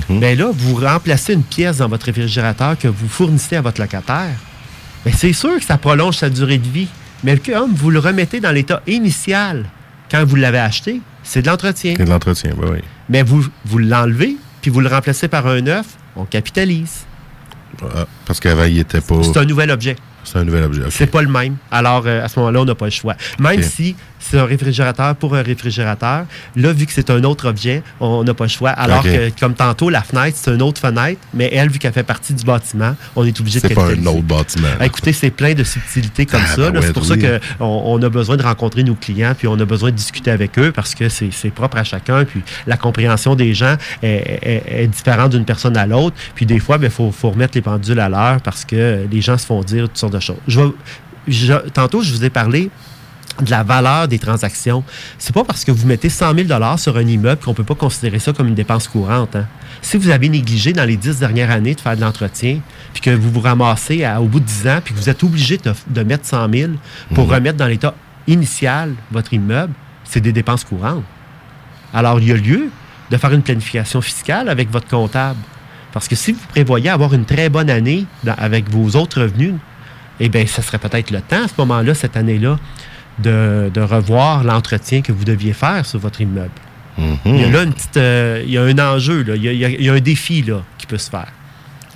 Mais 0.09 0.35
là, 0.35 0.51
vous 0.53 0.75
remplacez 0.75 1.33
une 1.33 1.43
pièce 1.43 1.77
dans 1.77 1.89
votre 1.89 2.05
réfrigérateur 2.05 2.77
que 2.77 2.87
vous 2.87 3.07
fournissez 3.07 3.55
à 3.55 3.61
votre 3.61 3.81
locataire. 3.81 4.35
Mais 5.05 5.11
c'est 5.11 5.33
sûr 5.33 5.57
que 5.57 5.65
ça 5.65 5.77
prolonge 5.77 6.17
sa 6.17 6.29
durée 6.29 6.59
de 6.59 6.67
vie. 6.67 6.87
Mais 7.23 7.37
comme 7.37 7.73
vous 7.73 7.89
le 7.89 7.99
remettez 7.99 8.39
dans 8.39 8.51
l'état 8.51 8.81
initial 8.87 9.65
quand 10.09 10.23
vous 10.23 10.35
l'avez 10.35 10.59
acheté, 10.59 11.01
c'est 11.23 11.41
de 11.41 11.47
l'entretien. 11.47 11.95
C'est 11.97 12.05
de 12.05 12.09
l'entretien, 12.09 12.51
oui, 12.57 12.67
oui. 12.73 12.79
Mais 13.09 13.23
vous, 13.23 13.45
vous 13.65 13.77
l'enlevez, 13.79 14.37
puis 14.61 14.69
vous 14.69 14.81
le 14.81 14.89
remplacez 14.89 15.27
par 15.27 15.47
un 15.47 15.61
neuf, 15.61 15.85
on 16.15 16.25
capitalise. 16.25 17.05
Parce 18.25 18.39
qu'avant, 18.39 18.65
il 18.65 18.79
était 18.79 19.01
pas. 19.01 19.23
C'est 19.23 19.37
un 19.37 19.45
nouvel 19.45 19.71
objet. 19.71 19.95
C'est 20.23 20.37
un 20.37 20.43
nouvel 20.43 20.63
objet. 20.63 20.81
ok. 20.83 20.87
C'est 20.91 21.07
pas 21.07 21.21
le 21.21 21.29
même. 21.29 21.55
Alors, 21.71 22.03
euh, 22.05 22.23
à 22.23 22.27
ce 22.27 22.39
moment-là, 22.39 22.61
on 22.61 22.65
n'a 22.65 22.75
pas 22.75 22.85
le 22.85 22.91
choix. 22.91 23.15
Même 23.39 23.61
si 23.63 23.95
c'est 24.19 24.37
un 24.37 24.45
réfrigérateur 24.45 25.15
pour 25.15 25.35
un 25.35 25.41
réfrigérateur, 25.41 26.25
là, 26.55 26.73
vu 26.73 26.85
que 26.85 26.93
c'est 26.93 27.09
un 27.09 27.23
autre 27.23 27.47
objet, 27.49 27.81
on 27.99 28.23
n'a 28.23 28.33
pas 28.35 28.43
le 28.43 28.49
choix. 28.49 28.69
Alors 28.69 29.01
que, 29.03 29.31
comme 29.39 29.55
tantôt, 29.55 29.89
la 29.89 30.03
fenêtre, 30.03 30.37
c'est 30.39 30.51
une 30.53 30.61
autre 30.61 30.79
fenêtre, 30.79 31.19
mais 31.33 31.49
elle, 31.51 31.69
vu 31.69 31.79
qu'elle 31.79 31.91
fait 31.93 32.03
partie 32.03 32.33
du 32.33 32.43
bâtiment, 32.45 32.95
on 33.15 33.25
est 33.25 33.39
obligé 33.39 33.59
de 33.59 33.67
C'est 33.67 33.73
pas 33.73 33.87
un 33.87 34.05
autre 34.05 34.21
bâtiment. 34.21 34.67
Ah, 34.79 34.85
Écoutez, 34.85 35.11
c'est 35.13 35.31
plein 35.31 35.53
de 35.53 35.63
subtilités 35.63 36.25
comme 36.27 36.41
Ah, 36.43 36.55
ça. 36.55 36.69
ben 36.71 36.79
ouais, 36.79 36.85
c'est 36.85 36.93
pour 36.93 37.09
oui. 37.09 37.19
ça 37.21 37.37
qu'on 37.57 37.65
on 37.65 38.01
a 38.03 38.09
besoin 38.09 38.37
de 38.37 38.43
rencontrer 38.43 38.83
nos 38.83 38.93
clients, 38.95 39.33
puis 39.37 39.47
on 39.47 39.59
a 39.59 39.65
besoin 39.65 39.89
de 39.89 39.95
discuter 39.95 40.29
avec 40.31 40.57
eux 40.59 40.71
parce 40.71 40.93
que 40.93 41.09
c'est 41.09 41.31
propre 41.53 41.77
à 41.77 41.83
chacun. 41.83 42.23
Puis 42.25 42.41
la 42.67 42.77
compréhension 42.77 43.35
des 43.35 43.53
gens 43.55 43.75
est, 44.03 44.39
est- 44.43 44.83
est 44.83 44.87
différente 44.87 45.31
d'une 45.31 45.45
personne 45.45 45.75
à 45.77 45.87
l'autre. 45.87 46.15
Puis 46.35 46.45
des 46.45 46.59
fois, 46.59 46.77
il 46.81 46.89
faut, 46.91 47.11
faut 47.11 47.31
remettre 47.31 47.53
les 47.55 47.61
pendules 47.61 47.99
à 47.99 48.07
l'heure 48.09 48.39
parce 48.41 48.65
que 48.65 49.05
les 49.11 49.21
gens 49.21 49.37
se 49.37 49.45
font 49.47 49.61
dire 49.63 49.85
toutes 49.85 49.97
sortes 49.97 50.10
de 50.11 50.19
choses. 50.19 50.37
Je 50.47 50.59
vais- 50.61 50.73
je- 51.27 51.69
tantôt, 51.69 52.01
je 52.03 52.11
vous 52.13 52.23
ai 52.23 52.29
parlé 52.29 52.69
de 53.41 53.49
la 53.49 53.63
valeur 53.63 54.07
des 54.07 54.19
transactions. 54.19 54.83
C'est 55.17 55.33
pas 55.33 55.43
parce 55.43 55.63
que 55.63 55.71
vous 55.71 55.87
mettez 55.87 56.09
100 56.09 56.35
000 56.35 56.77
sur 56.77 56.97
un 56.97 57.01
immeuble 57.07 57.41
qu'on 57.41 57.53
peut 57.53 57.63
pas 57.63 57.75
considérer 57.75 58.19
ça 58.19 58.33
comme 58.33 58.47
une 58.47 58.55
dépense 58.55 58.87
courante. 58.87 59.35
hein. 59.35 59.47
Si 59.81 59.97
vous 59.97 60.09
avez 60.09 60.29
négligé 60.29 60.73
dans 60.73 60.83
les 60.85 60.97
10 60.97 61.17
dernières 61.19 61.49
années 61.49 61.73
de 61.73 61.79
faire 61.81 61.95
de 61.95 62.01
l'entretien, 62.01 62.59
puis 62.93 63.01
que 63.01 63.09
vous 63.09 63.31
vous 63.31 63.39
ramassez 63.39 64.03
à- 64.03 64.21
au 64.21 64.25
bout 64.25 64.39
de 64.41 64.45
10 64.45 64.67
ans, 64.67 64.79
puis 64.83 64.93
que 64.93 64.99
vous 64.99 65.09
êtes 65.09 65.23
obligé 65.23 65.57
de, 65.57 65.73
de 65.87 66.03
mettre 66.03 66.25
100 66.25 66.47
000 66.53 66.73
pour 67.15 67.25
Mhm. 67.25 67.33
remettre 67.33 67.57
dans 67.57 67.65
l'état 67.67 67.95
initial 68.27 68.93
votre 69.11 69.33
immeuble, 69.33 69.73
c'est 70.03 70.19
des 70.21 70.33
dépenses 70.33 70.63
courantes. 70.65 71.03
Alors, 71.93 72.19
il 72.19 72.27
y 72.27 72.31
a 72.31 72.35
lieu 72.35 72.69
de 73.09 73.17
faire 73.17 73.31
une 73.31 73.41
planification 73.41 74.01
fiscale 74.01 74.49
avec 74.49 74.69
votre 74.71 74.87
comptable. 74.87 75.39
Parce 75.93 76.07
que 76.07 76.15
si 76.15 76.31
vous 76.33 76.39
prévoyez 76.49 76.89
avoir 76.89 77.13
une 77.13 77.25
très 77.25 77.49
bonne 77.49 77.69
année 77.69 78.05
dans- 78.23 78.35
avec 78.37 78.69
vos 78.69 78.95
autres 78.99 79.21
revenus, 79.21 79.53
eh 80.21 80.29
bien, 80.29 80.45
ce 80.47 80.61
serait 80.61 80.77
peut-être 80.77 81.11
le 81.11 81.19
temps 81.21 81.43
à 81.43 81.47
ce 81.47 81.53
moment-là, 81.57 81.93
cette 81.93 82.15
année-là, 82.15 82.57
de, 83.19 83.69
de 83.73 83.81
revoir 83.81 84.43
l'entretien 84.43 85.01
que 85.01 85.11
vous 85.11 85.25
deviez 85.25 85.53
faire 85.53 85.85
sur 85.85 85.99
votre 85.99 86.21
immeuble. 86.21 86.51
Mhm. 86.97 87.17
Il 87.25 87.41
y 87.41 87.43
a 87.43 87.49
là 87.49 87.63
une 87.63 87.73
petite, 87.73 87.97
euh, 87.97 88.41
il 88.45 88.51
y 88.51 88.57
a 88.57 88.63
un 88.63 88.77
enjeu, 88.79 89.23
là. 89.23 89.35
Il, 89.35 89.43
y 89.43 89.47
a, 89.49 89.51
il 89.51 89.59
y 89.59 89.65
a- 89.65 89.69
il 89.69 89.83
y 89.83 89.89
a 89.89 89.93
un 89.93 89.99
défi 89.99 90.41
là, 90.43 90.61
qui 90.77 90.85
peut 90.85 90.97
se 90.97 91.09
faire. 91.09 91.31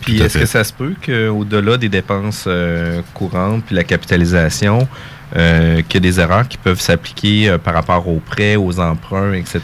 Puis 0.01 0.21
est-ce 0.21 0.37
que 0.39 0.45
ça 0.45 0.63
se 0.63 0.71
peut 0.73 0.93
qu'au-delà 1.03 1.77
des 1.77 1.89
dépenses 1.89 2.43
euh, 2.47 3.01
courantes 3.13 3.63
puis 3.65 3.75
la 3.75 3.83
capitalisation, 3.83 4.87
euh, 5.35 5.81
qu'il 5.87 5.95
y 6.03 6.07
a 6.07 6.11
des 6.11 6.19
erreurs 6.19 6.47
qui 6.47 6.57
peuvent 6.57 6.79
s'appliquer 6.79 7.49
euh, 7.49 7.57
par 7.57 7.73
rapport 7.73 8.07
aux 8.07 8.19
prêts, 8.19 8.55
aux 8.55 8.79
emprunts, 8.79 9.33
etc.? 9.33 9.59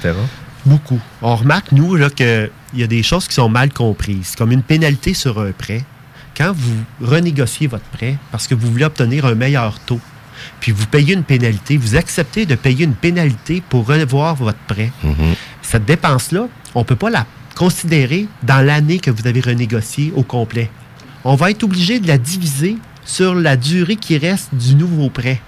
Beaucoup. 0.66 1.00
On 1.22 1.36
remarque, 1.36 1.72
nous, 1.72 1.96
là, 1.96 2.10
qu'il 2.10 2.50
y 2.76 2.84
a 2.84 2.88
des 2.88 3.04
choses 3.04 3.28
qui 3.28 3.34
sont 3.36 3.50
mal 3.50 3.72
comprises, 3.72 4.36
comme 4.38 4.52
une 4.52 4.64
pénalité 4.64 5.14
sur 5.14 5.40
un 5.40 5.52
prêt. 5.52 5.84
Quand 6.38 6.54
vous 6.54 6.76
renégociez 7.02 7.68
votre 7.68 7.84
prêt 7.86 8.18
parce 8.32 8.48
que 8.48 8.56
vous 8.56 8.72
voulez 8.72 8.86
obtenir 8.86 9.26
un 9.26 9.36
meilleur 9.36 9.80
taux, 9.80 10.00
puis 10.60 10.72
vous 10.72 10.86
payez 10.88 11.14
une 11.14 11.24
pénalité, 11.24 11.78
vous 11.78 11.96
acceptez 11.96 12.46
de 12.46 12.56
payer 12.56 12.86
une 12.86 12.96
pénalité 12.96 13.62
pour 13.70 13.86
revoir 13.88 14.36
votre 14.36 14.58
prêt, 14.60 14.92
Mhm. 15.04 15.36
cette 15.62 15.86
dépense-là, 15.86 16.48
on 16.74 16.80
ne 16.80 16.86
peut 16.86 16.96
pas 16.96 17.10
la 17.10 17.26
considérer 17.56 18.28
dans 18.44 18.66
l'année 18.66 19.00
que 19.00 19.12
vous 19.12 19.28
avez 19.28 19.42
renégocié 19.42 20.12
au 20.16 20.24
complet. 20.24 20.70
On 21.24 21.36
va 21.36 21.52
être 21.52 21.64
obligé 21.64 22.00
de 22.00 22.08
la 22.08 22.18
diviser 22.18 22.78
sur 23.06 23.36
la 23.36 23.56
durée 23.58 23.98
qui 23.98 24.18
reste 24.18 24.50
du 24.56 24.74
nouveau 24.76 25.10
prêt. 25.10 25.40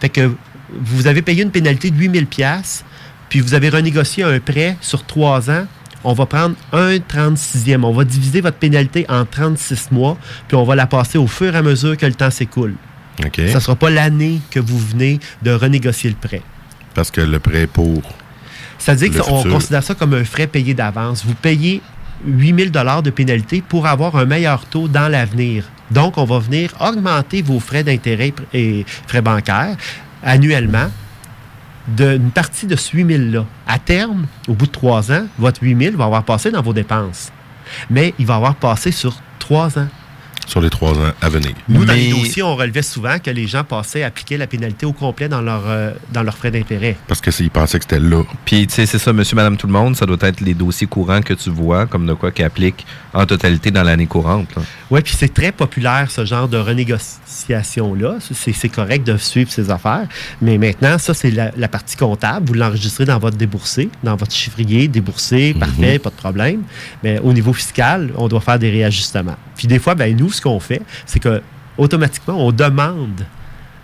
Fait 0.00 0.08
que 0.10 0.34
vous 0.78 1.06
avez 1.06 1.22
payé 1.22 1.42
une 1.42 1.50
pénalité 1.50 1.90
de 1.90 1.96
8000 1.96 2.26
pièces 2.26 2.84
puis 3.30 3.40
vous 3.40 3.54
avez 3.54 3.68
renégocié 3.70 4.24
un 4.24 4.38
prêt 4.40 4.76
sur 4.80 5.04
trois 5.06 5.48
ans, 5.50 5.64
on 6.04 6.12
va 6.12 6.26
prendre 6.26 6.54
un 6.72 6.96
36e. 6.96 7.82
On 7.84 7.92
va 7.92 8.04
diviser 8.04 8.40
votre 8.40 8.58
pénalité 8.58 9.06
en 9.08 9.24
36 9.24 9.90
mois, 9.90 10.16
puis 10.48 10.56
on 10.56 10.64
va 10.64 10.74
la 10.74 10.86
passer 10.86 11.18
au 11.18 11.26
fur 11.26 11.54
et 11.54 11.58
à 11.58 11.62
mesure 11.62 11.96
que 11.96 12.06
le 12.06 12.14
temps 12.14 12.30
s'écoule. 12.30 12.74
OK. 13.24 13.36
Ça 13.48 13.54
ne 13.54 13.60
sera 13.60 13.76
pas 13.76 13.90
l'année 13.90 14.40
que 14.50 14.60
vous 14.60 14.78
venez 14.78 15.20
de 15.42 15.52
renégocier 15.52 16.10
le 16.10 16.16
prêt. 16.16 16.42
Parce 16.94 17.10
que 17.10 17.20
le 17.20 17.38
prêt 17.38 17.62
est 17.62 17.66
pour. 17.66 18.02
C'est-à-dire 18.78 19.12
Le 19.12 19.20
qu'on 19.20 19.38
futur. 19.38 19.52
considère 19.54 19.82
ça 19.82 19.94
comme 19.94 20.14
un 20.14 20.24
frais 20.24 20.46
payé 20.46 20.74
d'avance. 20.74 21.24
Vous 21.24 21.34
payez 21.34 21.80
8000 22.26 22.70
dollars 22.70 23.02
de 23.02 23.10
pénalité 23.10 23.62
pour 23.66 23.86
avoir 23.86 24.16
un 24.16 24.24
meilleur 24.26 24.66
taux 24.66 24.88
dans 24.88 25.08
l'avenir. 25.08 25.64
Donc, 25.90 26.18
on 26.18 26.24
va 26.24 26.38
venir 26.38 26.70
augmenter 26.80 27.42
vos 27.42 27.60
frais 27.60 27.84
d'intérêt 27.84 28.32
et 28.52 28.84
frais 29.06 29.22
bancaires 29.22 29.76
annuellement 30.22 30.90
d'une 31.88 32.30
partie 32.30 32.66
de 32.66 32.76
ce 32.76 32.96
8000-là. 32.96 33.44
À 33.66 33.78
terme, 33.78 34.26
au 34.48 34.54
bout 34.54 34.66
de 34.66 34.72
trois 34.72 35.12
ans, 35.12 35.26
votre 35.38 35.62
8000 35.62 35.96
va 35.96 36.04
avoir 36.04 36.24
passé 36.24 36.50
dans 36.50 36.62
vos 36.62 36.72
dépenses. 36.72 37.30
Mais 37.90 38.14
il 38.18 38.26
va 38.26 38.36
avoir 38.36 38.54
passé 38.54 38.90
sur 38.90 39.14
trois 39.38 39.78
ans. 39.78 39.88
Sur 40.46 40.60
les 40.60 40.68
trois 40.68 40.92
ans 40.92 41.12
à 41.22 41.28
venir. 41.30 41.52
Nous, 41.68 41.86
dans 41.86 41.94
les 41.94 42.10
dossiers, 42.10 42.42
on 42.42 42.54
relevait 42.54 42.82
souvent 42.82 43.18
que 43.18 43.30
les 43.30 43.46
gens 43.46 43.64
passaient 43.64 44.02
à 44.02 44.08
appliquer 44.08 44.36
la 44.36 44.46
pénalité 44.46 44.84
au 44.84 44.92
complet 44.92 45.26
dans, 45.26 45.40
leur, 45.40 45.62
euh, 45.66 45.92
dans 46.12 46.22
leurs 46.22 46.36
frais 46.36 46.50
d'intérêt. 46.50 46.98
Parce 47.08 47.22
que 47.22 47.30
s'ils 47.30 47.50
pensaient 47.50 47.78
que 47.78 47.84
c'était 47.84 47.98
là. 47.98 48.22
Puis, 48.44 48.66
tu 48.66 48.74
sais, 48.74 48.84
c'est 48.84 48.98
ça, 48.98 49.14
monsieur, 49.14 49.36
madame, 49.36 49.56
tout 49.56 49.66
le 49.66 49.72
monde, 49.72 49.96
ça 49.96 50.04
doit 50.04 50.18
être 50.20 50.40
les 50.40 50.52
dossiers 50.52 50.86
courants 50.86 51.22
que 51.22 51.32
tu 51.32 51.48
vois, 51.48 51.86
comme 51.86 52.06
de 52.06 52.12
quoi 52.12 52.30
qui 52.30 52.42
applique 52.42 52.84
en 53.14 53.26
totalité 53.26 53.70
dans 53.70 53.84
l'année 53.84 54.06
courante. 54.06 54.48
Oui, 54.90 55.00
puis 55.00 55.14
c'est 55.16 55.32
très 55.32 55.52
populaire, 55.52 56.10
ce 56.10 56.24
genre 56.24 56.48
de 56.48 56.56
renégociation-là. 56.56 58.16
C'est 58.20 58.68
correct 58.68 59.06
de 59.06 59.16
suivre 59.16 59.50
ces 59.50 59.70
affaires. 59.70 60.06
Mais 60.42 60.58
maintenant, 60.58 60.98
ça, 60.98 61.14
c'est 61.14 61.30
la, 61.30 61.52
la 61.56 61.68
partie 61.68 61.96
comptable. 61.96 62.48
Vous 62.48 62.54
l'enregistrez 62.54 63.04
dans 63.04 63.18
votre 63.18 63.36
déboursé, 63.36 63.88
dans 64.02 64.16
votre 64.16 64.32
chiffrier, 64.32 64.88
déboursé, 64.88 65.54
parfait, 65.54 65.98
pas 65.98 66.10
de 66.10 66.16
problème. 66.16 66.62
Mais 67.02 67.20
au 67.20 67.32
niveau 67.32 67.52
fiscal, 67.52 68.10
on 68.16 68.28
doit 68.28 68.40
faire 68.40 68.58
des 68.58 68.70
réajustements. 68.70 69.36
Puis 69.56 69.68
des 69.68 69.78
fois, 69.78 69.94
ben, 69.94 70.14
nous, 70.16 70.32
ce 70.32 70.42
qu'on 70.42 70.60
fait, 70.60 70.82
c'est 71.06 71.20
que 71.20 71.40
automatiquement, 71.78 72.44
on 72.44 72.52
demande, 72.52 73.24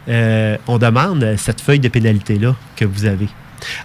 euh, 0.09 0.57
on 0.67 0.79
demande 0.79 1.35
cette 1.37 1.61
feuille 1.61 1.81
de 1.81 1.89
pénalité-là 1.89 2.57
que 2.77 2.85
vous 2.85 3.05
avez. 3.05 3.29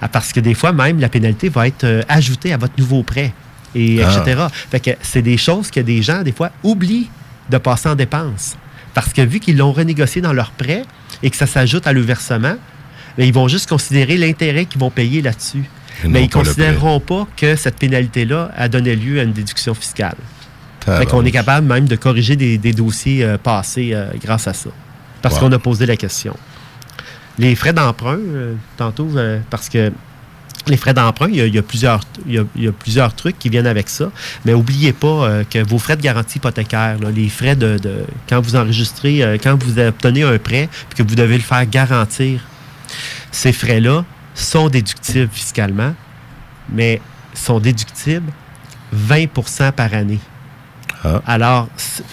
Ah, 0.01 0.07
Parce 0.07 0.31
que 0.31 0.39
des 0.39 0.53
fois, 0.53 0.71
même, 0.71 0.99
la 0.99 1.09
pénalité 1.09 1.49
va 1.49 1.67
être 1.67 1.83
euh, 1.83 2.01
ajoutée 2.07 2.53
à 2.53 2.57
votre 2.57 2.73
nouveau 2.77 3.03
prêt, 3.03 3.33
et 3.75 4.01
Ah. 4.03 4.21
etc. 4.23 4.45
Fait 4.71 4.79
que 4.79 4.91
c'est 5.01 5.21
des 5.21 5.37
choses 5.37 5.69
que 5.69 5.79
des 5.79 6.01
gens, 6.01 6.23
des 6.23 6.31
fois, 6.31 6.51
oublient 6.63 7.09
de 7.49 7.57
passer 7.57 7.89
en 7.89 7.95
dépenses. 7.95 8.55
Parce 8.93 9.11
que 9.13 9.21
vu 9.21 9.39
qu'ils 9.39 9.57
l'ont 9.57 9.73
renégocié 9.73 10.21
dans 10.21 10.33
leur 10.33 10.51
prêt 10.51 10.83
et 11.21 11.29
que 11.29 11.35
ça 11.37 11.45
s'ajoute 11.45 11.85
à 11.85 11.93
le 11.93 12.01
versement, 12.01 12.55
ben, 13.17 13.23
ils 13.25 13.33
vont 13.33 13.47
juste 13.47 13.67
considérer 13.69 14.17
l'intérêt 14.17 14.65
qu'ils 14.65 14.79
vont 14.79 14.89
payer 14.89 15.21
là-dessus. 15.21 15.63
Mais 16.05 16.21
ils 16.23 16.27
le 16.27 16.31
considéreront 16.31 16.99
pas 16.99 17.27
que 17.37 17.55
cette 17.55 17.77
pénalité-là 17.77 18.51
a 18.55 18.67
donné 18.67 18.95
lieu 18.95 19.19
à 19.19 19.23
une 19.23 19.31
déduction 19.33 19.73
fiscale. 19.73 20.15
Fait 20.85 21.05
qu'on 21.07 21.25
est 21.25 21.31
capable 21.31 21.65
même 21.67 21.87
de 21.87 21.95
corriger 21.95 22.35
des, 22.35 22.57
des 22.59 22.71
dossiers 22.73 23.23
euh, 23.23 23.37
passés 23.39 23.91
euh, 23.93 24.07
grâce 24.23 24.47
à 24.47 24.53
ça. 24.53 24.69
Parce 25.21 25.35
Wow. 25.35 25.41
qu'on 25.49 25.51
a 25.53 25.59
posé 25.59 25.85
la 25.87 25.97
question. 25.97 26.35
Les 27.39 27.55
frais 27.55 27.73
d'emprunt, 27.73 28.17
euh, 28.19 28.53
tantôt, 28.77 29.09
parce 29.49 29.67
que 29.69 29.91
les 30.71 30.77
frais 30.77 30.93
d'emprunt, 30.93 31.27
il 31.29 31.35
y, 31.35 31.41
a, 31.41 31.45
il 31.45 31.61
plusieurs, 31.63 32.01
il 32.25 32.33
y 32.33 32.37
a- 32.39 32.43
il 32.55 32.63
y 32.63 32.67
a 32.67 32.71
plusieurs 32.71 33.13
trucs 33.15 33.37
qui 33.39 33.49
viennent 33.49 33.67
avec 33.67 33.89
ça. 33.89 34.11
Mais 34.45 34.51
n'oubliez 34.53 34.93
pas 34.93 35.07
euh, 35.07 35.43
que 35.43 35.59
vos 35.67 35.77
frais 35.79 35.95
de 35.97 36.01
garantie 36.01 36.37
hypothécaire, 36.37 36.97
là, 36.99 37.09
les 37.11 37.29
frais 37.29 37.55
de, 37.55 37.77
de- 37.77 38.05
quand 38.29 38.41
vous 38.41 38.55
enregistrez, 38.55 39.23
euh, 39.23 39.37
quand 39.41 39.61
vous 39.63 39.79
obtenez 39.79 40.23
un 40.23 40.37
prêt, 40.37 40.69
puis 40.89 41.03
que 41.03 41.07
vous 41.09 41.15
devez 41.15 41.37
le 41.37 41.43
faire 41.43 41.65
garantir, 41.65 42.41
ces 43.31 43.53
frais-là 43.53 44.05
sont 44.33 44.69
déductibles 44.69 45.29
fiscalement, 45.31 45.93
mais 46.69 47.01
sont 47.33 47.59
déductibles 47.59 48.31
20% 48.93 49.71
par 49.71 49.93
année. 49.93 50.19
Ah. 51.03 51.21
Alors, 51.27 51.67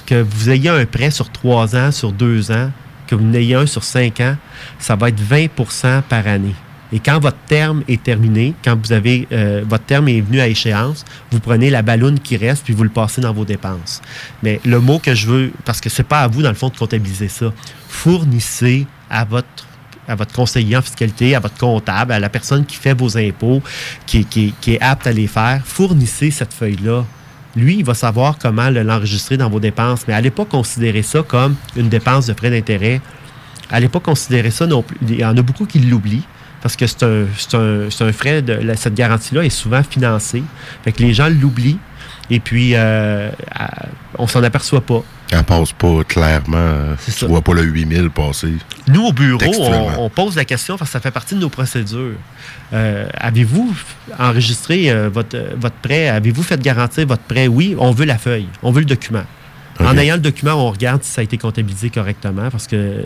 que 0.07 0.21
vous 0.23 0.51
ayez 0.51 0.69
un 0.69 0.85
prêt 0.85 1.11
sur 1.11 1.31
trois 1.31 1.75
ans, 1.77 1.91
sur 1.93 2.13
deux 2.13 2.51
ans, 2.51 2.71
que 3.07 3.15
vous 3.15 3.25
en 3.25 3.33
ayez 3.35 3.55
un 3.55 3.67
sur 3.67 3.85
cinq 3.85 4.21
ans, 4.21 4.37
ça 4.79 4.97
va 4.97 5.09
être 5.09 5.21
20% 5.21 6.03
par 6.03 6.27
année. 6.27 6.55
Et 6.93 6.99
quand 7.01 7.19
votre 7.21 7.39
terme 7.49 7.83
est 7.89 8.03
terminé, 8.03 8.55
quand 8.63 8.77
vous 8.81 8.93
avez 8.93 9.27
euh, 9.33 9.63
votre 9.67 9.85
terme 9.85 10.09
est 10.09 10.21
venu 10.21 10.41
à 10.41 10.47
échéance, 10.49 11.05
vous 11.31 11.41
prenez 11.41 11.71
la 11.71 11.81
balloune 11.83 12.21
qui 12.21 12.37
reste 12.37 12.65
puis 12.65 12.75
vous 12.75 12.83
le 12.85 12.91
passez 12.91 13.21
dans 13.23 13.33
vos 13.33 13.45
dépenses. 13.47 14.03
Mais 14.43 14.61
le 14.65 14.79
mot 14.79 14.99
que 14.99 15.15
je 15.15 15.27
veux, 15.27 15.53
parce 15.65 15.81
que 15.81 15.89
c'est 15.89 16.03
pas 16.03 16.21
à 16.21 16.29
vous 16.29 16.43
dans 16.43 16.51
le 16.51 16.55
fond 16.55 16.69
de 16.69 16.77
comptabiliser 16.77 17.29
ça, 17.29 17.53
fournissez 17.89 18.87
à 19.09 19.25
votre 19.25 19.47
à 20.09 20.17
votre 20.17 20.33
conseiller 20.35 20.77
en 20.77 20.83
fiscalité, 20.83 21.37
à 21.37 21.39
votre 21.41 21.57
comptable, 21.57 22.11
à 22.13 22.19
la 22.19 22.29
personne 22.29 22.67
qui 22.67 22.75
fait 22.75 22.93
vos 22.93 23.17
impôts, 23.17 23.63
qui, 24.05 24.25
qui- 24.25 24.53
est 24.67 24.83
apte 24.83 25.07
à 25.07 25.13
les 25.13 25.29
faire, 25.29 25.63
fournissez 25.65 26.33
cette 26.33 26.53
feuille-là. 26.53 27.05
Lui, 27.55 27.77
il 27.77 27.85
va 27.85 27.95
savoir 27.95 28.37
comment 28.37 28.69
le- 28.69 28.83
l'enregistrer 28.83 29.37
dans 29.37 29.49
vos 29.49 29.61
dépenses. 29.61 30.01
Mais 30.09 30.15
allez 30.15 30.33
pas 30.33 30.45
considérer 30.45 31.03
ça 31.03 31.23
comme 31.23 31.55
une 31.77 31.89
dépense 31.89 32.27
de 32.27 32.35
frais 32.35 32.51
d'intérêt. 32.51 33.01
Allez 33.71 33.89
pas 33.89 34.01
considérer 34.01 34.51
ça 34.51 34.67
non 34.67 34.83
plus. 34.83 34.97
Il 35.09 35.21
y 35.21 35.25
en 35.25 35.37
a 35.37 35.43
beaucoup 35.43 35.67
qui 35.67 35.79
l'oublient 35.79 36.25
parce 36.63 36.77
que 36.77 36.87
c'est 36.87 37.03
un, 37.03 37.25
c'est 37.37 37.55
un- 37.57 37.91
c'est 37.91 38.05
un 38.05 38.13
frais, 38.13 38.41
de, 38.43 38.53
la- 38.55 38.77
cette 38.77 38.95
garantie-là 38.95 39.45
est 39.45 39.51
souvent 39.51 39.83
financée. 39.83 40.43
Fait 40.85 40.93
que 40.93 41.03
les 41.03 41.13
gens 41.13 41.29
l'oublient 41.29 41.79
et 42.31 42.41
puis 42.41 42.73
euh, 42.75 43.31
on 44.19 44.27
s'en 44.27 44.43
aperçoit 44.43 44.81
pas. 44.81 45.03
Elle 45.31 45.43
passe 45.45 45.73
pas 45.73 46.05
clairement. 46.07 46.95
Tu 47.05 47.11
ça. 47.11 47.27
vois 47.27 47.41
pas 47.41 47.55
le 47.55 47.63
8000 47.63 48.11
passer. 48.11 48.53
Nous, 48.89 49.03
au 49.03 49.13
bureau, 49.13 49.41
on, 49.61 50.05
on 50.05 50.09
pose 50.11 50.37
la 50.37 50.45
question 50.45 50.77
parce 50.77 50.91
que 50.91 50.93
ça 50.93 51.01
fait 51.01 51.11
partie 51.11 51.35
de 51.35 51.41
nos 51.41 51.49
procédures. 51.49 52.17
Euh, 52.75 53.07
Avez-vous 53.15 53.75
enregistré 54.19 54.91
euh, 54.91 55.09
votre, 55.09 55.39
votre 55.57 55.77
prêt? 55.77 56.09
Avez-vous 56.09 56.43
fait 56.43 56.61
garantir 56.61 57.07
votre 57.07 57.23
prêt? 57.23 57.47
Oui, 57.49 57.75
on 57.79 57.93
veut 57.93 58.05
la 58.05 58.19
feuille. 58.19 58.49
On 58.63 58.73
veut 58.73 58.81
le 58.81 58.87
document. 58.87 59.25
En 59.87 59.97
ayant 59.99 60.15
le 60.15 60.21
document, 60.21 60.53
on 60.55 60.71
regarde 60.71 61.03
si 61.03 61.11
ça 61.11 61.21
a 61.21 61.25
été 61.25 61.39
comptabilisé 61.39 61.91
correctement 61.91 62.51
parce 62.51 62.67
que 62.67 63.05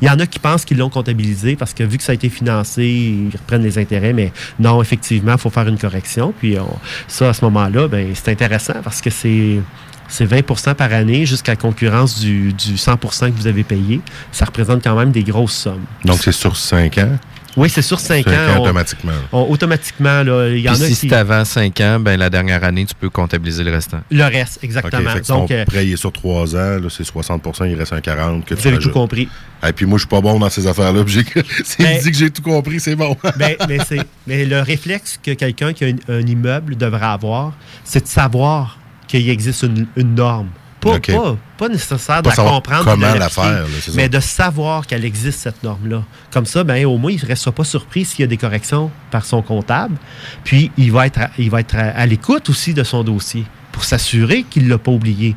il 0.00 0.06
y 0.06 0.10
en 0.10 0.18
a 0.18 0.26
qui 0.26 0.38
pensent 0.38 0.64
qu'ils 0.64 0.78
l'ont 0.78 0.90
comptabilisé 0.90 1.56
parce 1.56 1.74
que 1.74 1.82
vu 1.84 1.98
que 1.98 2.02
ça 2.04 2.12
a 2.12 2.14
été 2.14 2.28
financé, 2.28 2.84
ils 2.84 3.36
reprennent 3.36 3.62
les 3.62 3.78
intérêts, 3.78 4.12
mais 4.12 4.32
non, 4.58 4.80
effectivement, 4.82 5.32
il 5.32 5.38
faut 5.38 5.50
faire 5.50 5.68
une 5.68 5.78
correction. 5.78 6.32
Puis 6.38 6.58
on- 6.58 6.78
ça, 7.08 7.28
à 7.30 7.32
ce 7.32 7.44
moment-là, 7.44 7.88
ben, 7.88 8.08
c'est 8.14 8.30
intéressant 8.30 8.74
parce 8.82 9.00
que 9.00 9.10
c'est 9.10 9.60
c'est 10.08 10.24
20% 10.24 10.74
par 10.76 10.92
année 10.92 11.26
jusqu'à 11.26 11.56
concurrence 11.56 12.20
du, 12.20 12.52
du 12.52 12.76
100% 12.76 13.26
que 13.32 13.36
vous 13.36 13.48
avez 13.48 13.64
payé. 13.64 14.00
Ça 14.30 14.44
représente 14.44 14.84
quand 14.84 14.96
même 14.96 15.10
des 15.10 15.24
grosses 15.24 15.54
sommes. 15.56 15.84
Donc, 16.04 16.18
c'est 16.22 16.30
sur 16.30 16.56
5 16.56 16.98
ans? 16.98 17.18
Oui, 17.56 17.70
c'est 17.70 17.82
sur 17.82 17.98
5 18.00 18.24
Cinq 18.24 18.32
ans. 18.34 18.36
ans 18.36 18.54
on- 18.58 18.62
automatiquement. 18.64 19.12
on- 19.32 19.42
automatiquement, 19.50 20.22
là, 20.22 20.48
il 20.48 20.60
y 20.60 20.68
en 20.68 20.74
Puis 20.74 20.82
a 20.82 20.86
si 20.86 20.94
qui... 20.94 21.08
c'est 21.08 21.14
avant 21.14 21.44
5 21.44 21.80
ans, 21.80 21.98
ben 22.00 22.18
la 22.18 22.28
dernière 22.30 22.62
année, 22.64 22.84
tu 22.84 22.94
peux 22.94 23.08
comptabiliser 23.08 23.64
le 23.64 23.70
restant. 23.72 24.00
Le 24.10 24.24
reste, 24.24 24.58
exactement. 24.62 25.10
Donc, 25.28 25.48
ton 25.48 25.54
euh, 25.54 25.64
prêt 25.64 25.86
il 25.86 25.92
est 25.94 25.96
sur 25.96 26.12
3 26.12 26.54
ans, 26.54 26.78
là, 26.80 26.88
c'est 26.90 27.02
60% 27.04 27.64
il 27.70 27.74
reste 27.74 27.92
un 27.92 28.00
40 28.00 28.44
que 28.44 28.54
Vous 28.54 28.60
tu 28.60 28.68
avez 28.68 28.78
tout 28.78 28.90
compris. 28.90 29.28
Et 29.66 29.72
puis 29.72 29.86
moi, 29.86 29.96
je 29.96 30.02
suis 30.02 30.08
pas 30.08 30.20
bon 30.20 30.38
dans 30.38 30.50
ces 30.50 30.66
affaires-là. 30.66 31.02
S'il 31.64 31.84
Ben- 31.84 31.98
dit 32.02 32.10
que 32.10 32.16
j'ai 32.16 32.30
tout 32.30 32.42
compris, 32.42 32.78
c'est 32.80 32.94
bon. 32.96 33.16
ben, 33.38 33.56
mais, 33.68 33.78
c'est- 33.88 34.06
mais 34.26 34.44
le 34.44 34.60
réflexe 34.60 35.18
que 35.22 35.30
quelqu'un 35.32 35.72
qui 35.72 35.84
a 35.84 35.88
un, 35.88 36.14
un 36.14 36.20
immeuble 36.26 36.76
devrait 36.76 37.06
avoir, 37.06 37.52
c'est 37.84 38.02
de 38.04 38.08
savoir 38.08 38.78
qu'il 39.08 39.28
existe 39.30 39.62
une, 39.62 39.86
une 39.96 40.14
norme. 40.14 40.48
Pas, 40.92 41.00
pas, 41.00 41.36
pas 41.58 41.68
nécessaire 41.68 42.22
Pas 42.22 42.30
de 42.32 42.36
la 42.36 42.50
comprendre. 42.50 42.84
comment 42.84 42.96
puis 42.96 43.00
de 43.00 43.02
la 43.02 43.18
l'appliquer, 43.18 43.42
faire, 43.42 43.62
là, 43.62 43.66
c'est 43.80 43.90
ça. 43.90 43.96
Mais 43.96 44.08
de 44.08 44.20
savoir 44.20 44.86
qu'elle 44.86 45.04
existe, 45.04 45.40
cette 45.40 45.62
norme-là. 45.62 46.02
Comme 46.30 46.46
ça, 46.46 46.64
ben, 46.64 46.84
au 46.86 46.98
moins, 46.98 47.12
il 47.12 47.20
ne 47.22 47.26
restera 47.26 47.52
pas 47.52 47.64
surpris 47.64 48.04
s'il 48.04 48.20
y 48.20 48.24
a 48.24 48.26
des 48.26 48.36
corrections 48.36 48.90
par 49.10 49.24
son 49.24 49.42
comptable. 49.42 49.96
Puis, 50.44 50.70
il 50.76 50.92
va 50.92 51.06
être 51.06 51.20
à, 51.20 51.30
il 51.38 51.50
va 51.50 51.60
être 51.60 51.76
à, 51.76 51.88
à 51.88 52.06
l'écoute 52.06 52.48
aussi 52.50 52.74
de 52.74 52.84
son 52.84 53.04
dossier 53.04 53.44
pour 53.72 53.84
s'assurer 53.84 54.44
qu'il 54.44 54.64
ne 54.64 54.70
l'a 54.70 54.78
pas 54.78 54.90
oublié. 54.90 55.36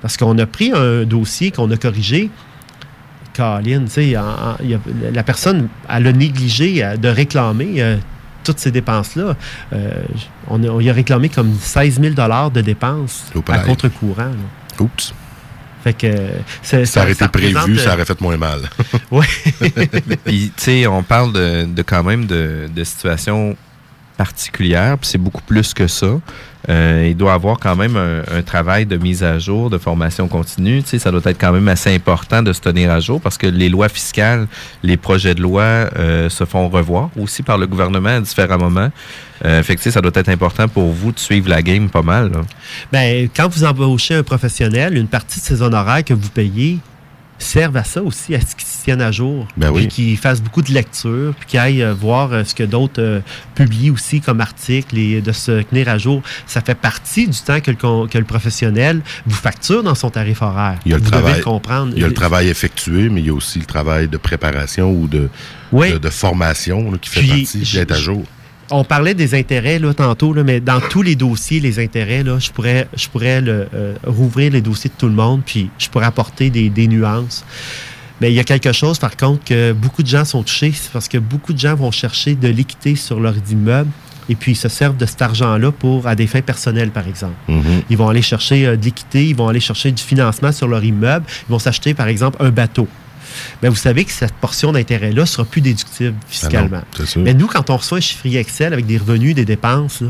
Parce 0.00 0.16
qu'on 0.16 0.38
a 0.38 0.46
pris 0.46 0.72
un 0.74 1.04
dossier 1.04 1.50
qu'on 1.50 1.70
a 1.70 1.76
corrigé. 1.76 2.30
Caroline, 3.32 3.88
la 5.12 5.22
personne, 5.22 5.68
elle 5.88 6.06
a 6.06 6.12
négligé 6.12 6.84
euh, 6.84 6.96
de 6.96 7.08
réclamer 7.08 7.82
euh, 7.82 7.96
toutes 8.44 8.58
ces 8.58 8.70
dépenses-là. 8.70 9.34
Euh, 9.72 9.90
on, 10.48 10.80
y 10.80 10.88
a 10.88 10.92
réclamé 10.92 11.28
comme 11.28 11.52
16 11.58 12.00
000 12.00 12.14
de 12.50 12.60
dépenses 12.60 13.32
à 13.48 13.58
contre-courant. 13.58 14.30
Oups. 14.80 15.14
Fait 15.82 15.92
que 15.92 16.08
c'est- 16.62 16.86
Ça 16.86 17.02
aurait 17.02 17.12
été 17.12 17.28
prévu, 17.28 17.54
représente, 17.54 17.78
ça 17.80 17.90
euh, 17.90 17.94
aurait 17.94 18.04
fait 18.06 18.20
moins 18.22 18.36
mal. 18.38 18.60
Oui. 19.10 19.26
Puis, 20.24 20.52
tu 20.56 20.62
sais, 20.62 20.86
on 20.86 21.02
parle 21.02 21.32
de, 21.34 21.64
de 21.66 21.82
quand 21.82 22.02
même 22.02 22.24
de, 22.26 22.68
de 22.74 22.84
situations 22.84 23.54
particulières, 24.16 24.98
puis 24.98 25.08
c'est 25.08 25.18
beaucoup 25.18 25.42
plus 25.42 25.74
que 25.74 25.86
ça. 25.86 26.18
Euh, 26.68 27.08
il 27.10 27.16
doit 27.16 27.34
avoir 27.34 27.58
quand 27.58 27.76
même 27.76 27.96
un, 27.96 28.42
travail 28.42 28.86
de 28.86 28.96
mise 28.96 29.22
à 29.22 29.38
jour, 29.38 29.68
de 29.68 29.78
formation 29.78 30.28
continue. 30.28 30.82
Tu 30.82 30.90
sais, 30.90 30.98
ça 30.98 31.10
doit 31.10 31.20
être 31.24 31.38
quand 31.38 31.52
même 31.52 31.68
assez 31.68 31.94
important 31.94 32.42
de 32.42 32.52
se 32.52 32.60
tenir 32.60 32.90
à 32.90 33.00
jour 33.00 33.20
parce 33.20 33.36
que 33.36 33.46
les 33.46 33.68
lois 33.68 33.88
fiscales, 33.88 34.46
les 34.82 34.96
projets 34.96 35.34
de 35.34 35.42
loi 35.42 35.62
euh, 35.62 36.28
se 36.30 36.44
font 36.44 36.68
revoir 36.68 37.10
aussi 37.18 37.42
par 37.42 37.58
le 37.58 37.66
gouvernement 37.66 38.10
à 38.10 38.20
différents 38.20 38.58
moments. 38.58 38.90
Euh, 39.44 39.62
fait 39.62 39.78
ça 39.78 40.00
doit 40.00 40.12
être 40.14 40.28
important 40.28 40.68
pour 40.68 40.90
vous 40.90 41.12
de 41.12 41.18
suivre 41.18 41.50
la 41.50 41.60
game 41.60 41.90
pas 41.90 42.02
mal. 42.02 42.32
là. 42.32 42.40
Ben, 42.92 43.28
quand 43.34 43.48
vous 43.48 43.64
embauchez 43.64 44.14
un 44.14 44.22
professionnel, 44.22 44.96
une 44.96 45.08
partie 45.08 45.40
de 45.40 45.44
ses 45.44 45.60
honoraires 45.60 46.04
que 46.04 46.14
vous 46.14 46.30
payez 46.30 46.78
servent 47.38 47.76
à 47.76 47.84
ça 47.84 48.02
aussi, 48.02 48.34
à 48.34 48.40
ce 48.40 48.54
qu'ils 48.54 48.66
se 48.66 48.84
tiennent 48.84 49.00
à 49.02 49.10
jour. 49.12 49.46
Ben 49.56 49.70
oui. 49.70 49.86
Puis 49.86 49.88
qu'ils 49.88 50.16
fassent 50.18 50.40
beaucoup 50.42 50.62
de 50.62 50.72
lectures, 50.72 51.34
puis 51.38 51.46
qu'ils 51.48 51.58
aillent 51.60 51.82
euh, 51.82 51.92
voir 51.94 52.32
euh, 52.32 52.44
ce 52.44 52.54
que 52.54 52.62
d'autres 52.62 53.02
euh, 53.02 53.20
publient 53.54 53.90
aussi 53.90 54.20
comme 54.20 54.40
articles 54.40 54.96
et 54.98 55.20
de 55.20 55.32
se 55.32 55.62
tenir 55.62 55.88
à 55.88 55.98
jour. 55.98 56.22
Ça 56.46 56.60
fait 56.60 56.74
partie 56.74 57.26
du 57.28 57.38
temps 57.38 57.60
que 57.60 57.70
le, 57.70 57.76
con- 57.76 58.06
que 58.08 58.18
le 58.18 58.24
professionnel 58.24 59.00
vous 59.26 59.34
facture 59.36 59.82
dans 59.82 59.94
son 59.94 60.10
tarif 60.10 60.42
horaire. 60.42 60.78
Il 60.86 60.92
y 60.92 60.94
a 60.94 60.98
le 60.98 61.02
devez 61.02 61.10
travail. 61.12 61.36
le 61.38 61.42
comprendre. 61.44 61.92
Il 61.96 62.02
y 62.02 62.04
a 62.04 62.08
le 62.08 62.14
travail 62.14 62.48
effectué, 62.48 63.08
mais 63.08 63.20
il 63.20 63.26
y 63.26 63.30
a 63.30 63.34
aussi 63.34 63.58
le 63.58 63.66
travail 63.66 64.08
de 64.08 64.16
préparation 64.16 64.90
ou 64.92 65.06
de, 65.08 65.28
de, 65.72 65.98
de 65.98 66.10
formation 66.10 66.90
là, 66.90 66.98
qui 66.98 67.10
fait 67.10 67.20
Puis, 67.20 67.28
partie 67.44 67.72
d'être 67.74 67.92
à 67.92 67.98
jour. 67.98 68.22
On 68.70 68.84
parlait 68.84 69.14
des 69.14 69.34
intérêts 69.34 69.78
là, 69.78 69.92
tantôt, 69.92 70.32
là, 70.32 70.42
mais 70.42 70.60
dans 70.60 70.80
tous 70.80 71.02
les 71.02 71.16
dossiers, 71.16 71.60
les 71.60 71.78
intérêts, 71.78 72.22
là, 72.22 72.38
je 72.38 72.50
pourrais, 72.50 72.88
je 72.96 73.08
pourrais 73.08 73.40
le, 73.40 73.68
euh, 73.74 73.94
rouvrir 74.06 74.52
les 74.52 74.60
dossiers 74.60 74.90
de 74.90 74.98
tout 74.98 75.08
le 75.08 75.14
monde, 75.14 75.42
puis 75.44 75.70
je 75.78 75.88
pourrais 75.88 76.06
apporter 76.06 76.50
des, 76.50 76.70
des 76.70 76.88
nuances. 76.88 77.44
Mais 78.20 78.30
il 78.30 78.34
y 78.34 78.40
a 78.40 78.44
quelque 78.44 78.72
chose, 78.72 78.98
par 78.98 79.16
contre, 79.16 79.44
que 79.44 79.72
beaucoup 79.72 80.02
de 80.02 80.08
gens 80.08 80.24
sont 80.24 80.42
touchés, 80.42 80.72
c'est 80.72 80.90
parce 80.92 81.08
que 81.08 81.18
beaucoup 81.18 81.52
de 81.52 81.58
gens 81.58 81.74
vont 81.74 81.90
chercher 81.90 82.34
de 82.34 82.48
l'équité 82.48 82.96
sur 82.96 83.20
leur 83.20 83.34
immeuble 83.50 83.90
et 84.28 84.34
puis 84.34 84.52
ils 84.52 84.56
se 84.56 84.68
servent 84.68 84.96
de 84.96 85.06
cet 85.06 85.22
argent-là 85.22 85.70
pour 85.72 86.06
à 86.06 86.14
des 86.14 86.26
fins 86.26 86.40
personnelles, 86.40 86.90
par 86.90 87.06
exemple. 87.06 87.34
Mhm. 87.48 87.82
Ils 87.90 87.96
vont 87.96 88.08
aller 88.08 88.22
chercher 88.22 88.66
euh, 88.66 88.76
de 88.76 88.84
l'équité, 88.84 89.26
ils 89.26 89.36
vont 89.36 89.48
aller 89.48 89.60
chercher 89.60 89.92
du 89.92 90.02
financement 90.02 90.52
sur 90.52 90.68
leur 90.68 90.82
immeuble, 90.82 91.26
ils 91.48 91.52
vont 91.52 91.58
s'acheter, 91.58 91.94
par 91.94 92.08
exemple, 92.08 92.38
un 92.40 92.50
bateau. 92.50 92.88
Mais 93.62 93.68
vous 93.68 93.76
savez 93.76 94.04
que 94.04 94.12
cette 94.12 94.34
portion 94.34 94.72
d'intérêt-là 94.72 95.22
ne 95.22 95.26
sera 95.26 95.44
plus 95.44 95.60
déductible 95.60 96.14
fiscalement. 96.28 96.82
Ah 97.00 97.06
sûr. 97.06 97.22
Mais 97.22 97.34
nous, 97.34 97.46
quand 97.46 97.70
on 97.70 97.76
reçoit 97.76 97.98
un 97.98 98.00
chiffrier 98.00 98.40
Excel 98.40 98.72
avec 98.72 98.86
des 98.86 98.98
revenus, 98.98 99.34
des 99.34 99.44
dépenses, 99.44 100.00
là, 100.00 100.08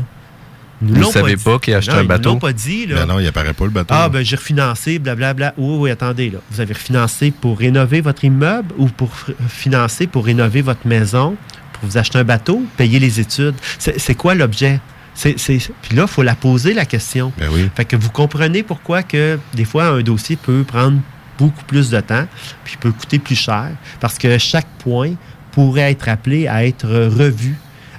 nous 0.81 0.93
Vous 0.95 1.01
l'ont 1.03 1.11
savez 1.11 1.37
pas 1.37 1.57
qui 1.57 1.73
a 1.73 1.77
acheté 1.77 1.93
Non, 1.93 1.99
un 1.99 2.01
ils 2.01 2.07
bateau? 2.07 2.29
l'ont 2.31 2.39
pas 2.39 2.51
dit. 2.51 2.85
Là. 2.85 2.95
Ben 2.97 3.05
non, 3.05 3.19
il 3.19 3.27
apparaît 3.27 3.53
pas 3.53 3.63
le 3.63 3.69
bateau. 3.71 3.93
Ah, 3.97 4.09
ben 4.09 4.25
j'ai 4.25 4.35
refinancé, 4.35 4.99
blablabla. 4.99 5.53
Oui, 5.57 5.77
oui, 5.79 5.89
attendez, 5.89 6.29
là. 6.29 6.39
Vous 6.51 6.59
avez 6.59 6.73
refinancé 6.73 7.31
pour 7.31 7.57
rénover 7.59 8.01
votre 8.01 8.25
immeuble 8.25 8.73
ou 8.77 8.87
pour 8.87 9.09
financer 9.47 10.05
pour 10.07 10.25
rénover 10.25 10.61
votre 10.61 10.85
maison, 10.85 11.37
pour 11.73 11.89
vous 11.89 11.97
acheter 11.97 12.17
un 12.19 12.23
bateau, 12.25 12.61
payer 12.75 12.99
les 12.99 13.21
études? 13.21 13.55
C'est 13.79 13.97
c'est 13.99 14.15
quoi 14.15 14.35
l'objet? 14.35 14.81
C'est- 15.13 15.39
c'est- 15.39 15.71
Puis 15.81 15.95
là, 15.95 16.03
il 16.03 16.11
faut 16.11 16.23
la 16.23 16.35
poser, 16.35 16.73
la 16.73 16.85
question. 16.85 17.31
Ben 17.37 17.47
oui. 17.53 17.69
Fait 17.73 17.85
que 17.85 17.95
vous 17.95 18.09
comprenez 18.09 18.61
pourquoi 18.63 19.01
que 19.01 19.39
des 19.53 19.63
fois, 19.63 19.85
un 19.85 20.01
dossier 20.01 20.35
peut 20.35 20.65
prendre 20.67 20.99
beaucoup 21.37 21.63
plus 21.65 21.89
de 21.89 21.99
temps, 21.99 22.25
puis 22.63 22.77
peut 22.79 22.91
coûter 22.91 23.19
plus 23.19 23.35
cher, 23.35 23.69
parce 23.99 24.17
que 24.17 24.37
chaque 24.37 24.67
point 24.79 25.13
pourrait 25.51 25.91
être 25.91 26.09
appelé 26.09 26.47
à 26.47 26.65
être 26.65 26.87
revu 26.87 27.55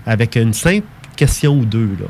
avec 0.06 0.36
une 0.36 0.52
simple 0.54 0.86
question 1.16 1.58
ou 1.58 1.64
deux. 1.64 1.90
Là. 2.00 2.06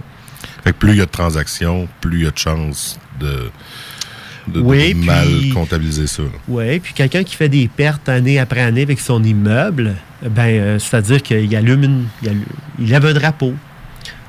Fait 0.64 0.72
que 0.72 0.78
plus 0.78 0.90
il 0.92 0.98
y 0.98 1.00
a 1.00 1.06
de 1.06 1.10
transactions, 1.10 1.88
plus 2.00 2.18
il 2.20 2.24
y 2.24 2.26
a 2.26 2.30
de 2.30 2.38
chances 2.38 2.98
de, 3.20 3.50
de, 4.48 4.60
mal 5.04 5.26
puis- 5.26 5.50
comptabiliser 5.50 6.06
ça. 6.06 6.22
là. 6.22 6.28
Oui, 6.48 6.78
puis 6.80 6.92
quelqu'un 6.94 7.22
qui 7.22 7.34
fait 7.36 7.48
des 7.48 7.68
pertes 7.68 8.08
année 8.08 8.38
après 8.38 8.60
année 8.60 8.82
avec 8.82 9.00
son 9.00 9.22
immeuble, 9.22 9.94
ben, 10.22 10.42
euh, 10.46 10.78
c'est-à-dire 10.78 11.22
qu'il 11.22 11.54
allume 11.56 11.84
une, 11.84 12.04
il, 12.22 12.28
allume- 12.28 12.44
il 12.80 12.88
lève 12.88 13.06
un 13.06 13.12
drapeau. 13.14 13.54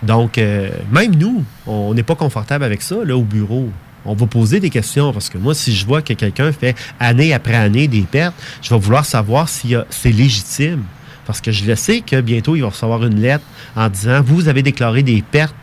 Donc, 0.03 0.37
euh, 0.37 0.69
même 0.91 1.15
nous, 1.15 1.43
on 1.65 1.93
n'est 1.95 2.03
pas 2.03 2.15
confortable 2.15 2.63
avec 2.63 2.83
ça, 2.83 2.97
là, 3.03 3.17
au 3.17 3.23
bureau. 3.23 3.71
On 4.05 4.13
va 4.13 4.25
poser 4.25 4.59
des 4.59 4.69
questions 4.69 5.11
parce 5.11 5.29
que 5.29 5.37
moi, 5.37 5.53
si 5.53 5.75
je 5.75 5.85
vois 5.85 6.01
que 6.01 6.13
quelqu'un 6.13 6.51
fait 6.51 6.75
année 6.99 7.33
après 7.33 7.55
année 7.55 7.87
des 7.87 8.01
pertes, 8.01 8.35
je 8.61 8.69
vais 8.69 8.79
vouloir 8.79 9.05
savoir 9.05 9.49
si 9.49 9.75
euh, 9.75 9.83
c'est 9.89 10.11
légitime. 10.11 10.83
Parce 11.25 11.41
que 11.41 11.51
je 11.51 11.65
le 11.65 11.75
sais 11.75 11.99
que 12.01 12.21
bientôt, 12.21 12.55
il 12.55 12.61
va 12.61 12.69
recevoir 12.69 13.03
une 13.05 13.19
lettre 13.19 13.43
en 13.75 13.89
disant 13.89 14.21
Vous 14.25 14.47
avez 14.47 14.61
déclaré 14.63 15.03
des 15.03 15.21
pertes 15.21 15.53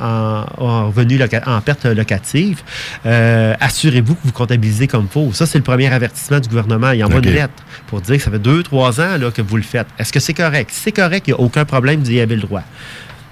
en, 0.00 0.46
en 0.56 0.86
revenu 0.86 1.18
loca- 1.18 1.42
en 1.46 1.60
perte 1.60 1.84
locative. 1.84 2.62
Euh, 3.04 3.54
Assurez-vous 3.60 4.14
que 4.14 4.20
vous 4.24 4.32
comptabilisez 4.32 4.86
comme 4.86 5.04
il 5.04 5.12
faut. 5.12 5.30
Ça, 5.34 5.44
c'est 5.44 5.58
le 5.58 5.64
premier 5.64 5.88
avertissement 5.92 6.40
du 6.40 6.48
gouvernement. 6.48 6.92
Il 6.92 7.04
envoie 7.04 7.18
OK. 7.18 7.26
une 7.26 7.34
lettre 7.34 7.52
pour 7.86 8.00
dire 8.00 8.16
que 8.16 8.22
ça 8.22 8.30
fait 8.30 8.38
deux, 8.38 8.62
trois 8.62 8.98
ans 8.98 9.18
là, 9.18 9.30
que 9.30 9.42
vous 9.42 9.56
le 9.58 9.62
faites. 9.62 9.88
Est-ce 9.98 10.10
que 10.10 10.20
c'est 10.20 10.32
correct? 10.32 10.70
Si 10.72 10.80
c'est 10.84 10.92
correct, 10.92 11.28
il 11.28 11.34
n'y 11.34 11.38
a 11.38 11.40
aucun 11.40 11.66
problème, 11.66 12.00
vous 12.02 12.10
y 12.12 12.18
avez 12.20 12.36
le 12.36 12.40
droit. 12.40 12.62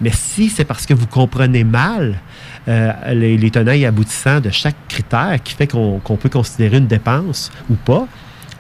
Mais 0.03 0.13
si 0.13 0.51
c'est 0.51 0.67
parce 0.67 0.85
que 0.85 0.93
vous 0.93 1.07
comprenez 1.07 1.65
mal 1.65 2.21
euh, 2.67 2.93
les, 3.15 3.37
les 3.39 3.51
tenants 3.51 3.73
et 3.73 3.87
aboutissants 3.87 4.41
de 4.41 4.51
chaque 4.51 4.77
critère 4.89 5.39
qui 5.45 5.55
fait 5.55 5.67
qu'on 5.67 6.01
peut 6.21 6.29
considérer 6.29 6.79
une 6.79 6.87
dépense 6.87 7.51
ou 7.71 7.75
pas, 7.75 8.07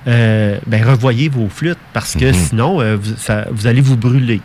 euh, 0.06 0.58
ben 0.66 0.84
revoyez 0.88 1.28
vos 1.28 1.48
flûtes 1.48 1.78
parce 1.92 2.14
que 2.14 2.26
Mhm. 2.26 2.34
sinon, 2.34 2.80
euh, 2.80 2.96
vous, 3.00 3.14
ça- 3.16 3.46
vous 3.50 3.66
allez 3.66 3.80
vous 3.80 3.96
brûler. 3.96 4.40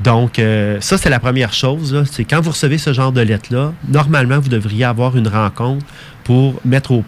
Donc, 0.00 0.38
euh, 0.38 0.78
ça, 0.80 0.98
c'est 0.98 1.10
la 1.10 1.20
première 1.20 1.52
chose. 1.52 2.02
C'est 2.10 2.24
quand 2.24 2.40
vous 2.40 2.50
recevez 2.50 2.78
ce 2.78 2.92
genre 2.92 3.12
de 3.12 3.20
lettre-là, 3.20 3.72
normalement, 3.88 4.40
vous 4.40 4.48
devriez 4.48 4.84
avoir 4.84 5.16
une 5.16 5.28
rencontre 5.28 5.84
pour 6.24 6.60
mettre 6.64 6.90
au, 6.92 7.04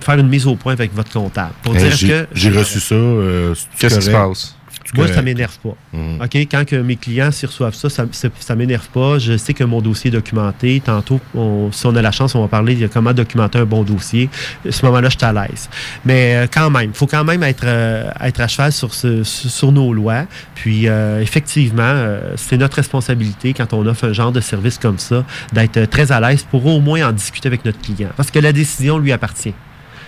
faire 0.00 0.18
une 0.18 0.28
mise 0.28 0.46
au 0.46 0.54
point 0.54 0.72
avec 0.72 0.94
votre 0.94 1.10
comptable. 1.12 1.52
Pour 1.62 1.74
Hey, 1.76 1.82
dire 1.84 1.92
j'ai- 1.96 2.08
que. 2.08 2.26
J'ai 2.34 2.50
reçu 2.50 2.78
ça. 2.80 2.94
euh, 2.94 3.54
Qu'est-ce 3.78 3.96
qui 3.98 4.04
se 4.04 4.10
passe? 4.10 4.55
Moi, 4.94 5.08
ça 5.08 5.22
m'énerve 5.22 5.56
pas. 5.58 5.76
Mhm. 5.92 6.20
OK, 6.22 6.34
quand 6.50 6.64
que 6.66 6.76
mes 6.76 6.96
clients 6.96 7.30
s'y 7.30 7.46
reçoivent 7.46 7.74
ça, 7.74 7.88
ça, 7.90 8.54
m'énerve 8.54 8.88
pas. 8.88 9.18
Je 9.18 9.36
sais 9.36 9.52
que 9.54 9.64
mon 9.64 9.80
dossier 9.80 10.08
est 10.08 10.12
documenté. 10.12 10.80
Tantôt, 10.84 11.20
on- 11.34 11.70
si 11.72 11.86
on 11.86 11.94
a 11.96 12.02
la 12.02 12.12
chance, 12.12 12.34
on 12.34 12.40
va 12.42 12.48
parler 12.48 12.74
de 12.76 12.86
comment 12.86 13.12
documenter 13.12 13.58
un 13.58 13.64
bon 13.64 13.82
dossier. 13.82 14.28
À 14.66 14.72
ce 14.72 14.84
moment-là, 14.86 15.08
je 15.08 15.16
suis 15.16 15.26
à 15.26 15.32
l'aise. 15.32 15.68
Mais 16.04 16.36
euh, 16.36 16.46
quand 16.52 16.70
même, 16.70 16.90
il 16.90 16.96
faut 16.96 17.06
quand 17.06 17.24
même 17.24 17.42
être, 17.42 17.64
euh, 17.66 18.10
être 18.20 18.40
à 18.40 18.48
cheval 18.48 18.72
sur, 18.72 18.94
ce- 18.94 19.24
sur, 19.24 19.72
nos 19.72 19.92
lois. 19.92 20.24
Puis, 20.54 20.88
euh, 20.88 21.20
effectivement, 21.20 21.82
euh, 21.82 22.32
c'est 22.36 22.56
notre 22.56 22.76
responsabilité 22.76 23.52
quand 23.54 23.72
on 23.72 23.84
offre 23.86 24.04
un 24.08 24.12
genre 24.12 24.32
de 24.32 24.40
service 24.40 24.78
comme 24.78 24.98
ça, 24.98 25.24
d'être 25.52 25.84
très 25.90 26.12
à 26.12 26.20
l'aise 26.20 26.44
pour 26.50 26.64
au 26.66 26.80
moins 26.80 27.08
en 27.08 27.12
discuter 27.12 27.46
avec 27.48 27.64
notre 27.64 27.80
client. 27.80 28.10
Parce 28.16 28.30
que 28.30 28.38
la 28.38 28.52
décision 28.52 28.98
lui 28.98 29.12
appartient 29.12 29.54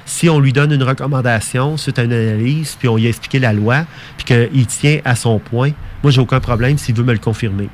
si 0.09 0.29
on 0.29 0.41
lui 0.41 0.53
donne 0.53 0.73
une 0.73 0.83
recommandation 0.83 1.77
suite 1.77 1.99
à 1.99 2.03
une 2.03 2.13
analyse, 2.13 2.77
puis 2.79 2.89
on 2.89 2.97
lui 2.97 3.07
a 3.07 3.09
expliqué 3.11 3.39
la 3.39 3.53
loi, 3.53 3.85
puis 4.17 4.25
qu'il 4.25 4.67
tient 4.67 5.01
à 5.05 5.15
son 5.15 5.39
point, 5.39 5.73
moi, 6.03 6.11
j'ai 6.11 6.21
aucun 6.21 6.41
problème 6.41 6.79
s'il 6.79 6.95
veut 6.95 7.05
me 7.05 7.13
le 7.13 7.19
confirmer. 7.19 7.69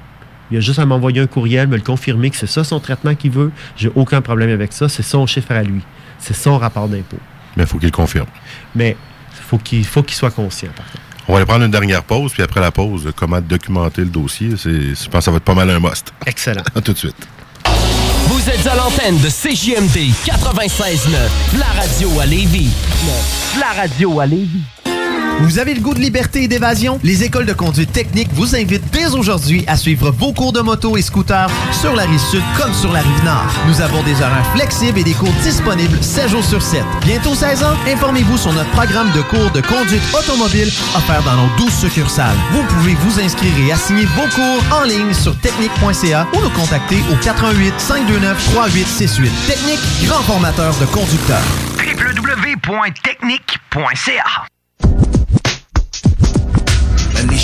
Il 0.51 0.59
a 0.59 0.61
juste 0.61 0.79
à 0.79 0.85
m'envoyer 0.85 1.21
un 1.21 1.27
courriel, 1.27 1.69
me 1.69 1.77
le 1.77 1.83
confirmer 1.83 2.31
que 2.31 2.37
c'est 2.37 2.49
ça 2.49 2.65
son 2.65 2.81
traitement 2.81 3.15
qu'il 3.15 3.31
veut. 3.31 3.53
J'ai 3.77 3.91
aucun 3.95 4.21
problème 4.21 4.51
avec 4.51 4.73
ça. 4.73 4.89
C'est 4.89 5.03
son 5.03 5.27
chiffre 5.27 5.53
à 5.53 5.63
lui. 5.63 5.81
C'est 6.19 6.35
son 6.35 6.59
rapport 6.59 6.89
d'impôt. 6.89 7.19
Mais 7.57 7.63
il 7.63 7.67
faut 7.67 7.79
qu'il 7.79 7.89
le 7.89 7.93
confirme. 7.93 8.27
Mais 8.75 8.97
faut 9.31 9.59
qu'il 9.59 9.85
faut 9.85 10.03
qu'il 10.03 10.17
soit 10.17 10.31
conscient, 10.31 10.71
par 10.77 10.87
contre. 10.87 11.05
On 11.27 11.33
va 11.33 11.39
aller 11.39 11.47
prendre 11.47 11.65
une 11.65 11.71
dernière 11.71 12.03
pause, 12.03 12.33
puis 12.33 12.43
après 12.43 12.61
la 12.61 12.71
pause, 12.71 13.11
comment 13.17 13.41
documenter 13.41 14.03
le 14.03 14.09
dossier. 14.09 14.51
C'est, 14.59 14.95
je 14.95 15.09
pense 15.09 15.21
que 15.21 15.21
ça 15.21 15.31
va 15.31 15.39
être 15.39 15.45
pas 15.45 15.55
mal 15.55 15.71
un 15.71 15.81
must. 15.81 16.13
Excellent. 16.27 16.63
À 16.75 16.81
tout 16.81 16.93
de 16.93 16.99
suite. 16.99 17.17
Vous 18.45 18.51
êtes 18.51 18.67
à 18.67 18.75
l'antenne 18.75 19.17
de 19.21 19.29
CJMD 19.31 20.13
96.9, 20.27 21.59
la 21.59 21.65
radio 21.81 22.21
à 22.21 22.27
Lévis. 22.27 22.69
La 23.59 23.73
radio 23.81 24.21
à 24.21 24.27
Lévis. 24.27 24.84
Vous 25.41 25.59
avez 25.59 25.75
le 25.75 25.81
goût 25.81 25.95
de 25.95 25.99
liberté 26.01 26.45
et 26.45 26.49
d'évasion? 26.49 26.99
Les 27.03 27.25
écoles 27.25 27.45
de 27.47 27.53
conduite 27.53 27.93
technique 27.93 28.29
vous 28.33 28.55
invitent 28.55 28.89
dès 28.93 29.13
aujourd'hui 29.15 29.65
à 29.67 29.77
suivre 29.77 30.11
vos 30.11 30.33
cours 30.33 30.53
de 30.53 30.61
moto 30.61 30.97
et 30.97 31.03
scooter 31.03 31.49
sur 31.73 31.93
la 31.95 32.05
rive 32.05 32.21
sud 32.21 32.43
comme 32.57 32.73
sur 32.73 32.93
la 32.93 33.01
rive 33.01 33.25
nord. 33.25 33.53
Nous 33.67 33.81
avons 33.81 34.01
des 34.05 34.15
horaires 34.15 34.47
flexibles 34.55 34.99
et 35.01 35.05
des 35.05 35.13
cours 35.13 35.33
disponibles 35.43 35.99
7 36.01 36.29
jours 36.31 36.45
sur 36.45 36.63
7. 36.63 36.83
Bientôt 37.05 37.35
16 37.35 37.65
ans? 37.65 37.77
Informez-vous 37.87 38.39
sur 38.39 38.53
notre 38.53 38.71
programme 38.71 39.11
de 39.13 39.21
cours 39.23 39.51
de 39.51 39.61
conduite 39.61 40.03
automobile 40.19 40.69
offert 40.97 41.23
dans 41.25 41.35
nos 41.37 41.49
12 41.59 41.71
succursales. 41.73 42.37
Vous 42.53 42.63
pouvez 42.63 42.95
vous 42.95 43.19
inscrire 43.21 43.53
et 43.67 43.73
assigner 43.73 44.07
vos 44.17 44.29
cours 44.35 44.63
en 44.73 44.85
ligne 44.85 45.13
sur 45.13 45.37
technique.ca 45.41 46.27
ou 46.33 46.41
nous 46.41 46.51
contacter 46.51 46.99
au 47.13 47.17
88 47.23 47.75
529 47.79 48.53
3868. 48.55 49.31
Technique, 49.47 49.81
grand 50.07 50.23
formateur 50.23 50.75
de 50.77 50.87
conducteurs. 50.87 51.43
www.technique.ca 51.77 54.47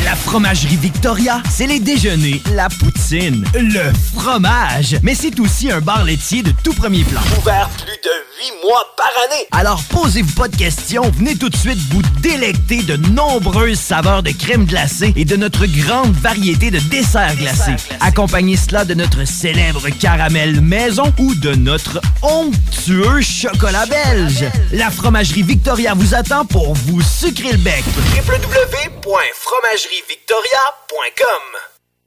La 0.05 0.15
fromagerie 0.17 0.77
Victoria, 0.77 1.43
c'est 1.51 1.67
les 1.67 1.79
déjeuners, 1.79 2.41
la 2.55 2.69
poutine, 2.69 3.45
le 3.55 3.93
fromage. 4.17 4.97
Mais 5.03 5.15
c'est 5.15 5.39
aussi 5.41 5.71
un 5.71 5.81
bar 5.81 6.05
laitier 6.05 6.43
de 6.43 6.53
tout 6.65 6.73
premier 6.73 7.05
plan. 7.05 7.21
Ouvert 7.39 7.69
plus 7.71 7.99
de 8.03 8.11
8 8.41 8.67
mois 8.67 8.95
par 8.97 9.11
année. 9.27 9.47
Alors 9.53 9.83
posez-vous 9.91 10.33
pas 10.35 10.49
de 10.49 10.57
questions, 10.57 11.11
venez 11.11 11.37
tout 11.37 11.51
de 11.51 11.57
suite 11.57 11.79
vous 11.91 12.03
délecter 12.21 12.83
de 12.83 12.97
nombreuses 12.97 13.79
saveurs 13.79 14.23
de 14.23 14.31
crème 14.31 14.65
glacée 14.65 15.13
et 15.17 15.27
de 15.27 15.37
notre 15.37 15.67
grande 15.67 16.15
variété 16.15 16.71
de 16.71 16.79
desserts 16.79 17.37
glacés. 17.37 17.77
Accompagnez 18.01 18.57
cela 18.57 18.87
de 18.87 18.95
notre 18.95 19.27
célèbre 19.27 19.91
caramel 19.91 20.61
maison 20.63 21.13
ou 21.19 21.35
de 21.35 21.55
notre 21.55 22.01
onctueux 22.23 23.21
chocolat 23.21 23.85
belge. 23.87 24.45
La 24.73 24.91
fromagerie 24.91 25.43
Victoria 25.43 25.93
vous 25.95 26.15
attend 26.15 26.47
pour 26.47 26.75
vous 26.75 27.03
sucrer 27.03 27.53
le 27.53 27.59
bec. 27.59 27.85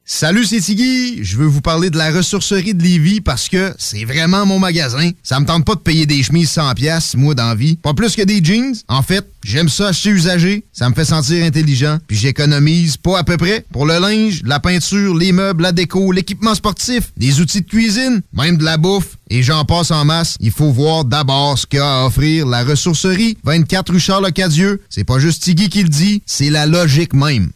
Salut, 0.05 0.45
c'est 0.45 0.61
Tiggy. 0.61 1.23
Je 1.23 1.35
veux 1.35 1.45
vous 1.45 1.59
parler 1.59 1.89
de 1.89 1.97
la 1.97 2.11
ressourcerie 2.11 2.73
de 2.73 2.81
Lévis 2.81 3.19
parce 3.19 3.49
que 3.49 3.73
c'est 3.77 4.05
vraiment 4.05 4.45
mon 4.45 4.57
magasin. 4.57 5.09
Ça 5.21 5.37
me 5.39 5.45
tente 5.45 5.65
pas 5.65 5.75
de 5.75 5.81
payer 5.81 6.05
des 6.05 6.23
chemises 6.23 6.51
100 6.51 6.75
pièces 6.75 7.15
moi, 7.15 7.35
d'envie. 7.35 7.75
Pas 7.75 7.93
plus 7.93 8.15
que 8.15 8.21
des 8.21 8.41
jeans. 8.41 8.73
En 8.87 9.01
fait, 9.01 9.27
j'aime 9.43 9.67
ça 9.67 9.89
acheter 9.89 10.11
usagé. 10.11 10.63
Ça 10.71 10.89
me 10.89 10.95
fait 10.95 11.03
sentir 11.03 11.43
intelligent. 11.43 11.97
Puis 12.07 12.15
j'économise 12.15 12.95
pas 12.95 13.19
à 13.19 13.23
peu 13.25 13.35
près 13.35 13.65
pour 13.73 13.85
le 13.85 13.99
linge, 13.99 14.43
la 14.45 14.61
peinture, 14.61 15.15
les 15.15 15.33
meubles, 15.33 15.63
la 15.63 15.73
déco, 15.73 16.13
l'équipement 16.13 16.55
sportif, 16.55 17.11
des 17.17 17.41
outils 17.41 17.63
de 17.63 17.69
cuisine, 17.69 18.21
même 18.31 18.55
de 18.55 18.63
la 18.63 18.77
bouffe. 18.77 19.17
Et 19.29 19.43
j'en 19.43 19.65
passe 19.65 19.91
en 19.91 20.05
masse. 20.05 20.37
Il 20.39 20.51
faut 20.51 20.71
voir 20.71 21.03
d'abord 21.03 21.57
ce 21.57 21.65
qu'a 21.65 22.01
à 22.01 22.05
offrir 22.05 22.45
la 22.45 22.63
ressourcerie 22.63 23.37
24 23.43 23.91
rue 23.91 23.99
Charles-Cadieux. 23.99 24.81
C'est 24.89 25.03
pas 25.03 25.19
juste 25.19 25.43
Tiggy 25.43 25.67
qui 25.67 25.83
le 25.83 25.89
dit, 25.89 26.23
c'est 26.25 26.49
la 26.49 26.65
logique 26.65 27.13
même. 27.13 27.51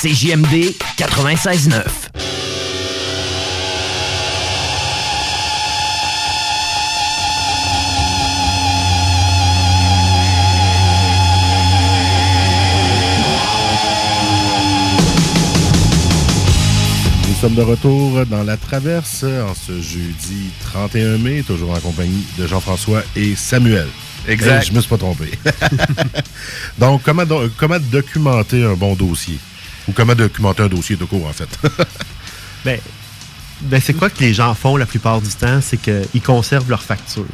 CJMD 0.00 0.74
96.9. 0.98 1.82
Nous 17.28 17.34
sommes 17.48 17.54
de 17.54 17.62
retour 17.62 18.24
dans 18.26 18.44
la 18.44 18.56
traverse 18.56 19.24
en 19.24 19.54
ce 19.54 19.72
jeudi 19.80 20.50
31 20.72 21.18
mai, 21.18 21.42
toujours 21.42 21.72
en 21.72 21.80
compagnie 21.80 22.24
de 22.38 22.46
Jean-François 22.46 23.02
et 23.16 23.34
Samuel. 23.34 23.88
Exact. 24.28 24.62
Hey, 24.62 24.68
je 24.68 24.72
me 24.74 24.80
suis 24.80 24.88
pas 24.88 24.98
trompé. 24.98 25.30
Donc, 26.78 27.02
comment, 27.02 27.24
do- 27.24 27.50
comment 27.56 27.78
documenter 27.90 28.64
un 28.64 28.74
bon 28.74 28.94
dossier? 28.94 29.38
Ou 29.88 29.92
comment 29.92 30.14
documenter 30.14 30.62
un 30.62 30.68
dossier 30.68 30.96
de 30.96 31.04
cours, 31.04 31.26
en 31.26 31.32
fait? 31.32 31.48
Ben, 32.64 32.78
ben 33.62 33.80
c'est 33.80 33.92
quoi 33.92 34.08
que 34.08 34.20
les 34.20 34.32
gens 34.32 34.54
font 34.54 34.76
la 34.76 34.86
plupart 34.86 35.20
du 35.20 35.30
temps? 35.30 35.60
C'est 35.60 35.78
qu'ils 35.78 36.22
conservent 36.22 36.70
leurs 36.70 36.84
factures. 36.84 37.26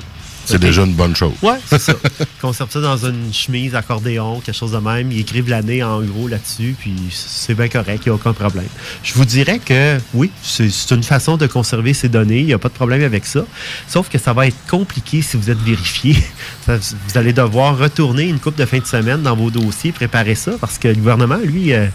C'est 0.53 0.59
déjà 0.59 0.83
une 0.85 0.95
bonne 0.95 1.15
chose. 1.17 1.33
Ouais, 1.43 1.57
c'est 1.67 1.81
ça. 1.81 1.93
Ils 2.21 2.27
conservent 2.41 2.71
ça 2.71 2.81
dans 2.81 2.97
une 2.97 3.33
chemise, 3.33 3.75
accordéon, 3.75 4.41
quelque 4.41 4.57
chose 4.57 4.73
de 4.73 4.79
même. 4.79 5.11
Ils 5.13 5.21
écrivent 5.21 5.49
l'année 5.49 5.83
en 5.83 6.01
gros 6.03 6.29
là-dessus, 6.29 6.75
puis 6.79 6.95
c'est 7.11 7.55
bien 7.55 7.69
correct, 7.69 8.03
il 8.07 8.09
n'y 8.09 8.13
a 8.13 8.15
aucun 8.15 8.33
problème. 8.33 8.67
Je 9.03 9.15
vous 9.15 9.25
dirais 9.25 9.59
que 9.59 9.99
oui, 10.15 10.31
c'est 10.43 10.71
une 10.91 11.03
façon 11.03 11.37
de 11.37 11.47
conserver 11.47 11.95
ces 11.95 12.09
données, 12.09 12.41
il 12.41 12.47
n'y 12.47 12.53
a 12.53 12.59
pas 12.59 12.69
de 12.69 12.75
problème 12.75 13.03
avec 13.03 13.27
ça. 13.27 13.41
Sauf 13.89 14.09
que 14.09 14.19
ça 14.19 14.33
va 14.33 14.47
être 14.47 14.57
compliqué 14.69 15.23
si 15.23 15.37
vous 15.37 15.51
êtes 15.51 15.61
vérifié. 15.63 16.17
Vous 16.69 17.17
allez 17.17 17.33
devoir 17.33 17.79
retourner 17.79 18.25
une 18.29 18.39
coupe 18.39 18.57
de 18.57 18.67
fin 18.67 18.79
de 18.79 18.85
semaine 18.87 19.23
dans 19.23 19.35
vos 19.35 19.51
dossiers, 19.51 19.91
préparer 19.91 20.35
ça, 20.35 20.53
parce 20.61 20.77
que 20.77 20.89
le 20.89 20.97
gouvernement, 20.97 21.39
lui, 21.43 21.73
euh, 21.73 21.87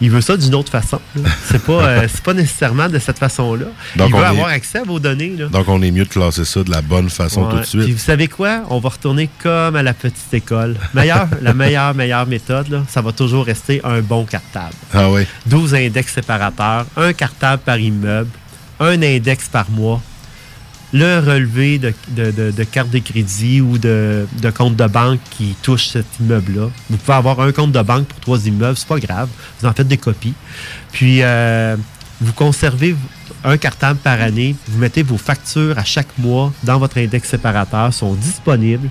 il 0.00 0.10
veut 0.10 0.22
ça 0.22 0.38
d'une 0.38 0.54
autre 0.54 0.70
façon. 0.70 0.98
C'est 1.50 1.62
pas, 1.62 1.84
euh, 1.84 2.08
pas 2.24 2.32
nécessairement 2.32 2.88
de 2.88 2.98
cette 2.98 3.18
façon-là. 3.18 3.66
Donc, 3.96 4.08
Il 4.08 4.14
on 4.14 4.18
veut 4.18 4.24
est- 4.24 4.28
avoir 4.28 4.46
accès 4.48 4.78
à 4.78 4.84
vos 4.84 4.98
données. 4.98 5.34
Là. 5.38 5.48
Donc, 5.48 5.68
on 5.68 5.82
est 5.82 5.90
mieux 5.90 6.04
de 6.04 6.08
classer 6.08 6.46
ça 6.46 6.64
de 6.64 6.70
la 6.70 6.80
bonne 6.80 7.10
façon 7.10 7.46
tout 7.46 7.58
de 7.58 7.64
suite. 7.64 7.82
Puis 7.84 7.94
savez 8.02 8.28
quoi? 8.28 8.62
On 8.70 8.78
va 8.78 8.88
retourner 8.90 9.28
comme 9.42 9.76
à 9.76 9.82
la 9.82 9.94
petite 9.94 10.32
école. 10.32 10.76
Meilleure, 10.94 11.28
la 11.42 11.54
meilleure, 11.54 11.94
meilleure 11.94 12.26
méthode, 12.26 12.68
là, 12.68 12.82
ça 12.88 13.00
va 13.00 13.12
toujours 13.12 13.44
rester 13.46 13.80
un 13.84 14.00
bon 14.00 14.24
cartable. 14.24 14.74
Ah 14.92 15.10
oui. 15.10 15.22
12 15.46 15.74
index 15.74 16.12
séparateurs, 16.12 16.86
un 16.96 17.12
cartable 17.12 17.62
par 17.62 17.78
immeuble, 17.78 18.30
un 18.80 19.00
index 19.02 19.48
par 19.48 19.70
mois, 19.70 20.00
le 20.94 21.20
relevé 21.20 21.78
de, 21.78 21.94
de- 22.08 22.30
de- 22.30 22.50
de 22.50 22.64
carte 22.64 22.90
de 22.90 22.98
crédit 22.98 23.60
ou 23.62 23.78
de, 23.78 24.26
de 24.42 24.50
compte 24.50 24.76
de 24.76 24.86
banque 24.86 25.20
qui 25.30 25.56
touche 25.62 25.86
cet 25.86 26.04
immeuble-là. 26.20 26.68
Vous 26.90 26.96
pouvez 26.98 27.16
avoir 27.16 27.40
un 27.40 27.50
compte 27.52 27.72
de 27.72 27.80
banque 27.80 28.06
pour 28.06 28.20
trois 28.20 28.46
immeubles, 28.46 28.76
c'est 28.76 28.88
pas 28.88 28.98
grave. 28.98 29.28
Vous 29.60 29.66
en 29.66 29.72
faites 29.72 29.88
des 29.88 29.96
copies. 29.96 30.34
Puis, 30.92 31.22
euh, 31.22 31.76
vous 32.20 32.32
conservez 32.34 32.94
un 33.44 33.56
cartable 33.56 33.98
par 33.98 34.20
année. 34.20 34.54
Vous 34.68 34.78
mettez 34.78 35.02
vos 35.02 35.18
factures 35.18 35.78
à 35.78 35.84
chaque 35.84 36.18
mois 36.18 36.52
dans 36.62 36.78
votre 36.78 36.98
index 36.98 37.28
séparateur, 37.28 37.92
sont 37.92 38.14
disponibles. 38.14 38.88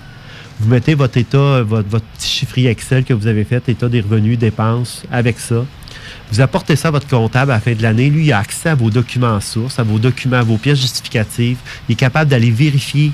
Vous 0.59 0.69
mettez 0.69 0.93
votre 0.93 1.17
état, 1.17 1.63
votre, 1.63 1.87
petit 1.87 2.29
chiffrier 2.29 2.69
Excel 2.69 3.03
que 3.03 3.13
vous 3.13 3.27
avez 3.27 3.43
fait, 3.43 3.67
état 3.67 3.89
des 3.89 4.01
revenus, 4.01 4.37
dépenses, 4.37 5.03
avec 5.11 5.39
ça. 5.39 5.65
Vous 6.31 6.39
apportez 6.39 6.75
ça 6.75 6.89
à 6.89 6.91
votre 6.91 7.07
comptable 7.07 7.51
à 7.51 7.55
la 7.55 7.59
fin 7.59 7.73
de 7.73 7.81
l'année. 7.81 8.09
Lui, 8.09 8.27
il 8.27 8.33
a 8.33 8.39
accès 8.39 8.69
à 8.69 8.75
vos 8.75 8.89
documents 8.89 9.39
sources, 9.39 9.79
à 9.79 9.83
vos 9.83 9.97
documents, 9.97 10.37
à 10.37 10.43
vos 10.43 10.57
pièces 10.57 10.79
justificatives. 10.79 11.57
Il 11.89 11.93
est 11.93 11.95
capable 11.95 12.29
d'aller 12.29 12.51
vérifier 12.51 13.11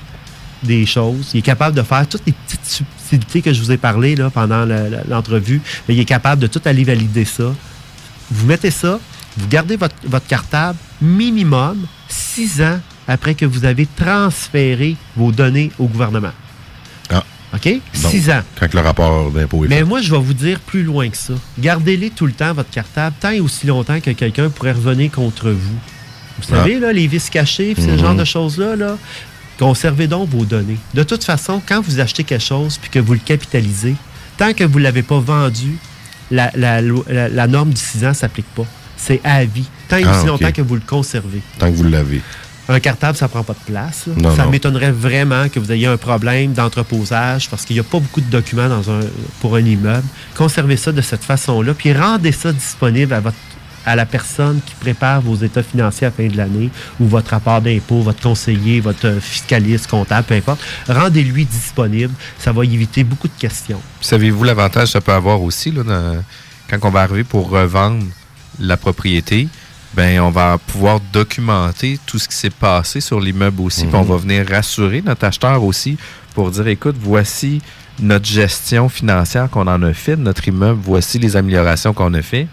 des 0.63 0.85
choses. 0.85 1.31
Il 1.33 1.39
est 1.39 1.43
capable 1.43 1.75
de 1.75 1.83
faire 1.83 2.07
toutes 2.07 2.25
les 2.25 2.33
petites 2.33 2.65
subtilités 2.65 3.41
que 3.41 3.53
je 3.53 3.61
vous 3.61 3.71
ai 3.71 3.77
parlé 3.77 4.15
pendant 4.33 4.65
l'entrevue. 5.07 5.61
Il 5.87 5.99
est 5.99 6.05
capable 6.05 6.41
de 6.41 6.47
tout 6.47 6.61
aller 6.65 6.83
valider 6.83 7.25
ça. 7.25 7.53
Vous 8.29 8.45
mettez 8.45 8.71
ça, 8.71 8.99
vous 9.37 9.47
gardez 9.47 9.75
votre, 9.75 9.95
votre 10.05 10.27
cartable 10.27 10.77
minimum 11.01 11.85
six 12.09 12.61
ans 12.61 12.79
après 13.07 13.35
que 13.35 13.45
vous 13.45 13.65
avez 13.65 13.85
transféré 13.95 14.95
vos 15.15 15.31
données 15.31 15.71
au 15.79 15.85
gouvernement. 15.87 16.31
Ah. 17.09 17.23
OK? 17.53 17.63
Donc, 18.01 18.11
Six 18.11 18.29
ans. 18.29 18.41
Quand 18.59 18.73
le 18.73 18.81
rapport 18.81 19.31
d'impôt 19.31 19.63
est 19.65 19.69
Mais 19.69 19.77
fait. 19.77 19.83
moi, 19.85 20.01
je 20.01 20.11
vais 20.11 20.19
vous 20.19 20.33
dire 20.33 20.59
plus 20.59 20.83
loin 20.83 21.07
que 21.09 21.15
ça. 21.17 21.33
Gardez-les 21.59 22.09
tout 22.09 22.25
le 22.25 22.33
temps, 22.33 22.53
votre 22.53 22.69
cartable, 22.69 23.15
tant 23.19 23.29
et 23.31 23.39
aussi 23.39 23.65
longtemps 23.67 23.99
que 24.01 24.11
quelqu'un 24.11 24.49
pourrait 24.49 24.73
revenir 24.73 25.11
contre 25.11 25.49
vous. 25.51 25.77
Vous 26.37 26.43
savez, 26.43 26.79
là, 26.79 26.91
les 26.91 27.07
vis 27.07 27.29
cachés, 27.29 27.73
ce 27.77 27.81
Mhm. 27.89 27.97
genre 27.97 28.15
de 28.15 28.25
choses-là, 28.25 28.75
là, 28.75 28.97
conservez 29.57 30.07
donc 30.07 30.29
vos 30.29 30.45
données. 30.45 30.77
De 30.93 31.03
toute 31.03 31.23
façon, 31.23 31.61
quand 31.65 31.81
vous 31.81 31.99
achetez 31.99 32.23
quelque 32.23 32.43
chose 32.43 32.77
puis 32.77 32.89
que 32.91 32.99
vous 32.99 33.13
le 33.13 33.19
capitalisez, 33.19 33.95
tant 34.37 34.53
que 34.53 34.63
vous 34.63 34.77
ne 34.79 34.83
l'avez 34.83 35.01
pas 35.01 35.19
vendu, 35.19 35.77
la, 36.29 36.51
la 36.55 36.81
lo- 36.81 37.05
la- 37.09 37.29
la 37.29 37.47
norme 37.47 37.71
du 37.71 37.81
6 37.81 38.03
ans 38.05 38.09
ne 38.09 38.13
s'applique 38.13 38.53
pas. 38.53 38.65
C'est 38.97 39.21
à 39.23 39.45
vie. 39.45 39.67
Tant 39.87 39.97
et 39.97 40.03
Ah, 40.05 40.17
aussi 40.17 40.25
longtemps 40.27 40.51
que 40.51 40.61
vous 40.61 40.75
le 40.75 40.81
conservez. 40.85 41.41
Tant 41.59 41.71
que 41.71 41.75
vous 41.77 41.83
l'avez. 41.85 42.21
Un 42.69 42.81
cartable, 42.81 43.17
ça 43.17 43.29
prend 43.29 43.43
pas 43.43 43.53
de 43.53 43.71
place. 43.71 44.07
Non, 44.17 44.35
ça 44.35 44.45
m'étonnerait 44.45 44.91
vraiment 44.91 45.47
que 45.47 45.57
vous 45.59 45.71
ayez 45.71 45.87
un 45.87 45.95
problème 45.95 46.51
d'entreposage 46.53 47.49
parce 47.49 47.63
qu'il 47.63 47.75
n'y 47.75 47.79
a 47.79 47.83
pas 47.83 47.99
beaucoup 47.99 48.19
de 48.19 48.29
documents 48.29 48.67
dans 48.67 48.91
un, 48.91 48.99
pour 49.39 49.55
un 49.55 49.61
immeuble. 49.61 50.03
Conservez 50.35 50.75
ça 50.75 50.91
de 50.91 51.01
cette 51.01 51.23
façon-là, 51.23 51.73
puis 51.73 51.93
rendez 51.93 52.33
ça 52.33 52.51
disponible 52.51 53.13
à 53.13 53.19
votre 53.21 53.37
à 53.85 53.95
la 53.95 54.05
personne 54.05 54.59
qui 54.65 54.75
prépare 54.75 55.21
vos 55.21 55.35
états 55.37 55.63
financiers 55.63 56.07
à 56.07 56.09
la 56.09 56.15
fin 56.17 56.27
de 56.29 56.35
l'année 56.35 56.69
ou 56.99 57.07
votre 57.07 57.29
rapport 57.31 57.61
d'impôt, 57.61 58.01
votre 58.01 58.19
conseiller, 58.21 58.81
votre 58.81 59.21
fiscaliste, 59.21 59.87
comptable, 59.87 60.25
peu 60.27 60.33
importe. 60.35 60.59
Rendez-lui 60.89 61.45
disponible. 61.45 62.13
Ça 62.37 62.51
va 62.51 62.65
éviter 62.65 63.05
beaucoup 63.05 63.29
de 63.29 63.39
questions. 63.39 63.79
Savez-vous 64.01 64.43
l'avantage 64.43 64.87
que 64.87 64.89
ça 64.89 64.99
peut 64.99 65.13
avoir 65.13 65.41
aussi 65.41 65.71
là, 65.71 65.83
dans- 65.83 66.21
quand 66.69 66.79
on 66.85 66.89
va 66.91 66.99
arriver 67.03 67.23
pour 67.23 67.49
revendre? 67.49 68.03
La 68.59 68.77
propriété? 68.77 69.47
Ben, 69.93 70.19
on 70.19 70.29
va 70.29 70.57
pouvoir 70.57 70.99
documenter 71.13 71.99
tout 72.05 72.19
ce 72.19 72.27
qui 72.27 72.35
s'est 72.35 72.49
passé 72.51 73.01
sur 73.01 73.19
l'immeuble 73.19 73.61
aussi. 73.61 73.85
Puis 73.85 73.95
on 73.95 74.03
Mhm. 74.03 74.09
va 74.09 74.17
venir 74.17 74.45
rassurer 74.47 75.01
notre 75.01 75.25
acheteur 75.25 75.63
aussi 75.63 75.97
pour 76.35 76.51
dire 76.51 76.67
écoute, 76.67 76.95
voici 76.99 77.61
notre 77.99 78.25
gestion 78.25 78.89
financière 78.89 79.49
qu'on 79.49 79.65
en 79.67 79.81
a 79.81 79.93
fait 79.93 80.15
de 80.15 80.21
notre 80.21 80.47
immeuble, 80.47 80.79
voici 80.83 81.17
les 81.17 81.35
améliorations 81.35 81.93
qu'on 81.93 82.13
a 82.13 82.21
fait. 82.21 82.47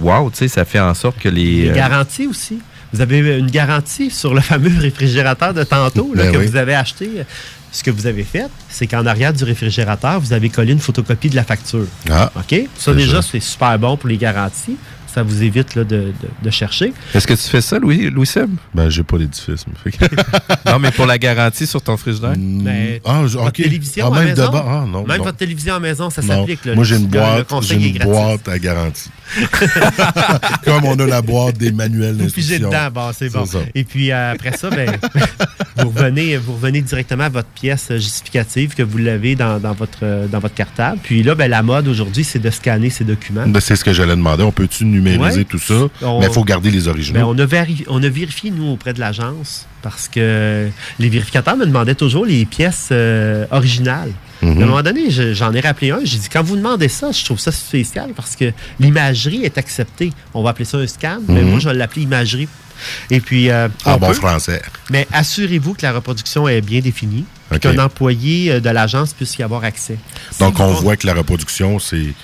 Wow, 0.00 0.30
tu 0.30 0.38
sais, 0.38 0.48
ça 0.48 0.64
fait 0.64 0.80
en 0.80 0.94
sorte 0.94 1.18
que 1.18 1.28
les. 1.28 1.62
Les 1.62 1.68
euh, 1.70 1.74
garanties 1.74 2.26
aussi. 2.26 2.58
Vous 2.92 3.02
avez 3.02 3.18
une 3.38 3.50
garantie 3.50 4.10
sur 4.10 4.32
le 4.32 4.40
fameux 4.52 4.72
réfrégérateur 4.80 5.52
de 5.52 5.64
tantôt 5.64 6.12
là, 6.14 6.22
Ben 6.24 6.32
que 6.32 6.38
oui. 6.38 6.46
vous 6.46 6.56
avez 6.56 6.74
acheté. 6.74 7.10
Ce 7.70 7.82
que 7.84 7.90
vous 7.90 8.06
avez 8.06 8.24
fait, 8.24 8.46
c'est 8.70 8.86
qu'en 8.86 9.04
arrière 9.04 9.34
du 9.34 9.44
réfrigérateur, 9.44 10.18
vous 10.20 10.32
avez 10.32 10.48
collé 10.48 10.72
une 10.72 10.78
photocopie 10.78 11.28
de 11.28 11.36
la 11.36 11.44
facture. 11.44 11.84
Ah. 12.10 12.32
OK? 12.34 12.44
Ça, 12.50 12.66
C'est 12.78 12.94
déjà, 12.94 13.20
c'est 13.20 13.40
super 13.40 13.78
bon 13.78 13.98
pour 13.98 14.08
les 14.08 14.16
garanties. 14.16 14.76
Ça 15.12 15.22
vous 15.22 15.42
évite 15.42 15.74
là, 15.74 15.84
de, 15.84 15.96
de- 15.96 16.12
de 16.42 16.50
chercher. 16.50 16.92
Est-ce 17.14 17.26
que 17.26 17.34
tu 17.34 17.48
fais 17.48 17.60
ça, 17.60 17.78
Louis, 17.78 18.10
Louis 18.10 18.26
Seb? 18.26 18.50
Ben, 18.74 18.88
j'ai 18.90 19.02
pas 19.02 19.18
d'édifice. 19.18 19.64
mais 19.84 19.92
non, 20.72 20.78
mais 20.78 20.90
pour 20.90 21.06
la 21.06 21.18
garantie 21.18 21.66
sur 21.66 21.80
ton 21.82 21.96
frigidaire? 21.96 22.34
Mais 22.38 23.00
Ah, 23.04 23.22
je- 23.26 23.34
votre 23.38 23.48
ok. 23.48 23.54
télévision 23.54 24.10
Ah, 24.12 24.16
à 24.16 24.20
même 24.20 24.28
maison, 24.30 24.46
de 24.46 24.52
bas. 24.52 24.64
Ah, 24.68 24.84
non, 24.86 25.04
même 25.06 25.18
non. 25.18 25.24
votre 25.24 25.36
télévision 25.38 25.74
à 25.74 25.80
maison, 25.80 26.10
ça 26.10 26.22
s'applique. 26.22 26.64
là. 26.64 26.74
Moi, 26.74 26.84
j'ai 26.84 26.96
une 26.96 27.06
boîte, 27.06 27.50
une 27.70 27.98
boîte 28.04 28.48
à 28.48 28.58
garantie. 28.58 29.10
Comme 30.64 30.84
on 30.84 30.98
a 30.98 31.06
la 31.06 31.22
boîte 31.22 31.56
des 31.58 31.72
manuels 31.72 32.16
d'instruction. 32.16 32.68
dedans, 32.68 32.88
bon, 32.92 33.10
c'est 33.16 33.30
bon. 33.32 33.46
ça. 33.46 33.58
Et 33.74 33.84
puis 33.84 34.10
euh, 34.12 34.32
après 34.32 34.56
ça, 34.56 34.70
ben, 34.70 34.90
vous, 35.78 35.88
revenez, 35.90 36.36
vous 36.36 36.54
revenez 36.54 36.80
directement 36.80 37.24
à 37.24 37.28
votre 37.28 37.48
pièce 37.48 37.88
justificative 37.92 38.74
que 38.74 38.82
vous 38.82 38.98
l'avez 38.98 39.34
dans, 39.36 39.58
dans 39.58 39.72
votre, 39.72 40.26
dans 40.28 40.38
votre 40.38 40.54
cartable. 40.54 40.98
Puis 41.02 41.22
là, 41.22 41.34
ben, 41.34 41.48
la 41.48 41.62
mode 41.62 41.88
aujourd'hui, 41.88 42.24
c'est 42.24 42.38
de 42.38 42.50
scanner 42.50 42.90
ces 42.90 43.04
documents. 43.04 43.46
Ben, 43.46 43.60
c'est 43.60 43.76
ce 43.76 43.84
que 43.84 43.92
j'allais 43.92 44.16
demander. 44.16 44.42
On 44.44 44.52
peut-tu 44.52 44.84
numériser 44.98 45.38
Ouais. 45.40 45.44
tout 45.44 45.58
ça? 45.58 45.88
On- 46.02 46.20
Mais 46.20 46.26
il 46.26 46.32
faut 46.32 46.44
garder 46.44 46.70
les 46.70 46.88
originaux. 46.88 47.18
Ben, 47.20 47.24
on, 47.26 47.38
a 47.38 47.46
vérifié, 47.46 47.86
on 47.88 48.02
a 48.02 48.08
vérifié, 48.08 48.50
nous, 48.50 48.68
auprès 48.72 48.92
de 48.92 49.00
l'agence, 49.00 49.66
parce 49.82 50.08
que 50.08 50.68
les 50.98 51.08
vérificateurs 51.08 51.56
me 51.56 51.66
demandaient 51.66 51.94
toujours 51.94 52.24
les 52.26 52.44
pièces 52.44 52.88
euh, 52.92 53.46
originales. 53.50 54.12
Mhm. 54.42 54.48
À 54.60 54.62
un 54.62 54.66
moment 54.66 54.82
donné, 54.82 55.10
je- 55.10 55.34
j'en 55.34 55.52
ai 55.52 55.60
rappelé 55.60 55.90
un. 55.90 55.98
J'ai 56.04 56.18
dit, 56.18 56.28
quand 56.32 56.42
vous 56.42 56.56
demandez 56.56 56.88
ça, 56.88 57.10
je 57.12 57.24
trouve 57.24 57.38
ça 57.40 57.50
spécial 57.52 58.10
parce 58.14 58.36
que 58.36 58.52
l'imagerie 58.78 59.44
est 59.44 59.58
acceptée. 59.58 60.12
On 60.34 60.42
va 60.42 60.50
appeler 60.50 60.64
ça 60.64 60.78
un 60.78 60.86
scan, 60.86 61.18
mais 61.28 61.42
Mhm. 61.42 61.50
moi, 61.50 61.58
je 61.58 61.68
vais 61.68 61.74
l'appeler 61.74 62.02
imagerie. 62.02 62.48
Et 63.10 63.18
puis, 63.20 63.50
euh, 63.50 63.66
En 63.84 63.94
on 63.94 63.96
bon 63.96 64.06
peut- 64.08 64.14
français. 64.14 64.62
mais 64.90 65.08
assurez-vous 65.12 65.74
que 65.74 65.82
la 65.82 65.92
reproduction 65.92 66.46
est 66.46 66.60
bien 66.60 66.78
définie, 66.80 67.24
puis 67.50 67.56
OK. 67.56 67.60
qu'un 67.62 67.78
employé 67.82 68.52
euh, 68.52 68.60
de 68.60 68.70
l'agence 68.70 69.12
puisse 69.14 69.36
y 69.36 69.42
avoir 69.42 69.64
accès. 69.64 69.98
Donc, 70.38 70.60
on 70.60 70.72
voit 70.74 70.96
que 70.96 71.04
la 71.08 71.14
reproduction, 71.14 71.80
c'est 71.80 72.14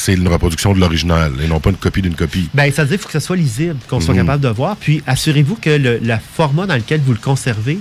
c'est 0.00 0.14
une 0.14 0.28
reproduction 0.28 0.72
de 0.74 0.80
l'original 0.80 1.32
et 1.42 1.46
non 1.48 1.60
pas 1.60 1.70
une 1.70 1.76
copie 1.76 2.02
d'une 2.02 2.14
copie. 2.14 2.48
Ben, 2.54 2.70
ça 2.72 2.82
veut 2.82 2.88
dire 2.90 2.96
qu'il 2.98 3.02
faut 3.02 3.06
que 3.08 3.12
ça 3.12 3.20
soit 3.20 3.36
lisible, 3.36 3.76
qu'on 3.88 4.00
soit 4.00 4.14
Mhm. 4.14 4.20
capable 4.20 4.42
de 4.42 4.48
voir. 4.48 4.76
Puis 4.76 5.02
assurez-vous 5.06 5.56
que 5.56 5.70
le, 5.70 5.98
le 5.98 6.14
format 6.34 6.66
dans 6.66 6.76
lequel 6.76 7.00
vous 7.04 7.12
le 7.12 7.18
conservez, 7.18 7.78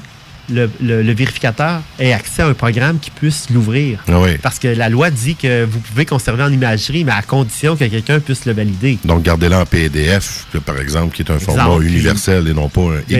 le, 0.49 0.69
le- 0.81 1.01
le 1.03 1.13
vérificateur 1.13 1.81
ait 1.99 2.13
accès 2.13 2.41
à 2.41 2.47
un 2.47 2.53
programme 2.53 2.99
qui 2.99 3.09
puisse 3.11 3.49
l'ouvrir. 3.49 3.99
Ah 4.07 4.19
oui. 4.19 4.37
Parce 4.41 4.59
que 4.59 4.67
la 4.67 4.89
loi 4.89 5.09
dit 5.09 5.35
que 5.35 5.65
vous 5.65 5.79
pouvez 5.79 6.05
conserver 6.05 6.43
en 6.43 6.51
imagerie, 6.51 7.03
mais 7.03 7.11
à 7.13 7.21
condition 7.21 7.75
que 7.75 7.85
quelqu'un 7.85 8.19
puisse 8.19 8.45
le 8.45 8.53
valider. 8.53 8.99
Donc, 9.05 9.23
gardez-le 9.23 9.55
en 9.55 9.65
PDF, 9.65 10.45
que, 10.53 10.57
par 10.59 10.77
exemple, 10.79 11.15
qui 11.15 11.21
est 11.23 11.31
un 11.31 11.39
format 11.39 11.63
Exemple, 11.63 11.85
universel 11.85 12.47
et 12.47 12.53
non 12.53 12.69
pas 12.69 12.81
un 12.81 13.01
qui- 13.01 13.15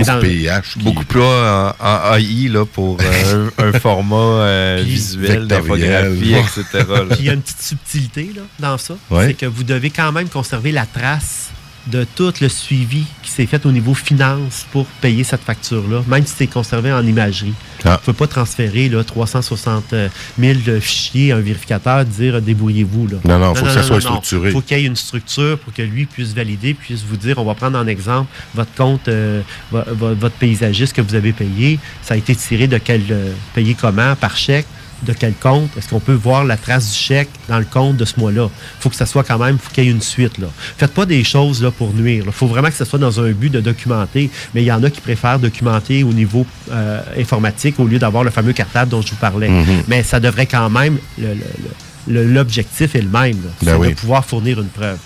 Beaucoup 0.84 1.06
plus 1.06 1.22
en, 1.22 1.74
en 1.80 2.14
AI 2.16 2.48
là, 2.50 2.66
pour 2.66 2.98
euh, 3.02 3.50
un, 3.58 3.66
un 3.70 3.80
format 3.80 4.16
euh, 4.16 4.82
Puis 4.82 4.92
visuel, 4.92 5.48
d'infographie, 5.48 6.34
etc. 6.36 6.86
Puis 7.10 7.18
il 7.20 7.26
y 7.26 7.30
a 7.30 7.34
une 7.34 7.42
petite 7.42 7.62
subtilité 7.62 8.32
là, 8.36 8.42
dans 8.60 8.78
ça. 8.78 8.96
C'est 9.28 9.34
que 9.34 9.46
vous 9.46 9.64
devez 9.64 9.90
quand 9.90 10.12
même 10.12 10.30
conserver 10.30 10.72
la 10.72 10.86
trace 10.86 11.50
de 11.88 12.06
tout 12.16 12.34
le 12.42 12.50
suivi 12.50 13.06
qui 13.22 13.30
s'est 13.32 13.46
fait 13.46 13.66
au 13.66 13.72
niveau 13.72 13.94
finance 13.94 14.66
pour 14.72 14.86
payer 15.02 15.24
cette 15.24 15.42
facture-là, 15.42 16.04
même 16.08 16.26
si 16.26 16.34
c'est 16.38 16.48
conservé 16.48 16.92
en 16.92 17.06
imagerie. 17.06 17.54
Ah. 17.84 17.90
Vous 17.90 17.92
ne 17.92 17.98
pouvez 17.98 18.18
pas 18.18 18.28
transférer 18.28 18.90
là, 18.90 19.04
360 19.04 19.94
000 20.40 20.60
fichiers 20.82 21.32
à 21.32 21.38
un 21.38 21.40
vérificateur 21.42 22.00
et 22.02 22.06
dire 22.06 22.42
débrouillez-vous. 22.42 23.08
là. 23.08 23.18
Non, 23.26 23.40
non, 23.40 23.54
faut 23.56 23.66
que 23.66 23.72
ça 23.72 23.84
soit 23.84 24.02
structuré. 24.02 24.50
Il 24.50 24.52
faut 24.54 24.62
qu'il 24.62 24.78
y 24.80 24.82
ait 24.82 24.86
une 24.86 24.96
structure 24.96 25.60
pour 25.60 25.74
que 25.74 25.82
lui 25.84 26.06
puisse 26.06 26.34
valider, 26.34 26.74
puisse 26.74 27.04
vous 27.04 27.18
dire 27.18 27.38
on 27.38 27.44
va 27.46 27.54
prendre 27.54 27.78
en 27.78 27.86
exemple 27.88 28.32
votre 28.56 28.74
compte, 28.76 29.08
euh, 29.08 29.42
vo- 29.72 29.84
vo- 29.92 30.16
votre 30.16 30.36
paysagiste 30.36 30.94
que 30.94 31.02
vous 31.02 31.16
avez 31.16 31.34
payé. 31.34 31.78
Ça 32.02 32.16
a 32.16 32.18
été 32.18 32.36
tiré 32.36 32.68
de 32.68 32.78
quel. 32.78 33.02
euh, 33.12 33.32
payé 33.54 33.76
comment 33.80 34.16
Par 34.16 34.36
chèque? 34.38 34.66
De 35.04 35.14
quel 35.14 35.34
compte? 35.34 35.70
Est-ce 35.78 35.90
qu'on 35.90 36.00
peut 36.00 36.14
voir 36.14 36.46
la 36.46 36.58
trace 36.58 36.92
du 36.92 36.98
chèque 36.98 37.30
dans 37.50 37.60
le 37.60 37.66
compte 37.66 37.98
de 37.98 38.06
ce 38.06 38.20
mois-là? 38.20 38.50
Il 38.52 38.82
faut 38.82 38.90
que 38.90 38.96
ça 38.96 39.06
soit 39.06 39.24
quand 39.24 39.38
même, 39.38 39.58
faut 39.58 39.72
qu'il 39.74 39.84
y 39.84 39.88
ait 39.88 39.92
une 39.92 40.02
suite. 40.02 40.38
Là. 40.38 40.48
Faites 40.78 40.94
pas 40.94 41.06
des 41.06 41.24
choses 41.24 41.62
là, 41.62 41.72
pour 41.72 41.94
nuire. 41.94 42.24
Il 42.28 42.32
faut 42.32 42.48
vraiment 42.48 42.70
que 42.70 42.74
ce 42.76 42.86
soit 42.86 43.00
dans 43.00 43.20
un 43.20 43.32
but 43.32 43.50
de 43.52 43.60
documenter. 43.62 44.30
Mais 44.54 44.62
il 44.64 44.66
y 44.66 44.72
en 44.72 44.84
a 44.84 44.90
qui 44.90 45.02
préfèrent 45.02 45.40
documenter 45.40 46.04
au 46.04 46.14
niveau 46.14 46.46
euh, 46.72 47.02
informatique 47.18 47.80
au 47.80 47.86
lieu 47.86 48.00
d'avoir 48.00 48.24
le 48.24 48.32
fameux 48.32 48.54
cartable 48.54 48.90
dont 48.92 49.02
je 49.02 49.10
vous 49.12 49.16
parlais. 49.18 49.50
Mhm. 49.50 49.84
Mais 49.88 50.04
ça 50.04 50.20
devrait 50.20 50.46
quand 50.48 50.70
même, 50.70 50.98
le- 51.18 51.28
le- 51.28 51.34
le- 51.34 51.40
le- 51.64 51.70
l'objectif 52.08 52.96
est 52.96 53.02
le 53.02 53.10
même. 53.10 53.38
Ben 53.38 53.52
c'est 53.62 53.76
oui. 53.76 53.90
de 53.90 53.94
pouvoir 53.96 54.26
fournir 54.26 54.60
une 54.60 54.68
preuve. 54.68 54.98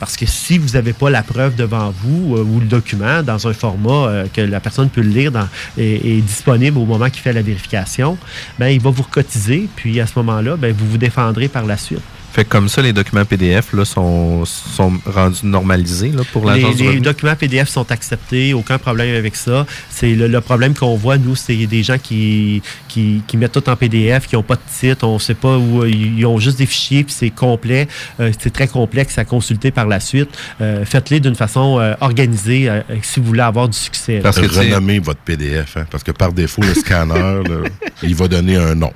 Parce 0.00 0.16
que 0.16 0.26
si 0.26 0.58
vous 0.58 0.70
n'avez 0.70 0.92
pas 0.92 1.10
la 1.10 1.22
preuve 1.22 1.54
devant 1.54 1.92
vous 2.02 2.36
euh, 2.36 2.42
ou 2.42 2.60
le 2.60 2.66
document 2.66 3.22
dans 3.22 3.46
un 3.46 3.52
format 3.52 4.08
euh, 4.08 4.26
que 4.32 4.40
la 4.40 4.60
personne 4.60 4.88
peut 4.88 5.00
le 5.00 5.10
lire 5.10 5.32
dans, 5.32 5.48
et, 5.76 6.16
et 6.16 6.20
disponible 6.20 6.78
au 6.78 6.84
moment 6.84 7.10
qu'il 7.10 7.22
fait 7.22 7.32
la 7.32 7.42
vérification, 7.42 8.18
ben, 8.58 8.68
il 8.68 8.80
va 8.80 8.90
vous 8.90 9.02
recotiser. 9.02 9.68
Puis 9.76 10.00
à 10.00 10.06
ce 10.06 10.12
moment-là, 10.16 10.56
ben, 10.56 10.74
vous 10.76 10.88
vous 10.88 10.98
défendrez 10.98 11.48
par 11.48 11.64
la 11.64 11.76
suite. 11.76 12.02
Fait 12.32 12.44
que 12.44 12.50
comme 12.50 12.68
ça, 12.68 12.82
les 12.82 12.92
documents 12.92 13.24
PDF 13.24 13.72
là, 13.72 13.84
sont, 13.84 14.44
sont 14.44 14.92
rendus 15.06 15.40
normalisés 15.44 16.10
là, 16.10 16.22
pour 16.32 16.44
Les, 16.48 16.60
l'agence 16.60 16.78
les 16.78 16.86
revenu. 16.88 17.00
documents 17.00 17.34
PDF 17.34 17.68
sont 17.68 17.90
acceptés, 17.90 18.52
aucun 18.54 18.78
problème 18.78 19.16
avec 19.16 19.34
ça. 19.34 19.66
C'est 19.90 20.14
le, 20.14 20.28
le 20.28 20.40
problème 20.40 20.74
qu'on 20.74 20.94
voit, 20.96 21.16
nous, 21.18 21.34
c'est 21.34 21.66
des 21.66 21.82
gens 21.82 21.98
qui, 21.98 22.62
qui, 22.86 23.22
qui 23.26 23.36
mettent 23.38 23.52
tout 23.52 23.68
en 23.68 23.76
PDF, 23.76 24.26
qui 24.26 24.36
n'ont 24.36 24.42
pas 24.42 24.56
de 24.56 24.60
titre, 24.78 25.06
on 25.06 25.14
ne 25.14 25.18
sait 25.18 25.34
pas 25.34 25.56
où, 25.56 25.84
ils 25.86 26.24
ont 26.26 26.38
juste 26.38 26.58
des 26.58 26.66
fichiers, 26.66 27.02
puis 27.02 27.14
c'est 27.16 27.30
complet, 27.30 27.88
euh, 28.20 28.30
c'est 28.38 28.52
très 28.52 28.68
complexe 28.68 29.16
à 29.18 29.24
consulter 29.24 29.70
par 29.70 29.86
la 29.86 29.98
suite. 29.98 30.28
Euh, 30.60 30.84
Faites-les 30.84 31.20
d'une 31.20 31.34
façon 31.34 31.80
euh, 31.80 31.94
organisée 32.00 32.68
euh, 32.68 32.82
si 33.02 33.20
vous 33.20 33.26
voulez 33.26 33.40
avoir 33.40 33.68
du 33.68 33.76
succès. 33.78 34.20
là. 34.20 34.30
Renommez 34.74 34.98
votre 34.98 35.20
PDF, 35.20 35.76
hein, 35.76 35.86
parce 35.90 36.04
que 36.04 36.12
par 36.12 36.32
défaut, 36.32 36.62
le 36.62 36.74
scanner, 36.74 37.14
là, 37.14 37.68
il 38.02 38.14
va 38.14 38.28
donner 38.28 38.56
un 38.56 38.74
nom. 38.74 38.92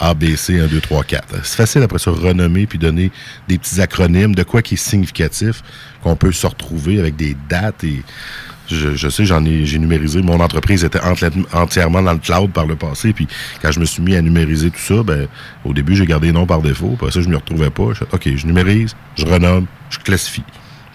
A, 0.00 0.14
B, 0.14 0.34
C, 0.36 0.60
1, 0.60 0.66
2, 0.66 0.80
3, 0.80 1.04
4. 1.04 1.44
C'est 1.44 1.56
facile 1.56 1.82
après 1.82 1.98
ça 1.98 2.10
renommer 2.10 2.66
puis 2.66 2.78
donner 2.78 3.10
des 3.48 3.58
petits 3.58 3.80
acronymes 3.80 4.34
de 4.34 4.42
quoi 4.42 4.62
qui 4.62 4.74
est 4.74 4.78
significatif, 4.78 5.62
qu'on 6.02 6.16
peut 6.16 6.32
se 6.32 6.46
retrouver 6.46 6.98
avec 6.98 7.16
des 7.16 7.36
dates 7.48 7.84
et 7.84 8.02
je, 8.70 9.08
sais, 9.08 9.24
j'en 9.24 9.44
ai, 9.46 9.64
j'ai 9.64 9.78
numérisé. 9.78 10.20
Mon 10.20 10.40
entreprise 10.40 10.84
était 10.84 10.98
enti- 10.98 11.46
entièrement 11.54 12.02
dans 12.02 12.12
le 12.12 12.18
cloud 12.18 12.52
par 12.52 12.66
le 12.66 12.76
passé. 12.76 13.14
Puis 13.14 13.26
quand 13.62 13.72
je 13.72 13.80
me 13.80 13.86
suis 13.86 14.02
mis 14.02 14.14
à 14.14 14.20
numériser 14.20 14.70
tout 14.70 14.78
ça, 14.78 15.02
ben, 15.02 15.26
au 15.64 15.72
début, 15.72 15.96
j'ai 15.96 16.04
gardé 16.04 16.32
noms 16.32 16.46
par 16.46 16.60
défaut. 16.60 16.94
Puis 17.00 17.10
ça, 17.10 17.20
je 17.22 17.26
ne 17.26 17.32
me 17.32 17.36
retrouvais 17.38 17.70
pas. 17.70 17.94
Je 17.94 18.04
OK, 18.04 18.28
je 18.36 18.46
numérise, 18.46 18.94
je 19.16 19.24
renomme, 19.24 19.66
je 19.88 19.98
classifie. 19.98 20.44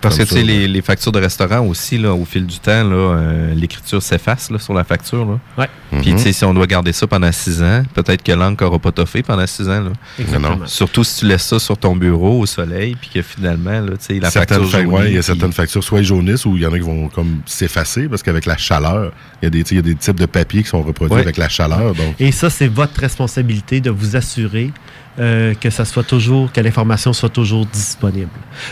Parce 0.03 0.17
que 0.17 0.23
tu 0.23 0.35
sais, 0.35 0.43
les, 0.43 0.67
les 0.67 0.81
factures 0.81 1.11
de 1.11 1.19
restaurant 1.19 1.61
aussi, 1.61 1.97
là, 1.97 2.13
au 2.13 2.25
fil 2.25 2.45
du 2.45 2.59
temps, 2.59 2.83
là, 2.83 2.95
euh, 2.95 3.53
l'écriture 3.55 4.01
s'efface 4.01 4.51
là, 4.51 4.59
sur 4.59 4.73
la 4.73 4.83
facture. 4.83 5.25
Là. 5.25 5.39
Ouais. 5.57 5.69
Puis 6.01 6.11
Mhm. 6.11 6.17
tu 6.17 6.23
sais, 6.23 6.33
si 6.33 6.45
on 6.45 6.53
doit 6.53 6.67
garder 6.67 6.91
ça 6.93 7.07
pendant 7.07 7.31
six 7.31 7.61
ans, 7.63 7.83
peut-être 7.93 8.21
que 8.23 8.31
l'encre 8.31 8.63
n'aura 8.63 8.79
pas 8.79 8.91
toffé 8.91 9.23
pendant 9.23 9.45
six 9.47 9.67
ans. 9.69 9.81
Là. 9.81 9.91
Exactement. 10.19 10.55
Non. 10.57 10.65
Surtout 10.67 11.03
si 11.03 11.19
tu 11.19 11.25
laisses 11.27 11.43
ça 11.45 11.59
sur 11.59 11.77
ton 11.77 11.95
bureau 11.95 12.39
au 12.41 12.45
soleil, 12.45 12.95
puis 12.99 13.09
que 13.13 13.21
finalement, 13.21 13.79
là, 13.81 13.91
tu 13.97 14.05
sais, 14.15 14.19
la 14.19 14.29
certaines 14.31 14.57
facture 14.59 14.71
fa- 14.71 14.83
jaunie, 14.83 14.91
ouais, 14.93 15.01
il 15.07 15.13
y 15.13 15.17
a 15.17 15.19
puis- 15.19 15.23
certaines 15.23 15.53
factures, 15.53 15.83
soit 15.83 15.99
ils 15.99 16.05
jaunissent 16.05 16.45
ou 16.45 16.55
il 16.55 16.63
y 16.63 16.65
en 16.65 16.73
a 16.73 16.77
qui 16.77 16.85
vont 16.85 17.07
comme 17.09 17.41
s'effacer 17.45 18.07
parce 18.07 18.23
qu'avec 18.23 18.45
la 18.45 18.57
chaleur, 18.57 19.11
il 19.41 19.45
y, 19.45 19.47
a 19.47 19.49
des, 19.49 19.63
tu 19.63 19.69
sais, 19.69 19.75
il 19.75 19.77
y 19.77 19.79
a 19.79 19.93
des 19.93 19.95
types 19.95 20.19
de 20.19 20.25
papiers 20.25 20.63
qui 20.63 20.69
sont 20.69 20.81
reproduits 20.81 21.15
Ouais. 21.15 21.21
avec 21.21 21.37
la 21.37 21.49
chaleur. 21.49 21.93
Donc, 21.93 22.15
Et 22.19 22.31
ça, 22.31 22.49
c'est 22.49 22.67
votre 22.67 22.99
responsabilité 22.99 23.79
de 23.81 23.89
vous 23.89 24.15
assurer 24.15 24.71
euh, 25.19 25.53
que 25.53 25.69
ça 25.69 25.85
soit 25.85 26.03
toujours, 26.03 26.51
que 26.51 26.59
l'information 26.61 27.13
soit 27.13 27.29
toujours 27.29 27.65
disponible. 27.65 28.29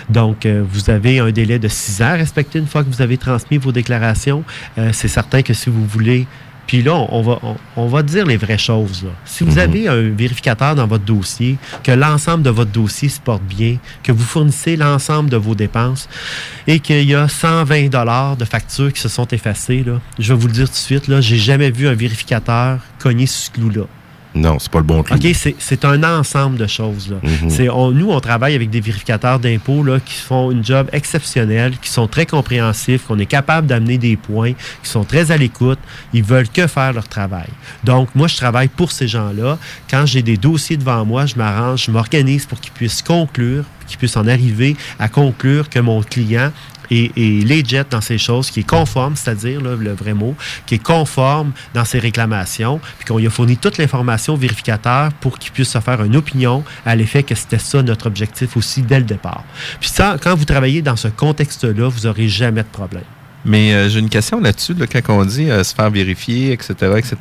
Donc, 0.10 0.46
euh, 0.46 0.64
vous 0.68 0.90
avez 0.90 1.20
un 1.20 1.32
délai 1.32 1.60
de 1.60 1.68
six 1.68 2.02
ans 2.02 2.08
à 2.08 2.14
respecter 2.14 2.60
une 2.60 2.68
fois 2.68 2.84
que 2.84 2.90
vous 2.90 3.02
avez 3.02 3.18
transmis 3.18 3.58
vos 3.58 3.72
déclarations. 3.72 4.44
Euh, 4.78 4.90
c'est 4.94 5.08
certain 5.08 5.42
que 5.44 5.54
si 5.54 5.70
vous 5.70 5.86
voulez 5.86 6.28
puis 6.68 6.82
là, 6.82 6.94
on 6.94 7.22
va, 7.22 7.40
on, 7.44 7.56
on 7.76 7.88
va 7.88 8.02
dire 8.02 8.26
les 8.26 8.38
vraies 8.38 8.58
choses. 8.58 9.04
là. 9.04 9.10
Si 9.26 9.44
vous 9.44 9.58
avez 9.58 9.90
un 9.90 10.10
vérificateur 10.10 10.74
dans 10.74 10.88
votre 10.88 11.04
dossier, 11.04 11.58
que 11.84 11.92
l'ensemble 11.92 12.44
de 12.44 12.50
votre 12.50 12.72
dossier 12.72 13.10
se 13.10 13.20
porte 13.20 13.44
bien, 13.44 13.78
que 14.04 14.14
vous 14.14 14.24
fournissez 14.24 14.78
l'ensemble 14.78 15.30
de 15.30 15.36
vos 15.36 15.54
dépenses 15.54 16.08
et 16.68 16.80
qu'il 16.80 17.04
y 17.04 17.14
a 17.14 17.28
120 17.28 17.90
dollars 17.90 18.38
de 18.38 18.46
factures 18.46 18.94
qui 18.94 19.02
se 19.02 19.10
sont 19.10 19.28
effacées, 19.28 19.84
là, 19.86 20.00
je 20.18 20.34
vais 20.34 20.40
vous 20.40 20.48
le 20.48 20.54
dire 20.54 20.68
tout 20.68 20.74
de 20.74 20.78
suite, 20.78 21.08
là, 21.10 21.20
j'ai 21.20 21.38
jamais 21.38 21.72
vu 21.72 21.90
un 21.90 21.94
vérificateur 21.94 22.80
cogner 23.00 23.26
ce 23.26 23.52
clou-là. 23.52 23.84
Non, 24.34 24.60
c'est 24.60 24.72
pas 24.72 24.80
le 24.80 24.86
bon 24.86 25.04
clou. 25.04 25.16
OK, 25.18 25.28
c'est- 25.34 25.86
un 25.86 26.04
ensemble 26.04 26.58
de 26.58 26.68
choses. 26.68 27.10
là. 27.10 27.18
Mhm. 27.24 27.50
C'est- 27.50 27.70
on- 27.70 27.92
nous, 27.92 28.10
on 28.12 28.20
travaille 28.20 28.56
avec 28.56 28.70
des 28.70 28.80
vérificateurs 28.80 29.40
d'impôts 29.40 29.84
là, 29.84 30.00
qui 30.00 30.14
font 30.14 30.52
une 30.52 30.64
job 30.64 30.88
exceptionnel, 30.94 31.74
qui 31.82 31.90
sont 31.90 32.08
très 32.08 32.26
compréhensifs, 32.26 33.06
qu'on 33.08 33.20
est 33.20 33.26
capable 33.26 33.68
d'amener 33.68 33.98
des 33.98 34.16
points, 34.16 34.54
qui 34.54 34.90
sont 34.90 35.04
très 35.04 35.32
à 35.32 35.38
l'écoute. 35.38 35.80
Ils 36.14 36.24
veulent 36.24 36.48
que 36.48 36.68
faire 36.68 36.94
leur 36.94 37.08
travail. 37.08 37.50
Donc, 37.84 38.10
moi, 38.16 38.28
je 38.28 38.38
travaille 38.38 38.68
pour 38.70 38.92
ces 38.92 39.08
gens-là. 39.08 39.58
Quand 39.90 40.06
j'ai 40.06 40.22
des 40.22 40.38
dossiers 40.38 40.78
devant 40.78 41.04
moi, 41.06 41.26
je 41.26 41.36
m'arrange, 41.36 41.86
je 41.86 41.92
m'organise 41.92 42.46
pour 42.46 42.60
qu'ils 42.60 42.74
puissent 42.74 43.02
conclure, 43.02 43.64
qu'ils 43.88 43.98
puissent 43.98 44.18
en 44.18 44.28
arriver 44.28 44.76
à 45.00 45.10
conclure 45.10 45.68
que 45.70 45.80
mon 45.80 46.02
client 46.04 46.52
est 46.92 47.48
legit 47.48 47.82
dans 47.90 48.02
ces 48.02 48.18
choses, 48.18 48.52
qui 48.52 48.62
est 48.62 48.68
conforme, 48.68 49.16
c'est-à-dire 49.16 49.62
le 49.62 49.94
vrai 49.94 50.14
mot, 50.14 50.36
qui 50.66 50.76
est 50.76 50.84
conforme 50.84 51.52
dans 51.74 51.86
ses 51.86 52.00
réclamations, 52.00 52.80
puis 52.98 53.08
qu'on 53.08 53.18
lui 53.18 53.28
a 53.28 53.30
fourni 53.30 53.58
toute 53.58 53.78
l'information 53.78 54.34
au 54.34 54.38
vérificateur 54.38 55.12
pour 55.20 55.40
qu'il 55.40 55.52
puisse 55.52 55.70
se 55.70 55.80
faire 55.80 56.04
une 56.04 56.16
opinion 56.16 56.64
à 56.86 56.96
l'effet 56.96 57.24
que 57.24 57.36
c'était 57.36 57.58
ça 57.58 57.82
notre 57.82 58.08
objectif 58.08 58.58
aussi 58.58 58.82
dès 58.82 59.00
le 59.00 59.06
départ. 59.06 59.44
Puis 59.80 59.92
quand 59.98 60.36
vous 60.36 60.46
travaillez 60.46 60.82
dans 60.82 60.96
ce 60.96 61.08
contexte-là, 61.08 61.88
vous 61.88 62.08
n'aurez 62.08 62.28
jamais 62.28 62.64
de 62.64 62.68
problème. 62.68 63.04
Mais 63.44 63.74
euh, 63.74 63.90
j'ai 63.90 64.00
une 64.00 64.10
question 64.10 64.40
là-dessus, 64.40 64.76
là, 64.76 64.86
quand 64.86 65.02
on 65.18 65.26
dit 65.26 65.50
euh, 65.50 65.64
se 65.64 65.74
faire 65.74 65.90
vérifier, 65.90 66.52
etc., 66.52 66.74
etc., 66.98 67.16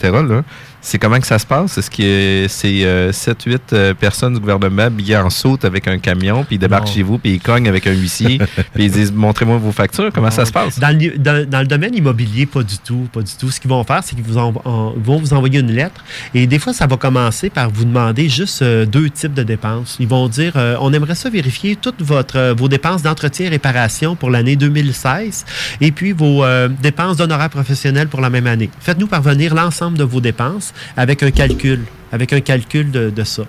c'est 0.81 0.99
comment 0.99 1.18
que 1.20 1.26
ça 1.26 1.39
se 1.39 1.47
passe? 1.47 1.76
Est-ce 1.78 1.91
que 1.91 2.47
c'est 2.49 3.11
7-8 3.12 3.95
personnes 3.95 4.35
du 4.35 4.41
gouvernement 4.41 4.83
habillées 4.85 5.16
en 5.16 5.31
saute 5.31 5.64
avec 5.64 5.87
un 5.89 5.99
camion, 5.99 6.45
puis 6.45 6.57
ils 6.57 6.59
débarquent 6.59 6.87
Non. 6.87 6.93
chez 6.93 7.03
vous, 7.03 7.18
puis 7.18 7.33
ils 7.35 7.41
cognent 7.41 7.68
avec 7.68 7.87
un 7.87 7.93
huissier, 7.93 8.39
puis 8.74 8.85
ils 8.85 8.91
disent 8.91 9.12
«Montrez-moi 9.14 9.59
vos 9.59 9.72
factures». 9.72 10.11
Comment 10.14 10.31
ça 10.31 10.45
se 10.47 10.53
passe? 10.53 10.78
Dans 10.78 10.97
le, 10.97 11.18
dans- 11.18 11.49
dans 11.49 11.61
le 11.61 11.66
domaine 11.66 11.95
immobilier, 11.95 12.47
pas 12.47 12.62
du 12.62 12.78
tout, 12.78 13.09
pas 13.12 13.20
du 13.22 13.33
tout. 13.39 13.51
Ce 13.51 13.61
qu'ils 13.61 13.70
vont 13.70 13.83
faire, 13.85 14.03
c'est 14.05 14.14
qu'ils 14.14 14.24
vous 14.24 14.39
en- 14.39 14.55
en- 14.64 14.95
vont 14.97 15.18
vous 15.18 15.33
envoyer 15.35 15.61
une 15.61 15.72
lettre. 15.72 16.03
Et 16.35 16.47
des 16.47 16.59
fois, 16.59 16.72
ça 16.72 16.87
va 16.87 16.97
commencer 16.97 17.51
par 17.51 17.70
vous 17.70 17.85
demander 17.85 18.28
juste 18.28 18.62
euh, 18.62 18.87
deux 18.87 19.11
types 19.11 19.35
de 19.35 19.43
dépenses. 19.43 19.97
Ils 20.01 20.09
vont 20.09 20.28
dire, 20.28 20.53
euh, 20.57 20.76
on 20.81 20.93
aimerait 20.93 21.14
ça 21.14 21.31
vérifier 21.31 21.76
toutes 21.76 22.01
votre, 22.03 22.37
euh, 22.39 22.55
vos 22.57 22.68
dépenses 22.68 23.03
d'entretien 23.03 23.47
et 23.47 23.49
réparation 23.51 24.16
pour 24.16 24.31
l'année 24.31 24.57
2016, 24.57 25.45
et 25.81 25.93
puis 25.93 26.12
vos 26.12 26.45
euh, 26.45 26.68
dépenses 26.68 27.16
d'honoraires 27.16 27.51
professionnels 27.51 28.09
pour 28.09 28.20
la 28.20 28.31
même 28.31 28.47
année. 28.47 28.70
Faites-nous 28.81 29.07
parvenir 29.07 29.55
l'ensemble 29.55 29.99
de 29.99 30.05
vos 30.05 30.20
dépenses 30.20 30.69
avec 30.96 31.22
un 31.22 31.30
calcul, 31.30 31.84
avec 32.12 32.32
un 32.32 32.40
calcul 32.40 32.90
de, 32.90 33.10
de 33.10 33.24
ça. 33.24 33.42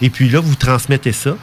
Et 0.00 0.10
puis 0.10 0.28
là, 0.30 0.40
vous 0.40 0.54
transmettez 0.54 1.12
ça. 1.12 1.36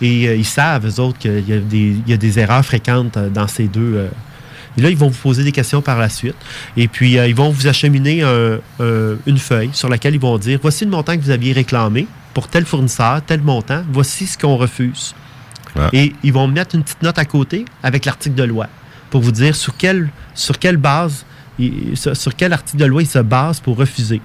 Et 0.00 0.28
euh, 0.28 0.36
ils 0.36 0.44
savent, 0.44 0.86
eux 0.86 1.00
autres, 1.00 1.18
qu'il 1.18 1.48
y, 1.48 1.52
a 1.52 1.58
des- 1.58 1.96
il 2.06 2.08
y 2.08 2.12
a 2.12 2.16
des 2.16 2.38
erreurs 2.38 2.64
fréquentes 2.64 3.16
euh, 3.16 3.28
dans 3.28 3.46
ces 3.48 3.68
deux. 3.68 3.94
euh, 3.96 4.08
et 4.76 4.80
là, 4.80 4.88
ils 4.90 4.96
vont 4.96 5.08
vous 5.08 5.18
poser 5.20 5.44
des 5.44 5.52
questions 5.52 5.82
par 5.82 5.98
la 5.98 6.08
suite. 6.08 6.34
Et 6.76 6.88
puis, 6.88 7.18
euh, 7.18 7.26
ils 7.28 7.34
vont 7.34 7.50
vous 7.50 7.66
acheminer 7.66 8.22
un- 8.22 8.58
un- 8.80 9.16
une 9.26 9.38
feuille 9.38 9.70
sur 9.72 9.88
laquelle 9.88 10.14
ils 10.14 10.20
vont 10.20 10.38
dire 10.38 10.58
voici 10.62 10.84
le 10.84 10.90
montant 10.90 11.14
que 11.16 11.20
vous 11.22 11.30
aviez 11.30 11.52
réclamé 11.52 12.06
pour 12.34 12.48
tel 12.48 12.64
fournisseur, 12.64 13.20
tel 13.26 13.42
montant, 13.42 13.82
voici 13.92 14.26
ce 14.26 14.38
qu'on 14.38 14.56
refuse. 14.56 15.14
Et 15.92 16.12
ils 16.22 16.32
vont 16.32 16.48
mettre 16.48 16.74
une 16.74 16.82
petite 16.82 17.02
note 17.02 17.18
à 17.18 17.24
côté 17.24 17.64
avec 17.82 18.04
l'article 18.04 18.34
de 18.34 18.44
loi 18.44 18.66
pour 19.10 19.20
vous 19.22 19.32
dire 19.32 19.54
sur 19.56 19.76
quelle, 19.76 20.08
sur 20.34 20.58
quelle 20.58 20.76
base, 20.78 21.24
sur, 21.94 22.34
quel 22.36 22.52
article 22.52 22.78
de 22.78 22.86
loi 22.86 23.02
il 23.02 23.06
se 23.08 23.18
base 23.18 23.60
pour 23.60 23.76
refuser. 23.76 24.20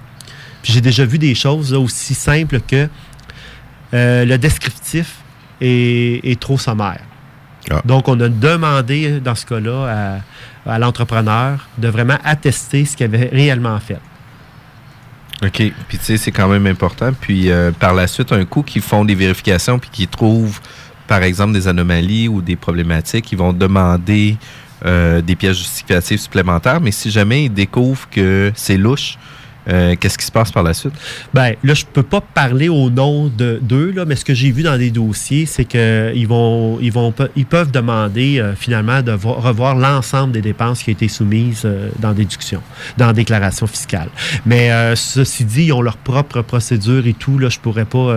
J'ai 0.68 0.80
déjà 0.82 1.04
vu 1.04 1.18
des 1.18 1.34
choses 1.34 1.72
là, 1.72 1.78
aussi 1.78 2.14
simples 2.14 2.60
que 2.60 2.88
euh, 3.94 4.24
le 4.24 4.36
descriptif 4.36 5.16
est, 5.60 6.20
est 6.22 6.38
trop 6.38 6.58
sommaire. 6.58 7.00
Donc, 7.84 8.08
on 8.08 8.18
a 8.20 8.30
demandé, 8.30 9.20
dans 9.20 9.34
ce 9.34 9.44
cas-là, 9.44 10.22
à, 10.66 10.74
à 10.74 10.78
l'entrepreneur 10.78 11.68
de 11.76 11.88
vraiment 11.88 12.16
attester 12.24 12.86
ce 12.86 12.96
qu'il 12.96 13.04
avait 13.04 13.28
réellement 13.30 13.78
fait. 13.78 13.98
OK. 15.42 15.72
Puis, 15.88 15.98
tu 15.98 16.04
sais, 16.04 16.16
c'est 16.16 16.32
quand 16.32 16.48
même 16.48 16.66
important. 16.66 17.12
Puis, 17.18 17.50
euh, 17.50 17.70
par 17.70 17.92
la 17.92 18.06
suite, 18.06 18.32
un 18.32 18.44
coup 18.46 18.62
qu'ils 18.62 18.82
font 18.82 19.04
des 19.04 19.14
vérifications 19.14 19.78
puis 19.78 19.90
qu'ils 19.90 20.08
trouvent, 20.08 20.60
par 21.06 21.22
exemple, 21.22 21.52
des 21.52 21.68
anomalies 21.68 22.28
ou 22.28 22.40
des 22.40 22.56
problématiques, 22.56 23.32
ils 23.32 23.38
vont 23.38 23.52
demander 23.52 24.36
euh, 24.86 25.20
des 25.20 25.36
pièces 25.36 25.58
justificatives 25.58 26.20
supplémentaires. 26.20 26.80
Mais 26.80 26.90
si 26.90 27.10
jamais 27.10 27.44
ils 27.44 27.52
découvrent 27.52 28.08
que 28.10 28.50
c'est 28.54 28.78
louche, 28.78 29.18
euh, 29.68 29.94
qu'est-ce 29.98 30.18
qui 30.18 30.24
se 30.24 30.32
passe 30.32 30.50
par 30.50 30.62
la 30.62 30.74
suite? 30.74 30.94
Ben, 31.34 31.54
là, 31.62 31.74
je 31.74 31.84
peux 31.84 32.02
pas 32.02 32.20
parler 32.20 32.68
au 32.68 32.90
nom 32.90 33.26
de 33.28 33.58
d'eux, 33.62 33.92
là, 33.94 34.04
mais 34.04 34.16
ce 34.16 34.24
que 34.24 34.34
j'ai 34.34 34.50
vu 34.50 34.62
dans 34.62 34.78
des 34.78 34.90
dossiers, 34.90 35.46
c'est 35.46 35.64
qu'ils 35.64 36.26
vont, 36.28 36.78
ils 36.80 36.92
vont, 36.92 37.12
ils 37.36 37.46
peuvent 37.46 37.70
demander 37.70 38.38
euh, 38.38 38.54
finalement 38.54 39.02
de 39.02 39.12
vo- 39.12 39.34
revoir 39.34 39.74
l'ensemble 39.76 40.32
des 40.32 40.40
dépenses 40.42 40.82
qui 40.82 40.90
ont 40.90 40.92
été 40.92 41.08
soumises 41.08 41.62
euh, 41.64 41.90
dans 41.98 42.12
déduction, 42.12 42.62
dans 42.96 43.12
déclaration 43.12 43.66
fiscale. 43.66 44.08
Mais 44.46 44.70
euh, 44.72 44.96
ceci 44.96 45.44
dit, 45.44 45.64
ils 45.64 45.72
ont 45.72 45.82
leur 45.82 45.96
propre 45.96 46.42
procédure 46.42 47.06
et 47.06 47.14
tout. 47.14 47.38
Là, 47.38 47.48
je 47.48 47.58
pourrais 47.58 47.84
pas, 47.84 48.14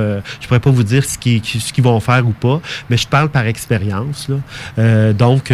pourrais 0.47 0.59
pas 0.59 0.71
vous 0.71 0.83
dire 0.83 1.03
ce 1.05 1.17
qu'ils 1.17 1.43
ce 1.43 1.81
vont 1.81 1.99
faire 1.99 2.25
ou 2.27 2.31
pas, 2.31 2.61
mais 2.89 2.97
je 2.97 3.07
parle 3.07 3.29
par 3.29 3.45
expérience. 3.45 4.29
donc 5.17 5.51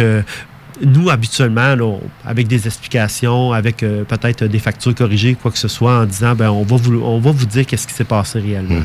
nous, 0.84 1.10
habituellement, 1.10 1.74
là, 1.74 1.84
on- 1.84 2.00
avec 2.24 2.46
des 2.46 2.66
explications, 2.66 3.52
avec 3.52 3.82
euh, 3.82 4.04
peut-être 4.04 4.44
des 4.44 4.58
factures 4.58 4.94
corrigées, 4.94 5.34
quoi 5.40 5.50
que 5.50 5.58
ce 5.58 5.68
soit, 5.68 6.00
en 6.00 6.04
disant, 6.04 6.34
ben, 6.34 6.50
on 6.50 6.62
va 6.62 6.76
vous, 6.76 7.00
on 7.02 7.18
va 7.20 7.30
vous 7.30 7.46
dire 7.46 7.66
qu'est-ce 7.66 7.86
qui 7.86 7.94
s'est 7.94 8.04
passé 8.04 8.38
réellement. 8.40 8.80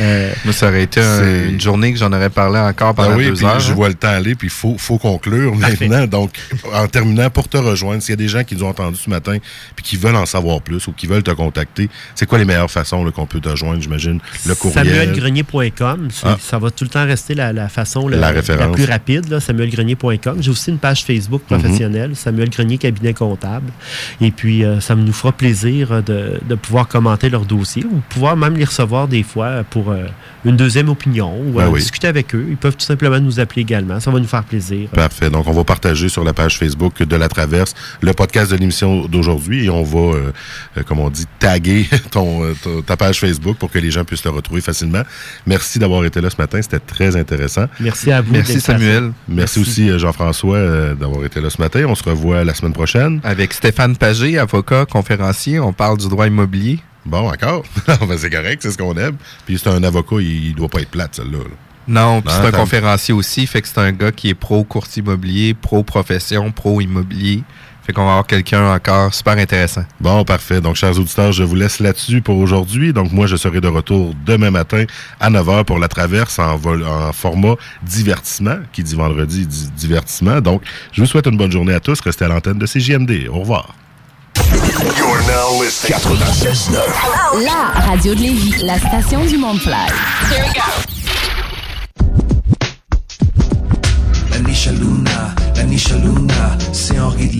Euh, 0.00 0.32
Moi, 0.44 0.52
ça 0.52 0.68
aurait 0.68 0.82
été 0.82 1.00
un- 1.00 1.48
une 1.50 1.60
journée 1.60 1.92
que 1.92 1.98
j'en 1.98 2.12
aurais 2.12 2.30
parlé 2.30 2.58
encore 2.58 2.94
pendant 2.94 3.10
Ben 3.10 3.16
oui, 3.16 3.26
deux 3.28 3.44
heures. 3.44 3.60
je 3.60 3.70
hein. 3.72 3.74
vois 3.74 3.88
le 3.88 3.94
temps 3.94 4.08
aller, 4.08 4.34
puis 4.34 4.48
il 4.48 4.50
faut, 4.52 4.76
faut 4.78 4.98
conclure 4.98 5.54
maintenant. 5.54 6.06
Donc, 6.06 6.30
en 6.72 6.86
terminant, 6.88 7.30
pour 7.30 7.48
te 7.48 7.56
rejoindre, 7.56 8.02
s'il 8.02 8.10
y 8.10 8.14
a 8.14 8.16
des 8.16 8.28
gens 8.28 8.44
qui 8.44 8.56
nous 8.56 8.64
ont 8.64 8.68
entendu 8.68 8.96
ce 8.96 9.10
matin 9.10 9.38
puis 9.74 9.84
qui 9.84 9.96
veulent 9.96 10.16
en 10.16 10.26
savoir 10.26 10.60
plus 10.62 10.86
ou 10.86 10.92
qui 10.92 11.06
veulent 11.06 11.22
te 11.22 11.30
contacter, 11.30 11.88
c'est 12.14 12.26
quoi 12.26 12.38
les 12.38 12.44
meilleures 12.44 12.70
façons 12.70 13.04
là, 13.04 13.10
qu'on 13.10 13.26
peut 13.26 13.40
te 13.40 13.48
rejoindre, 13.48 13.80
j'imagine? 13.82 14.20
Le 14.46 14.54
courriel? 14.54 14.86
SamuelGrenier.com, 14.86 16.08
Ah. 16.24 16.36
ça 16.40 16.58
va 16.58 16.70
tout 16.70 16.84
le 16.84 16.90
temps 16.90 17.04
rester 17.04 17.34
la, 17.34 17.52
la 17.52 17.68
façon 17.68 18.08
la, 18.08 18.16
La 18.16 18.28
référence. 18.30 18.74
plus 18.74 18.84
rapide, 18.84 19.28
là, 19.28 19.40
SamuelGrenier.com. 19.40 20.38
J'ai 20.40 20.50
aussi 20.50 20.70
une 20.70 20.78
page 20.78 21.04
Facebook 21.04 21.35
Mhm. 21.50 21.58
professionnelle, 21.60 22.16
Samuel 22.16 22.50
Grenier 22.50 22.78
Cabinet 22.78 23.12
Comptable. 23.14 23.70
Et 24.20 24.30
puis, 24.30 24.64
euh, 24.64 24.80
ça 24.80 24.94
nous 24.94 25.12
fera 25.12 25.32
plaisir 25.32 26.02
de, 26.02 26.40
de 26.48 26.54
pouvoir 26.54 26.88
commenter 26.88 27.28
leur 27.30 27.44
dossier 27.44 27.84
ou 27.84 28.00
pouvoir 28.08 28.36
même 28.36 28.56
les 28.56 28.64
recevoir 28.64 29.08
des 29.08 29.22
fois 29.22 29.64
pour 29.70 29.90
euh, 29.90 30.06
une 30.44 30.56
deuxième 30.56 30.88
opinion 30.88 31.32
ou 31.40 31.52
Ben 31.52 31.64
euh, 31.66 31.68
oui. 31.70 31.80
discuter 31.80 32.06
avec 32.08 32.34
eux. 32.34 32.46
Ils 32.48 32.56
peuvent 32.56 32.76
tout 32.76 32.84
simplement 32.84 33.18
nous 33.20 33.40
appeler 33.40 33.62
également. 33.62 34.00
Ça 34.00 34.10
va 34.10 34.18
nous 34.20 34.26
faire 34.26 34.44
plaisir. 34.44 34.88
Parfait. 34.90 35.30
Donc, 35.30 35.46
on 35.46 35.52
va 35.52 35.64
partager 35.64 36.08
sur 36.08 36.24
la 36.24 36.32
page 36.32 36.58
Facebook 36.58 37.02
de 37.02 37.16
La 37.16 37.28
Traverse 37.28 37.74
le 38.00 38.12
podcast 38.12 38.50
de 38.50 38.56
l'émission 38.56 39.06
d'aujourd'hui 39.06 39.66
et 39.66 39.70
on 39.70 39.82
va, 39.82 40.18
comme 40.86 41.00
on 41.00 41.10
dit, 41.10 41.26
taguer 41.38 41.86
ton, 42.10 42.42
ta- 42.86 42.96
page 42.96 43.20
Facebook 43.20 43.56
pour 43.58 43.70
que 43.70 43.78
les 43.78 43.90
gens 43.90 44.04
puissent 44.04 44.24
le 44.24 44.30
retrouver 44.30 44.60
facilement. 44.60 45.02
Merci 45.46 45.78
d'avoir 45.78 46.04
été 46.04 46.20
là 46.20 46.30
ce 46.30 46.36
matin. 46.38 46.60
C'était 46.62 46.78
très 46.78 47.16
intéressant. 47.16 47.66
Merci 47.80 48.10
à 48.12 48.20
vous. 48.20 48.32
Merci, 48.32 48.60
Samuel. 48.60 49.12
Merci, 49.28 49.58
Merci. 49.58 49.60
aussi, 49.60 49.98
Jean-François, 49.98 50.56
euh, 50.56 50.94
d'avoir 51.26 51.38
été 51.38 51.40
là 51.40 51.50
ce 51.50 51.60
matin. 51.60 51.84
On 51.88 51.94
se 51.94 52.04
revoit 52.04 52.44
la 52.44 52.54
semaine 52.54 52.72
prochaine. 52.72 53.20
Avec 53.24 53.52
Stéphane 53.52 53.96
Pagé, 53.96 54.38
avocat, 54.38 54.86
conférencier, 54.86 55.60
on 55.60 55.72
parle 55.72 55.98
du 55.98 56.08
droit 56.08 56.26
immobilier. 56.26 56.78
Bon, 57.04 57.30
encore. 57.30 57.64
Ben, 57.86 58.18
c'est 58.18 58.30
correct, 58.30 58.62
c'est 58.62 58.70
ce 58.70 58.78
qu'on 58.78 58.96
aime. 58.96 59.16
Puis 59.44 59.58
c'est 59.58 59.68
un 59.70 59.82
avocat, 59.82 60.16
il, 60.20 60.48
il 60.48 60.54
doit 60.54 60.68
pas 60.68 60.80
être 60.80 60.90
plate, 60.90 61.16
celle-là. 61.16 61.38
là. 61.38 61.54
Non, 61.88 62.20
puis 62.20 62.34
c'est 62.34 62.46
un 62.46 62.50
conférencier 62.50 63.14
aussi, 63.14 63.46
fait 63.46 63.62
que 63.62 63.68
c'est 63.68 63.78
un 63.78 63.92
gars 63.92 64.10
qui 64.10 64.28
est 64.28 64.34
pro-courtier 64.34 65.04
immobilier, 65.04 65.54
pro-profession, 65.54 66.50
pro-immobilier. 66.50 67.44
Fait 67.86 67.92
qu'on 67.92 68.04
va 68.04 68.10
avoir 68.10 68.26
quelqu'un 68.26 68.72
encore 68.74 69.14
super 69.14 69.38
intéressant. 69.38 69.84
Bon, 70.00 70.24
parfait. 70.24 70.60
Donc, 70.60 70.74
chers 70.74 70.98
auditeurs, 70.98 71.30
je 71.30 71.44
vous 71.44 71.54
laisse 71.54 71.78
là-dessus 71.78 72.20
pour 72.20 72.36
aujourd'hui. 72.38 72.92
Donc, 72.92 73.12
moi, 73.12 73.28
je 73.28 73.36
serai 73.36 73.60
de 73.60 73.68
retour 73.68 74.12
demain 74.26 74.50
matin 74.50 74.84
à 75.20 75.30
9h 75.30 75.62
pour 75.64 75.78
la 75.78 75.86
traverse 75.86 76.40
en, 76.40 76.56
vol- 76.56 76.84
en 76.84 77.12
format 77.12 77.54
divertissement, 77.84 78.56
qui 78.72 78.82
dit 78.82 78.96
vendredi 78.96 79.46
dit 79.46 79.70
divertissement. 79.76 80.40
Donc, 80.40 80.62
je 80.90 81.00
vous 81.00 81.06
souhaite 81.06 81.26
une 81.26 81.36
bonne 81.36 81.52
journée 81.52 81.74
à 81.74 81.80
tous. 81.80 82.00
Restez 82.00 82.24
à 82.24 82.28
l'antenne 82.28 82.58
de 82.58 82.66
CJMD. 82.66 83.28
Au 83.30 83.38
revoir. 83.40 83.72
You're 84.36 85.20
now 85.28 85.62
listening 85.62 85.96
96.9. 85.98 87.44
La 87.44 87.80
radio 87.86 88.14
de 88.14 88.20
Lévis, 88.20 88.62
la 88.64 88.78
station 88.78 89.24
du 89.24 89.38
monde 89.38 89.60
Luna, 95.76 95.90
la 95.92 95.92
niche 95.92 95.92
à 95.92 95.98
Luna, 95.98 96.58
c'est 96.72 96.98
Henri 96.98 97.28
de 97.28 97.36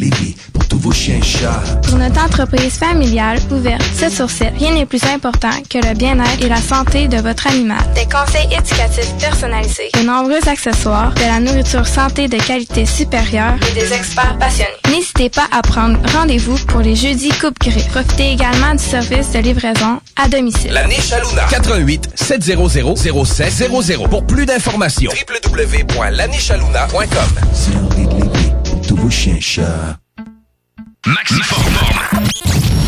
pour 0.52 0.65
tous 0.76 0.82
vos 0.82 0.92
chiens 0.92 1.16
et 1.16 1.22
chats. 1.22 1.62
Pour 1.88 1.98
notre 1.98 2.22
entreprise 2.22 2.74
familiale 2.74 3.38
ouverte 3.50 3.82
7 3.94 4.12
sur 4.12 4.30
7, 4.30 4.52
rien 4.58 4.74
n'est 4.74 4.86
plus 4.86 5.02
important 5.04 5.50
que 5.70 5.78
le 5.78 5.94
bien-être 5.94 6.42
et 6.42 6.48
la 6.48 6.60
santé 6.60 7.08
de 7.08 7.16
votre 7.18 7.46
animal. 7.46 7.78
Des 7.94 8.04
conseils 8.04 8.46
éducatifs 8.46 9.14
personnalisés, 9.18 9.90
de 9.94 10.00
nombreux 10.00 10.46
accessoires, 10.48 11.14
de 11.14 11.20
la 11.20 11.40
nourriture 11.40 11.86
santé 11.86 12.28
de 12.28 12.36
qualité 12.36 12.84
supérieure 12.84 13.54
et 13.70 13.74
des 13.74 13.92
experts 13.92 14.36
passionnés. 14.38 14.70
N'hésitez 14.90 15.30
pas 15.30 15.46
à 15.52 15.62
prendre 15.62 15.98
rendez-vous 16.12 16.58
pour 16.66 16.80
les 16.80 16.94
jeudis 16.94 17.30
coupe 17.40 17.58
gris. 17.58 17.84
Profitez 17.90 18.32
également 18.32 18.72
du 18.72 18.84
service 18.84 19.32
de 19.32 19.38
livraison 19.38 20.00
à 20.16 20.28
domicile. 20.28 20.72
La 20.72 20.86
niche 20.86 21.12
à 21.12 21.20
Luna. 21.20 21.46
88 21.50 22.10
700 22.14 22.68
0700. 23.24 24.08
Pour 24.08 24.26
plus 24.26 24.46
d'informations, 24.46 25.10
www.lanichealuna.com. 25.10 27.40
C'est 27.52 27.72
pour 27.72 27.90
tous 28.86 28.96
vos 28.96 29.10
chiens 29.10 29.40
chats. 29.40 29.98
Maxiform. 31.06 31.72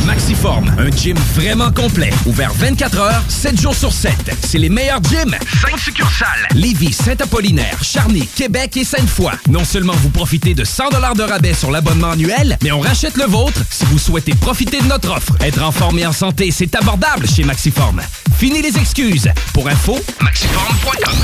Maxiform, 0.05 0.75
un 0.77 0.91
gym 0.91 1.17
vraiment 1.37 1.71
complet. 1.71 2.11
Ouvert 2.27 2.53
24 2.53 2.99
heures, 2.99 3.23
7 3.29 3.61
jours 3.61 3.77
sur 3.77 3.93
7. 3.93 4.13
C'est 4.45 4.59
les 4.59 4.69
meilleurs 4.69 5.01
gyms. 5.05 5.37
5 5.63 5.79
succursales. 5.79 6.49
Lévis, 6.53 6.95
Saint-Apollinaire, 6.95 7.79
Charny, 7.81 8.27
Québec 8.27 8.77
et 8.77 8.83
Sainte-Foy. 8.83 9.31
Non 9.49 9.65
seulement 9.65 9.93
vous 10.03 10.11
profitez 10.11 10.55
de 10.55 10.65
100 10.65 10.89
de 11.15 11.23
rabais 11.23 11.55
sur 11.55 11.71
l'abonnement 11.71 12.11
annuel, 12.11 12.59
mais 12.65 12.73
on 12.73 12.81
rachète 12.81 13.17
le 13.17 13.27
vôtre 13.27 13.61
si 13.71 13.85
vous 13.85 13.99
souhaitez 13.99 14.35
profiter 14.35 14.81
de 14.81 14.87
notre 14.87 15.13
offre. 15.17 15.37
Être 15.41 15.63
en 15.63 15.71
forme 15.71 16.01
et 16.01 16.07
en 16.07 16.13
santé, 16.13 16.51
c'est 16.51 16.75
abordable 16.75 17.29
chez 17.29 17.45
Maxiform. 17.45 18.03
Fini 18.37 18.63
les 18.63 18.77
excuses. 18.79 19.31
Pour 19.55 19.69
info, 19.69 19.97
maxiform.com. 20.21 21.15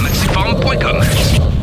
Maxiform.com. 0.00 1.61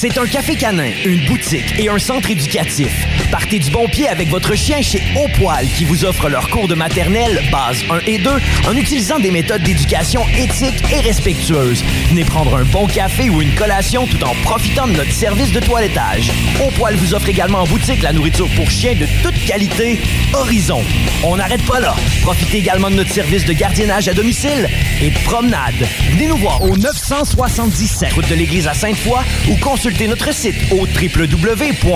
C'est 0.00 0.16
un 0.16 0.24
café 0.24 0.56
canin, 0.56 0.90
une 1.04 1.26
boutique 1.26 1.78
et 1.78 1.90
un 1.90 1.98
centre 1.98 2.30
éducatif. 2.30 3.06
Partez 3.30 3.58
du 3.58 3.70
bon 3.70 3.86
pied 3.86 4.08
avec 4.08 4.30
votre 4.30 4.54
chien 4.54 4.80
chez 4.80 5.02
Au 5.14 5.28
Poil 5.36 5.66
qui 5.76 5.84
vous 5.84 6.06
offre 6.06 6.30
leur 6.30 6.48
cours 6.48 6.68
de 6.68 6.74
maternelle, 6.74 7.38
base 7.52 7.84
1 7.90 7.98
et 8.06 8.16
2, 8.16 8.30
en 8.66 8.76
utilisant 8.76 9.18
des 9.18 9.30
méthodes 9.30 9.62
d'éducation 9.62 10.22
éthiques 10.38 10.82
et 10.90 11.00
respectueuses. 11.00 11.84
Venez 12.08 12.24
prendre 12.24 12.56
un 12.56 12.64
bon 12.64 12.86
café 12.86 13.28
ou 13.28 13.42
une 13.42 13.54
collation 13.54 14.06
tout 14.06 14.24
en 14.24 14.34
profitant 14.42 14.86
de 14.86 14.94
notre 14.94 15.12
service 15.12 15.52
de 15.52 15.60
toilettage. 15.60 16.32
Au 16.66 16.70
Poil 16.70 16.96
vous 16.96 17.12
offre 17.12 17.28
également 17.28 17.60
en 17.60 17.66
boutique 17.66 18.00
la 18.00 18.14
nourriture 18.14 18.48
pour 18.56 18.70
chiens 18.70 18.94
de 18.94 19.06
toute 19.22 19.44
qualité, 19.44 20.00
Horizon. 20.32 20.82
On 21.22 21.36
n'arrête 21.36 21.66
pas 21.66 21.78
là. 21.78 21.94
Profitez 22.22 22.56
également 22.56 22.88
de 22.88 22.96
notre 22.96 23.12
service 23.12 23.44
de 23.44 23.52
gardiennage 23.52 24.08
à 24.08 24.14
domicile 24.14 24.66
et 25.02 25.10
de 25.10 25.18
promenade. 25.24 25.74
Venez 26.12 26.28
nous 26.28 26.38
voir 26.38 26.62
au 26.62 26.74
977 26.74 28.14
route 28.14 28.30
de 28.30 28.34
l'église 28.34 28.66
à 28.66 28.72
Sainte-Foy 28.72 29.20
ou 29.50 29.56
consultez 29.56 29.89
notre 29.98 30.32
site 30.32 30.54
au 30.72 30.86
www.opoil.ca. 30.86 31.90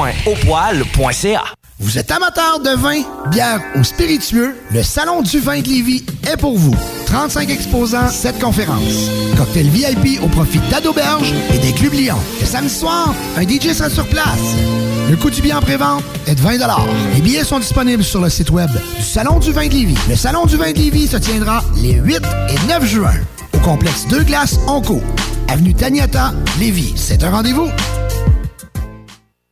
Vous 1.80 1.98
êtes 1.98 2.10
amateur 2.10 2.60
de 2.60 2.70
vin, 2.70 3.02
bière 3.30 3.60
ou 3.76 3.84
spiritueux, 3.84 4.54
le 4.70 4.82
Salon 4.82 5.22
du 5.22 5.40
vin 5.40 5.60
de 5.60 5.68
Lévis 5.68 6.04
est 6.30 6.36
pour 6.36 6.56
vous. 6.56 6.74
35 7.06 7.50
exposants, 7.50 8.08
7 8.08 8.38
conférences. 8.38 9.10
Cocktail 9.36 9.68
VIP 9.68 10.22
au 10.22 10.28
profit 10.28 10.60
d'Adoberge 10.70 11.32
et 11.52 11.58
des 11.58 11.72
Clubs 11.72 11.94
Lyon. 11.94 12.18
Le 12.40 12.46
samedi 12.46 12.72
soir, 12.72 13.14
un 13.36 13.42
DJ 13.42 13.72
sera 13.72 13.90
sur 13.90 14.06
place. 14.06 14.38
Le 15.10 15.16
coût 15.16 15.30
du 15.30 15.42
billet 15.42 15.54
en 15.54 15.60
pré-vente 15.60 16.04
est 16.26 16.34
de 16.34 16.40
20 16.40 16.58
Les 17.14 17.20
billets 17.20 17.44
sont 17.44 17.58
disponibles 17.58 18.04
sur 18.04 18.20
le 18.20 18.30
site 18.30 18.50
web 18.50 18.70
du 18.96 19.02
Salon 19.02 19.38
du 19.38 19.52
vin 19.52 19.66
de 19.66 19.72
Lévis. 19.72 19.98
Le 20.08 20.16
Salon 20.16 20.46
du 20.46 20.56
vin 20.56 20.72
de 20.72 20.78
Lévis 20.78 21.08
se 21.08 21.16
tiendra 21.16 21.62
les 21.76 21.94
8 21.94 22.22
et 22.50 22.68
9 22.68 22.84
juin 22.84 23.14
au 23.52 23.58
complexe 23.58 24.06
Deux 24.08 24.22
Glaces 24.22 24.58
Onco, 24.68 25.02
avenue 25.48 25.74
Taniata, 25.74 26.32
Lévis. 26.58 26.94
C'est 26.96 27.22
un 27.24 27.30
rendez-vous. 27.30 27.68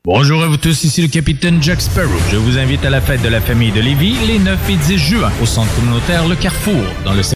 Bonjour 0.04 0.42
à 0.42 0.48
vous 0.48 0.56
tous, 0.56 0.82
ici 0.82 1.00
le 1.00 1.06
capitaine 1.06 1.62
Jack 1.62 1.80
Sparrow. 1.80 2.10
Je 2.32 2.36
vous 2.36 2.58
invite 2.58 2.84
à 2.84 2.90
la 2.90 3.00
fête 3.00 3.22
de 3.22 3.28
la 3.28 3.40
famille 3.40 3.70
de 3.70 3.80
Lévis 3.80 4.16
les 4.26 4.40
9 4.40 4.70
et 4.70 4.76
10 4.76 4.98
juin 4.98 5.30
au 5.40 5.46
centre 5.46 5.72
communautaire 5.76 6.26
Le 6.26 6.34
Carrefour 6.34 6.82
dans 7.04 7.12
le 7.14 7.22